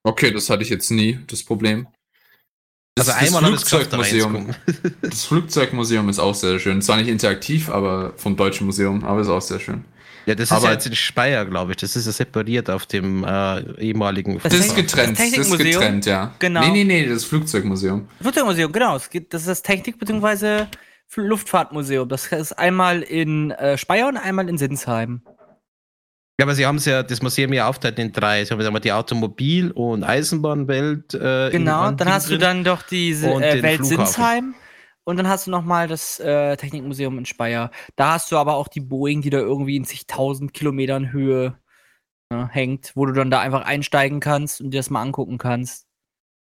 [0.05, 1.87] Okay, das hatte ich jetzt nie, das Problem.
[2.95, 4.55] Das, Also einmal habe ich es geschafft, da Flugzeugmuseum.
[5.03, 6.83] Das Flugzeugmuseum ist auch sehr schön.
[6.83, 9.85] Zwar nicht interaktiv, aber vom Deutschen Museum, aber ist auch sehr schön.
[10.27, 11.79] Ja, das ist Aber- ja jetzt in Speyer, glaube ich.
[11.79, 15.59] Das ist ja separiert auf dem äh, ehemaligen Das Das ist getrennt, das das, ist
[15.59, 16.33] getrennt, ja.
[16.39, 16.61] Genau.
[16.61, 18.09] Nee, nee, nee, das Flugzeugmuseum.
[18.21, 18.99] Flugzeugmuseum, genau.
[18.99, 20.67] Das ist das Technik- bzw.
[21.17, 22.09] Luftfahrtmuseum.
[22.09, 25.23] Das ist einmal in äh, Speyer und einmal in Sinsheim.
[26.39, 28.45] Ja, aber sie haben es ja, das Museum ja aufteilt in drei.
[28.45, 31.13] Sie haben ja mal die Automobil- und Eisenbahnwelt.
[31.15, 34.07] Äh, in Genau, dann hast du dann doch diese äh, Welt Flughafen.
[34.07, 34.55] Sinsheim
[35.05, 37.71] und dann hast du noch mal das äh, Technikmuseum in Speyer.
[37.97, 41.59] Da hast du aber auch die Boeing, die da irgendwie in zigtausend Kilometern Höhe
[42.31, 45.87] äh, hängt, wo du dann da einfach einsteigen kannst und dir das mal angucken kannst.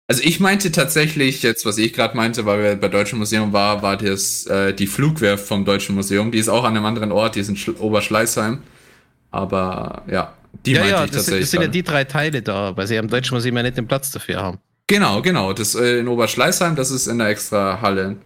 [0.09, 3.83] Also ich meinte tatsächlich, jetzt was ich gerade meinte, weil wir bei Deutschen Museum war,
[3.83, 6.31] war das äh, die Flugwerft vom Deutschen Museum.
[6.31, 8.63] Die ist auch an einem anderen Ort, die ist in Schl Oberschleißheim.
[9.33, 10.35] Aber ja,
[10.67, 11.41] die Ja, meinte ja, ich das, tatsächlich.
[11.41, 13.89] das sind ja die drei Teile da, weil sie am Deutschen Museum ja nicht den
[13.89, 14.61] Platz dafür haben.
[14.87, 15.53] genau, genau.
[15.53, 18.17] Das äh, in Oberschleißheim, das ist in der extra Halle.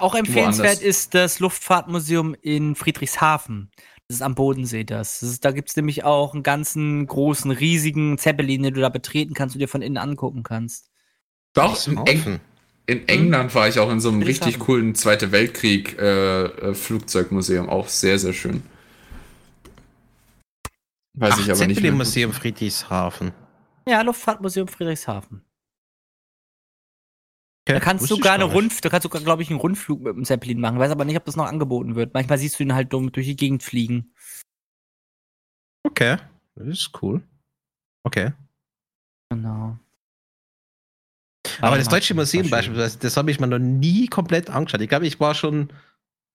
[0.00, 0.82] Auch empfehlenswert Woanders.
[0.82, 3.70] ist das Luftfahrtmuseum in Friedrichshafen.
[4.08, 5.20] Das ist am Bodensee das.
[5.20, 8.88] das ist, da gibt es nämlich auch einen ganzen großen, riesigen Zeppelin, den du da
[8.88, 10.90] betreten kannst und dir von innen angucken kannst.
[11.52, 12.40] Doch, in, Eng
[12.86, 17.68] in England war ich auch in so einem richtig coolen Zweite Weltkrieg äh, äh, Flugzeugmuseum.
[17.68, 18.64] Auch sehr, sehr schön.
[21.14, 21.74] Weiß Ach, ich aber nicht mehr.
[21.74, 23.32] Zeppelin-Museum Friedrichshafen.
[23.86, 25.44] Ja, Luftfahrtmuseum Friedrichshafen.
[27.66, 28.54] Okay, Da kannst du gar eine nicht.
[28.54, 30.78] Rund, da kannst du, glaube ich, einen Rundflug mit dem Zeppelin machen.
[30.78, 32.14] Weiß aber nicht, ob das noch angeboten wird.
[32.14, 34.12] Manchmal siehst du ihn halt dumm durch die Gegend fliegen.
[35.86, 36.16] Okay,
[36.56, 37.22] das ist cool.
[38.04, 38.32] Okay.
[39.30, 39.78] Genau.
[41.60, 44.80] Aber das Deutsche Museum beispielsweise, das habe ich mir noch nie komplett angeschaut.
[44.80, 45.72] Ich glaube, ich war schon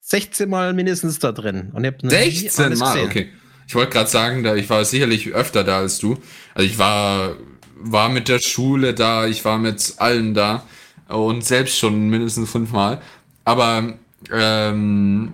[0.02, 1.72] 16 Mal mindestens da drin.
[1.74, 3.10] Und ich hab noch nie 16 alles Mal, gesehen.
[3.10, 3.34] okay.
[3.68, 6.18] Ich wollte gerade sagen, da ich war sicherlich öfter da als du.
[6.54, 7.36] Also ich war,
[7.76, 10.64] war mit der Schule da, ich war mit allen da
[11.10, 13.02] und selbst schon mindestens fünfmal.
[13.44, 13.94] Aber
[14.32, 15.32] ähm,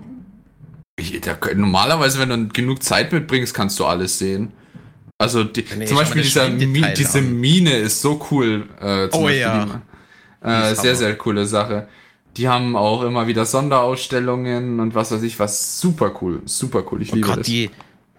[0.98, 4.52] ich, da, normalerweise, wenn du genug Zeit mitbringst, kannst du alles sehen.
[5.18, 7.22] Also die, Nee, zum Beispiel dieser Mi diese.
[7.22, 8.68] Mine ist so cool.
[8.80, 9.66] Äh, zum Oh Beispiel ja.
[9.66, 11.88] die- Äh, sehr, sehr coole Sache.
[12.38, 16.42] Die haben auch immer wieder Sonderausstellungen und was weiß ich, was super cool.
[16.46, 17.02] Super cool.
[17.04, 17.48] Ich Und liebe gerade das.
[17.48, 17.70] die,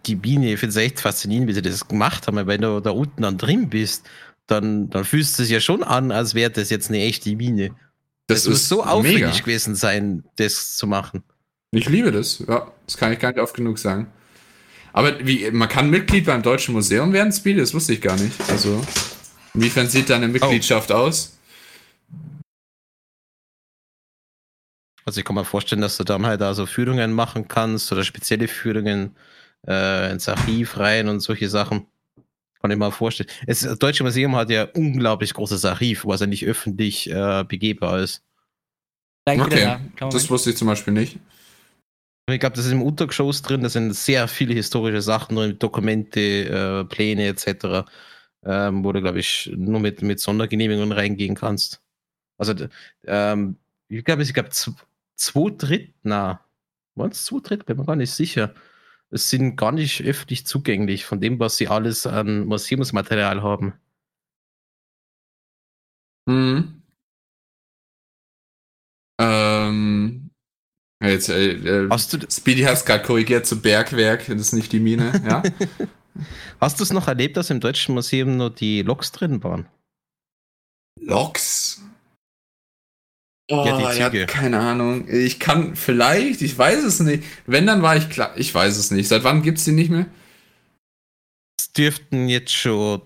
[0.06, 2.36] die Biene, ich finde es echt faszinierend, wie sie das gemacht haben.
[2.36, 4.06] weil Wenn du da unten dann drin bist,
[4.52, 7.74] dann, dann fühlst du es ja schon an, als wäre das jetzt eine echte Biene.
[8.26, 9.38] Das, muss so aufwendig mega.
[9.38, 11.22] gewesen sein, das zu machen.
[11.72, 12.44] Ich liebe das.
[12.46, 14.06] Ja, das kann ich gar nicht oft genug sagen.
[14.92, 17.60] Aber wie, man kann Mitglied beim Deutschen Museum werden, Speedy?
[17.60, 18.38] Das wusste ich gar nicht.
[18.50, 18.84] Also,
[19.54, 21.38] inwiefern sieht deine Mitgliedschaft aus?
[25.04, 28.46] Also ich kann mir vorstellen, dass du dann halt also Führungen machen kannst oder spezielle
[28.46, 29.16] Führungen
[29.66, 31.86] äh, ins Archiv rein und solche Sachen.
[32.62, 33.28] Kann ich mir vorstellen.
[33.46, 37.98] Es, das Deutsche Museum hat ja unglaublich großes Archiv, was ja nicht öffentlich äh, begehbar
[37.98, 38.22] ist.
[39.28, 40.08] Wieder Okay, da.
[40.08, 41.18] Das wusste ich zum Beispiel nicht.
[42.30, 46.20] Ich glaube, das ist im Untergeschoss drin, da sind sehr viele historische Sachen drin, Dokumente,
[46.20, 47.84] äh, Pläne etc.,
[48.44, 51.82] ähm, wo du, glaube ich, nur mit, mit Sondergenehmigungen reingehen kannst.
[52.38, 52.54] Also
[53.04, 53.56] ähm,
[53.88, 56.40] ich glaube, ich glaube, zwei Drittel, na,
[56.94, 58.54] waren es zwei Drittel, bin mir gar nicht sicher.
[59.12, 63.74] Es sind gar nicht öffentlich zugänglich von dem, was sie alles an Museumsmaterial haben.
[66.26, 66.82] Mhm.
[69.20, 70.30] Ähm,
[71.02, 74.72] jetzt, äh, äh, Hast du, Speedy hat es gerade korrigiert zu Bergwerk, das ist nicht
[74.72, 75.42] die Mine, ja?
[76.60, 79.68] hast du es noch erlebt, dass im Deutschen Museum nur die Loks drin waren?
[80.98, 81.81] Loks?
[83.52, 84.26] Oh, Ja, die ja, Züge.
[84.26, 85.06] keine Ahnung.
[85.08, 87.22] Ich kann vielleicht, ich weiß es nicht.
[87.46, 88.32] Wenn, dann war ich klar.
[88.36, 89.08] Ich weiß es nicht.
[89.08, 90.06] Seit wann gibt's die nicht mehr?
[91.58, 93.02] Es dürften jetzt schon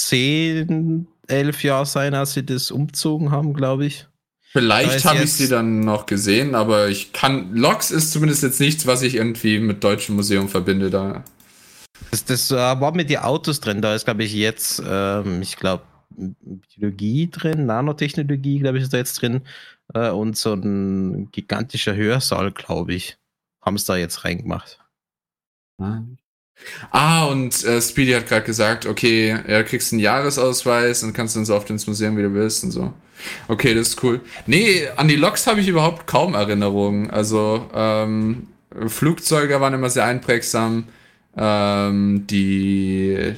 [0.00, 4.06] zehn, elf Jahre sein, als sie das umzogen haben, glaube ich.
[4.52, 7.54] Vielleicht habe ich sie dann noch gesehen, aber ich kann.
[7.54, 10.88] Loks ist zumindest jetzt nichts, was ich irgendwie mit Deutschem Museum verbinde.
[10.88, 11.24] Da.
[12.10, 13.82] Das, das äh, war mit den Autos drin.
[13.82, 15.82] Da ist, glaube ich, jetzt, ähm, ich glaube,
[16.16, 19.42] Biologie drin, Nanotechnologie, glaube ich, ist da jetzt drin.
[19.94, 23.18] Äh, und so ein gigantischer Hörsaal, glaube ich,
[23.62, 24.78] haben es da jetzt reingemacht.
[26.90, 31.44] Ah, und äh, Speedy hat gerade gesagt, okay, ja, kriegst einen Jahresausweis und kannst dann
[31.44, 32.94] so oft ins Museum, wie du willst und so.
[33.48, 34.20] Okay, das ist cool.
[34.46, 37.10] Nee, an die Loks habe ich überhaupt kaum Erinnerungen.
[37.10, 38.48] Also, ähm,
[38.86, 40.84] Flugzeuge waren immer sehr einprägsam.
[41.36, 43.34] Ähm, die.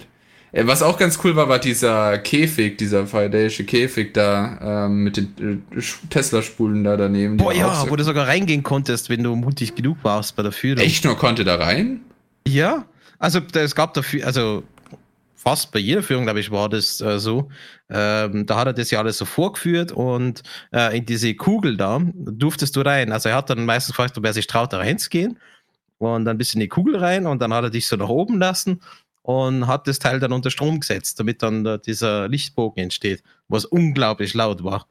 [0.53, 5.63] Was auch ganz cool war, war dieser Käfig, dieser faradayische Käfig da ähm, mit den
[5.71, 7.37] äh, Tesla-Spulen da daneben.
[7.37, 10.53] Boah, ja, so- wo du sogar reingehen konntest, wenn du mutig genug warst bei der
[10.53, 10.79] Führung.
[10.83, 12.01] Echt nur konnte da rein?
[12.47, 12.87] Ja,
[13.19, 14.63] also es gab dafür, also
[15.37, 17.51] fast bei jeder Führung, glaube ich, war das äh, so.
[17.91, 20.43] Ähm, da hat er das ja alles so vorgeführt und
[20.73, 23.13] äh, in diese Kugel da durftest du rein.
[23.13, 25.39] Also er hat dann meistens gefragt, ob er sich traut, da reinzugehen
[25.99, 28.09] und dann bist du in die Kugel rein und dann hat er dich so nach
[28.09, 28.81] oben lassen
[29.29, 33.67] und hat das Teil dann unter Strom gesetzt, damit dann da dieser Lichtbogen entsteht, was
[33.67, 34.87] unglaublich laut war.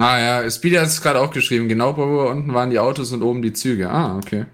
[0.00, 1.68] Ah ja, Speedy hat es gerade auch geschrieben.
[1.68, 3.88] Genau, Bro, unten waren die Autos und oben die Züge.
[3.88, 4.46] Ah, okay.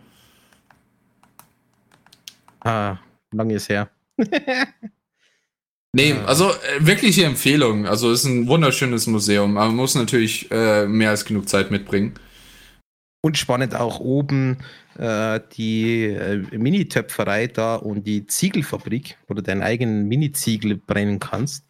[2.60, 2.98] Ah,
[3.32, 3.88] lange ist her.
[5.94, 6.24] Nee, Ah.
[6.26, 7.86] also äh, wirkliche Empfehlung.
[7.86, 9.56] Also ist ein wunderschönes Museum.
[9.56, 12.12] Aber man muss natürlich äh, mehr als genug Zeit mitbringen.
[13.24, 14.58] Und spannend auch oben
[14.98, 21.64] äh, die äh, Mini-Töpferei da und die Ziegelfabrik, wo du deinen eigenen Mini-Ziegel brennen kannst.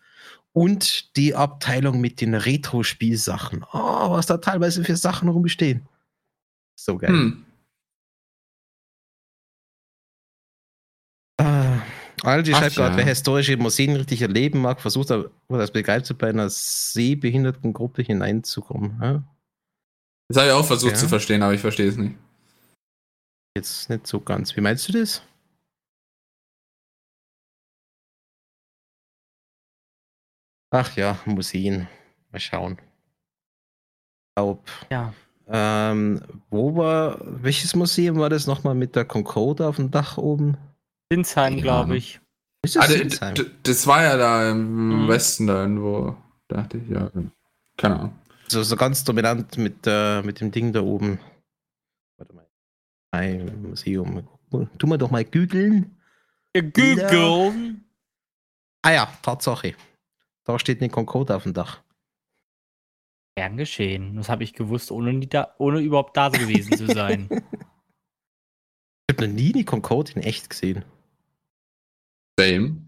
[0.53, 3.65] Und die Abteilung mit den Retro-Spielsachen.
[3.73, 5.87] Oh, was da teilweise für Sachen rumstehen.
[6.75, 7.11] So geil.
[7.11, 7.45] Hm.
[11.37, 11.79] Äh,
[12.25, 12.97] Aldi schreibt gerade, ja.
[12.97, 18.99] wer historische Museen richtig erleben mag, versucht aber das begeistert bei einer Sehbehindertengruppe hineinzukommen.
[19.01, 19.23] Ja?
[20.29, 20.99] Das habe ich auch versucht Ja.
[20.99, 22.17] zu verstehen, aber ich verstehe es nicht.
[23.57, 24.57] Jetzt nicht so ganz.
[24.57, 25.23] Wie meinst du das?
[30.73, 31.89] Ach ja, Museen.
[32.33, 32.79] Mal schauen.
[34.37, 35.13] Glaub, Ja.
[35.47, 36.21] ähm,
[36.51, 40.57] wo war, welches Museum war das nochmal mit der Concorde auf dem Dach oben?
[41.13, 42.21] Sinsheim, glaube ich.
[42.65, 45.09] Ist Ah, das d- das war ja da im Mhm.
[45.09, 46.17] Westen da irgendwo.
[46.49, 47.11] Dachte ich, ja.
[47.77, 48.19] Keine Ahnung.
[48.49, 51.19] So, so ganz dominant mit, äh, mit dem Ding da oben.
[52.19, 52.47] Warte mal.
[53.11, 54.29] Ein Museum.
[54.79, 55.97] Tu mal doch mal googeln.
[56.55, 57.77] Google.
[58.83, 59.75] Ah ja, Tatsache.
[60.45, 61.83] Da steht eine Concorde auf dem Dach.
[63.37, 64.17] Gern geschehen.
[64.17, 67.29] Das habe ich gewusst, ohne, nie da, ohne überhaupt da gewesen zu sein.
[69.07, 70.83] Ich habe noch nie eine Concorde in echt gesehen.
[72.41, 72.84] Same.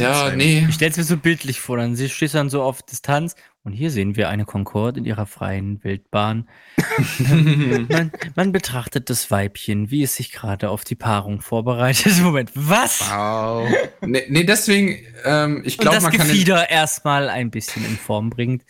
[0.00, 0.66] Ja, nee.
[0.68, 3.34] Ich stelle es mir so bildlich vor, dann sie- stehst du dann so auf Distanz
[3.62, 6.48] und hier sehen wir eine Concorde in ihrer freien Wildbahn.
[7.18, 12.14] Man, man betrachtet das Weibchen, wie es sich gerade auf die Paarung vorbereitet.
[12.22, 13.00] Moment, was?
[13.10, 13.68] Wow.
[14.00, 17.96] nee, nee, deswegen, ähm, ich glaube, das man kann den, Gefieder erstmal ein bisschen in
[17.96, 18.62] Form bringt.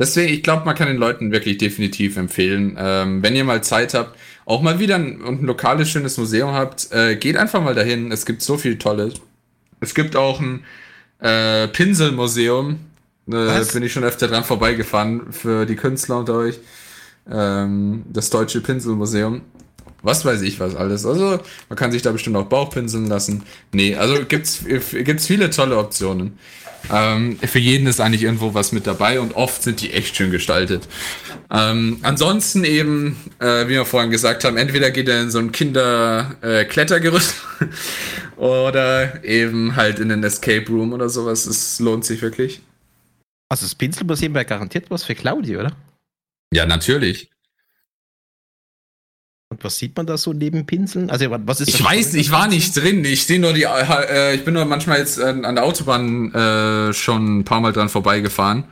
[0.00, 3.94] deswegen, ich glaube, man kann den Leuten wirklich definitiv empfehlen, ähm, wenn ihr mal Zeit
[3.94, 7.74] habt, auch mal wieder ein, und ein lokales schönes Museum habt, äh, geht einfach mal
[7.74, 8.12] dahin.
[8.12, 9.14] Es gibt so viel Tolles.
[9.84, 10.64] Es gibt auch ein
[11.20, 12.78] äh, Pinselmuseum.
[13.30, 16.58] Äh, bin ich schon öfter dran vorbeigefahren für die Künstler unter euch.
[17.30, 19.42] Ähm, das Deutsche Pinselmuseum.
[20.02, 21.06] Was weiß ich was alles.
[21.06, 23.44] Also, man kann sich da bestimmt auch Bauchpinseln lassen.
[23.72, 26.38] Nee, also gibt's, gibt's viele tolle Optionen.
[26.92, 30.30] Ähm, für jeden ist eigentlich irgendwo was mit dabei und oft sind die echt schön
[30.30, 30.86] gestaltet.
[31.50, 35.52] Ähm, ansonsten eben, äh, wie wir vorhin gesagt haben, entweder geht er in so ein
[35.52, 37.34] Kinder-Klettergerüst
[38.36, 41.46] oder eben halt in den Escape Room oder sowas.
[41.46, 42.60] Es lohnt sich wirklich.
[43.48, 45.72] Also das Pinselmuseum wäre garantiert was für Claudia, oder?
[46.52, 47.30] Ja, natürlich.
[49.50, 51.10] Und was sieht man da so neben Pinseln?
[51.10, 53.04] Also was ist Ich weiß, ich war nicht drin.
[53.04, 56.92] Ich sehe nur die, äh, ich bin nur manchmal jetzt äh, an der Autobahn äh,
[56.92, 58.64] schon ein paar Mal dran vorbeigefahren.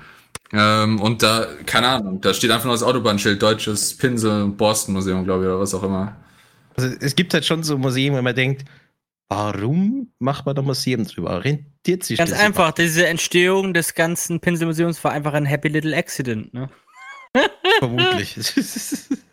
[0.52, 5.24] Ähm, und da, keine Ahnung, da steht einfach nur das Autobahnschild, Deutsches Pinsel Boston Museum,
[5.24, 6.16] glaube ich, oder was auch immer.
[6.74, 8.64] Also es gibt halt schon so Museen, wo man denkt,
[9.28, 11.31] warum macht man da Museum drüber?
[11.31, 15.97] Orientiert sich Ganz das einfach, diese Entstehung des ganzen Pinselmuseums war einfach ein Happy Little
[15.97, 16.69] Accident, ne?
[17.78, 18.36] Vermutlich.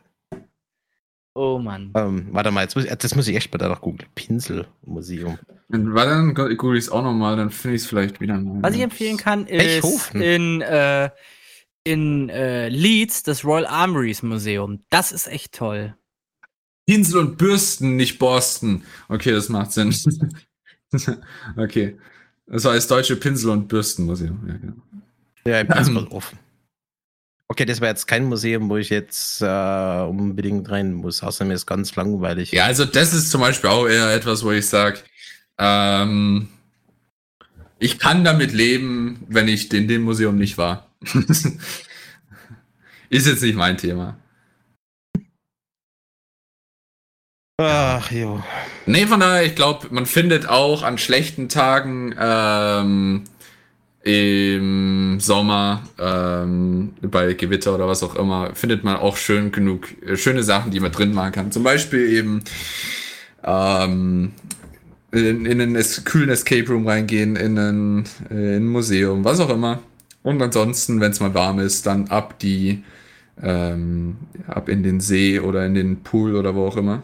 [1.36, 1.94] Oh Mann.
[1.96, 4.10] ähm, warte mal, jetzt muss ich, das muss ich echt mal danach googeln.
[4.14, 5.38] Pinselmuseum.
[5.70, 8.62] Und Warte, dann google ich es auch nochmal, dann finde ich es vielleicht wieder mal.
[8.62, 10.22] Was ich empfehlen kann, ist Pechhofen.
[10.22, 11.10] in, äh,
[11.86, 14.84] in äh, Leeds das Royal Armories Museum.
[14.90, 15.96] Das ist echt toll.
[16.90, 18.84] Pinsel und Bürsten, nicht Boston.
[19.10, 19.94] Okay, das macht Sinn.
[21.56, 22.00] okay.
[22.48, 24.40] Das war das Deutsche Pinsel- und Bürstenmuseum.
[24.48, 24.74] Ja, genau.
[25.46, 26.40] Ja, ich bin jetzt gerade offen.
[27.48, 31.54] Okay, das war jetzt kein Museum, wo ich jetzt äh, unbedingt rein muss, außer mir
[31.54, 32.52] ist ganz langweilig.
[32.54, 34.98] Ja, also das ist zum Beispiel auch eher etwas, wo ich sage,
[35.60, 36.48] ähm,
[37.78, 40.90] ich kann damit leben, wenn ich in dem Museum nicht war.
[43.10, 44.18] ist jetzt nicht mein Thema.
[47.62, 48.42] Ach, jo.
[48.86, 53.26] Nee, von daher, ich glaube, man findet auch an schlechten Tagen ähm,
[54.02, 60.16] im Sommer ähm, bei Gewitter oder was auch immer, findet man auch schön genug äh,
[60.16, 61.52] schöne Sachen, die man drin machen kann.
[61.52, 62.44] Zum Beispiel eben
[63.44, 64.32] ähm,
[65.12, 69.50] in, in einen kühlen Escape Room reingehen, in ein, äh, in ein Museum, was auch
[69.50, 69.80] immer.
[70.24, 72.86] Und ansonsten, wenn es mal warm ist, dann ab die
[73.44, 74.16] ähm,
[74.48, 77.04] ab in den See oder in den Pool oder wo auch immer.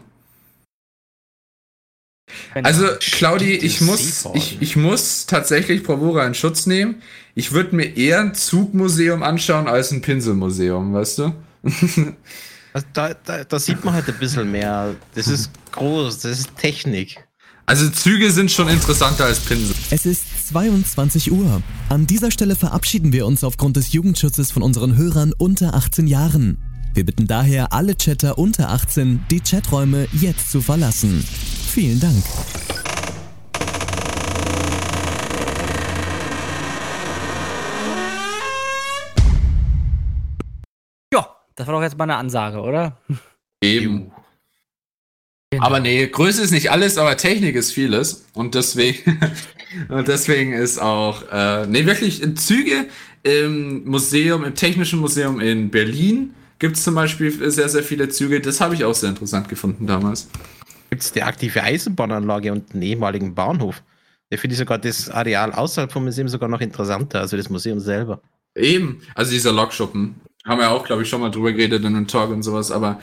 [2.54, 6.96] Also, Claudi, ich muss, ich, ich muss tatsächlich Bravura in Schutz nehmen.
[7.34, 11.32] Ich würde mir eher ein Zugmuseum anschauen als ein Pinselmuseum, weißt du?
[12.76, 14.94] Also da, da, da sieht man halt ein bisschen mehr.
[15.14, 17.16] Das ist groß, das ist Technik.
[17.64, 19.74] Also Züge sind schon interessanter als Pinsel.
[19.88, 21.62] Es ist 22 Uhr.
[21.88, 26.58] An dieser Stelle verabschieden wir uns aufgrund des Jugendschutzes von unseren Hörern unter 18 Jahren.
[26.96, 31.22] Wir bitten daher alle Chatter unter 18, die Chaträume jetzt zu verlassen.
[31.22, 32.24] Vielen Dank.
[41.12, 42.96] Ja, das war doch jetzt mal eine Ansage, oder?
[43.60, 44.10] Eben.
[45.58, 48.24] Aber nee, Größe ist nicht alles, aber Technik ist vieles.
[48.32, 49.20] Und deswegen,
[49.90, 52.86] und deswegen ist auch, äh, nee, wirklich in Züge
[53.22, 58.40] im Museum, im Technischen Museum in Berlin gibt es zum Beispiel sehr, sehr viele Züge.
[58.40, 60.28] Das habe ich auch sehr interessant gefunden damals.
[60.90, 63.82] Gibt es die aktive Eisenbahnanlage und einen ehemaligen Bahnhof?
[64.30, 67.78] Da finde ich sogar das Areal außerhalb vom Museum sogar noch interessanter, also das Museum
[67.80, 68.20] selber.
[68.54, 70.16] Eben, also dieser Lokschuppen.
[70.44, 73.00] Haben wir auch, glaube ich, schon mal drüber geredet in einem Talk und sowas, aber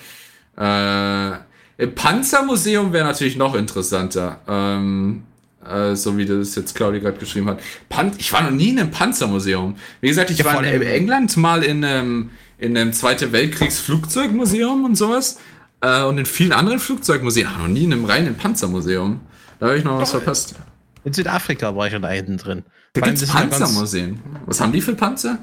[0.58, 4.40] äh, im Panzermuseum wäre natürlich noch interessanter.
[4.48, 5.24] Ähm,
[5.66, 7.62] äh, so wie das jetzt Claudia gerade geschrieben hat.
[7.90, 9.76] Pan ich war noch nie in einem Panzermuseum.
[10.02, 12.32] Wie gesagt, ich Ja, war in England mal in einem,
[12.64, 15.38] in einem Zweite Weltkriegs-Flugzeugmuseum und sowas.
[15.82, 17.46] Äh, und in vielen anderen Flugzeugmuseen.
[17.46, 19.20] Aber noch nie in einem reinen Panzermuseum.
[19.60, 20.56] Da habe ich noch was verpasst.
[21.04, 22.64] In Südafrika war ich schon da hinten drin.
[22.94, 24.20] Da ja ganz- Panzermuseen.
[24.46, 25.40] Was haben die für Panzer?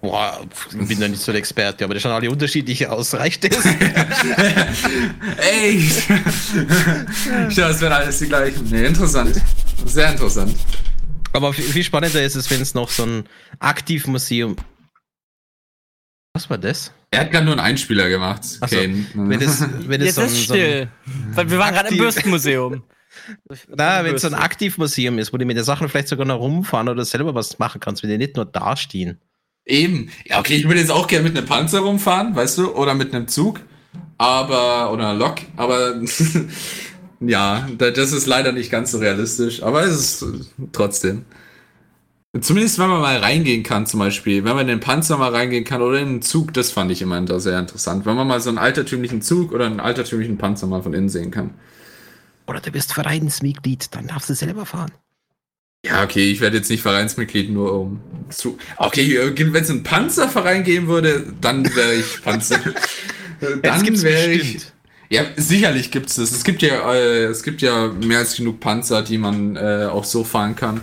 [0.00, 0.40] Boah,
[0.80, 3.12] ich bin da nicht so der Experte, aber die schauen alle unterschiedlich aus.
[3.12, 3.62] Reicht das?
[5.36, 5.76] Ey!
[5.76, 8.66] ich dachte, das wären alles die gleichen.
[8.70, 9.38] Nee, interessant.
[9.84, 10.56] Sehr interessant.
[11.34, 13.24] aber viel spannender ist es, wenn es noch so ein
[13.58, 14.56] Aktivmuseum.
[16.32, 16.92] Was war das?
[17.10, 18.42] Er hat gerade nur einen Einspieler gemacht.
[18.60, 18.76] Ach so.
[18.76, 19.04] Kane.
[19.14, 20.88] Wenn es, wenn es Jetzt so ein, ist so still.
[21.34, 22.82] Weil wir waren gerade im Bürstenmuseum.
[23.68, 24.34] na, wenn es so ein.
[24.34, 27.80] Aktivmuseum ist, wo du mit den Sachen vielleicht sogar noch rumfahren oder selber was machen
[27.80, 29.20] kannst, wenn die nicht nur dastehen.
[29.66, 30.10] Eben.
[30.24, 33.12] Ja, okay, ich würde jetzt auch gerne mit einem Panzer rumfahren, weißt du, oder mit
[33.14, 33.60] einem Zug,
[34.16, 36.00] aber, oder einer Lok, aber
[37.20, 40.24] ja, da- das ist leider nicht ganz so realistisch, aber es ist
[40.72, 41.24] trotzdem.
[42.38, 45.64] Zumindest wenn man mal reingehen kann, zum Beispiel, wenn man in den Panzer mal reingehen
[45.64, 48.06] kann oder in einen Zug, das fand ich immer sehr interessant.
[48.06, 51.32] Wenn man mal so einen altertümlichen Zug oder einen altertümlichen Panzer mal von innen sehen
[51.32, 51.54] kann.
[52.46, 54.92] Oder du bist Vereinsmitglied, dann darfst du selber fahren.
[55.84, 58.58] Ja, okay, ich werde jetzt nicht Vereinsmitglied nur um zu.
[58.76, 62.60] Okay, wenn es einen Panzerverein geben würde, dann wäre ich Panzer.
[63.62, 64.66] Dann wäre ich.
[65.08, 66.30] Ja, sicherlich gibt's das.
[66.30, 70.04] Es gibt ja, äh, es gibt ja mehr als genug Panzer, die man äh, auch
[70.04, 70.82] so fahren kann.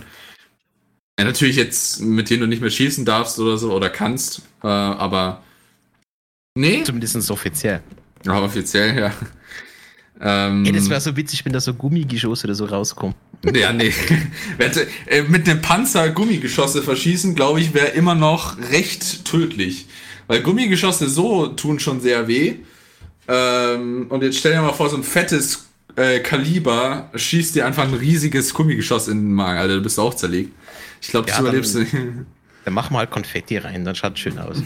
[1.18, 4.68] Ja, natürlich jetzt, mit denen du nicht mehr schießen darfst oder so oder kannst, äh,
[4.68, 5.42] aber
[6.54, 7.82] nee, Zumindest offiziell.
[8.24, 9.12] aber offiziell ja.
[10.20, 13.14] Ähm, Ey, das wäre so witzig, wenn da so Gummigeschosse oder so rauskommen.
[13.54, 13.92] Ja, nee.
[15.06, 19.86] Äh, mit einem Panzer Gummigeschosse verschießen, glaube ich, wäre immer noch recht tödlich.
[20.26, 22.56] Weil Gummigeschosse so tun schon sehr weh.
[23.28, 27.84] Ähm, und jetzt stell dir mal vor, so ein fettes äh, Kaliber schießt dir einfach
[27.84, 30.52] ein riesiges Gummigeschoss in den Magen, Alter, du bist auch zerlegt.
[31.00, 31.84] Ich glaube, das Ja, dann- überlebst du.
[32.64, 34.62] Dann machen wir halt Konfetti rein, dann schaut schön aus.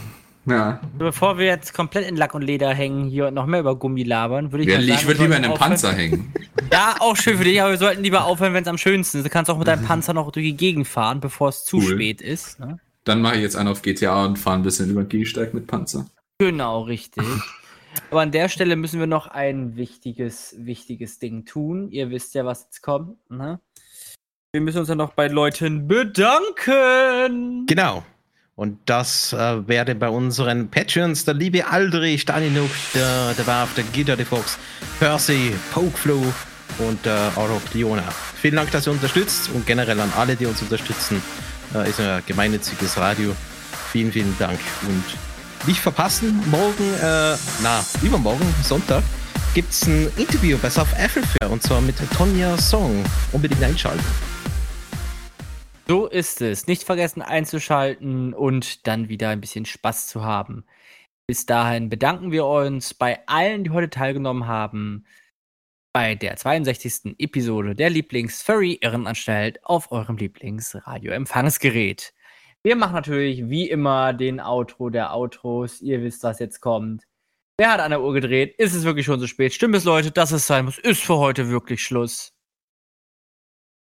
[0.46, 0.80] ja.
[0.98, 4.02] Bevor wir jetzt komplett in Lack und Leder hängen hier und noch mehr über Gummi
[4.02, 6.32] labern, würde ich Ja, mal sagen, ich würde lieber in einem Panzer hängen.
[6.72, 9.24] Ja, auch schön für dich, aber wir sollten lieber aufhören, wenn es am schönsten ist.
[9.24, 11.92] Du kannst auch mit deinem Panzer noch durch die Gegend fahren, bevor es zu Cool.
[11.94, 12.58] spät ist.
[12.60, 12.78] Ne?
[13.04, 15.66] Dann mache ich jetzt einen auf GTA und fahre ein bisschen über den Gehsteig mit
[15.66, 16.06] Panzer.
[16.38, 17.24] Genau, richtig.
[18.10, 21.90] Aber an der Stelle müssen wir noch ein wichtiges, wichtiges Ding tun.
[21.90, 23.16] Ihr wisst ja, was jetzt kommt.
[23.30, 23.60] Ne?
[24.54, 27.64] Wir müssen uns ja noch bei Leuten bedanken.
[27.64, 28.04] Genau.
[28.54, 33.84] Und das äh, wäre bei unseren Patreons der liebe Aldrich, Daninuk, der, der Warf, der
[33.84, 34.58] Gitter, der Fox,
[35.00, 36.22] Percy, Pokeflow
[36.80, 38.02] und der Oropliona.
[38.42, 41.22] Vielen Dank, dass ihr unterstützt und generell an alle, die uns unterstützen.
[41.74, 43.34] Äh, ist ein gemeinnütziges Radio.
[43.90, 44.60] Vielen, vielen Dank.
[44.82, 49.02] Und nicht verpassen, morgen, äh, na, übermorgen, Sonntag,
[49.54, 53.02] gibt es ein Interview bei South Africa und zwar mit Tonja Song.
[53.32, 54.04] Unbedingt einschalten.
[55.92, 56.66] So ist es.
[56.66, 60.64] Nicht vergessen einzuschalten und dann wieder ein bisschen Spaß zu haben.
[61.26, 65.04] Bis dahin bedanken wir uns bei allen, die heute teilgenommen haben,
[65.92, 67.16] bei der 62.
[67.18, 72.14] Episode der Lieblings-Furry-Irrenanstalt auf eurem Lieblingsradio-Empfangsgerät.
[72.64, 75.82] Wir machen natürlich wie immer den Outro der Outros.
[75.82, 77.06] Ihr wisst, was jetzt kommt.
[77.58, 78.54] Wer hat an der Uhr gedreht?
[78.56, 79.52] Ist es wirklich schon so spät?
[79.52, 80.78] Stimmt es, Leute, dass es sein muss?
[80.78, 82.32] Ist für heute wirklich Schluss.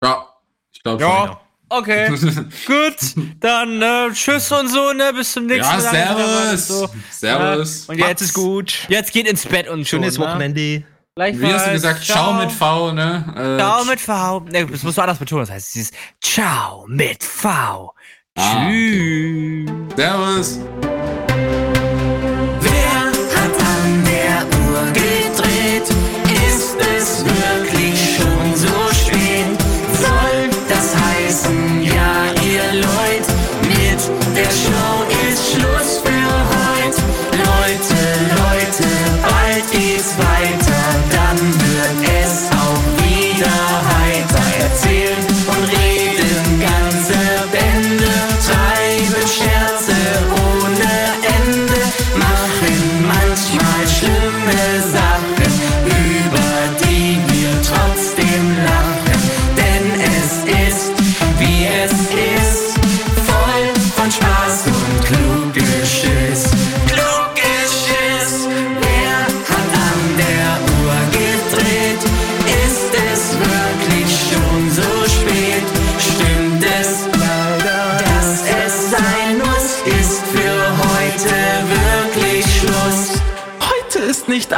[0.03, 0.35] Ja,
[0.73, 1.50] ich glaube Ja.
[1.73, 2.09] Okay.
[2.67, 2.97] Gut,
[3.39, 5.13] dann äh, tschüss und so, ne?
[5.15, 5.91] Bis zum nächsten ja, Mal.
[5.91, 6.69] servus.
[6.69, 6.91] So.
[7.11, 7.85] Servus.
[7.87, 8.75] Und Macht jetzt es gut.
[8.89, 10.29] Jetzt geht ins Bett und Schönes so, ne?
[10.29, 10.83] Wochenende.
[11.15, 11.49] Gleichfalls.
[11.49, 12.05] Wie hast du gesagt?
[12.05, 13.25] Ciao mit V, ne?
[13.37, 14.41] Äh, Ciao mit V.
[14.51, 15.43] Ne, das musst du anders betonen.
[15.43, 17.95] Das heißt, es ist Ciao mit V.
[18.37, 19.71] Ah, Tschüss.
[19.97, 20.59] Servus.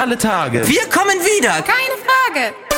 [0.03, 0.67] Alle Tage.
[0.67, 1.63] Wir kommen wieder.
[1.63, 2.72] Keine Frage.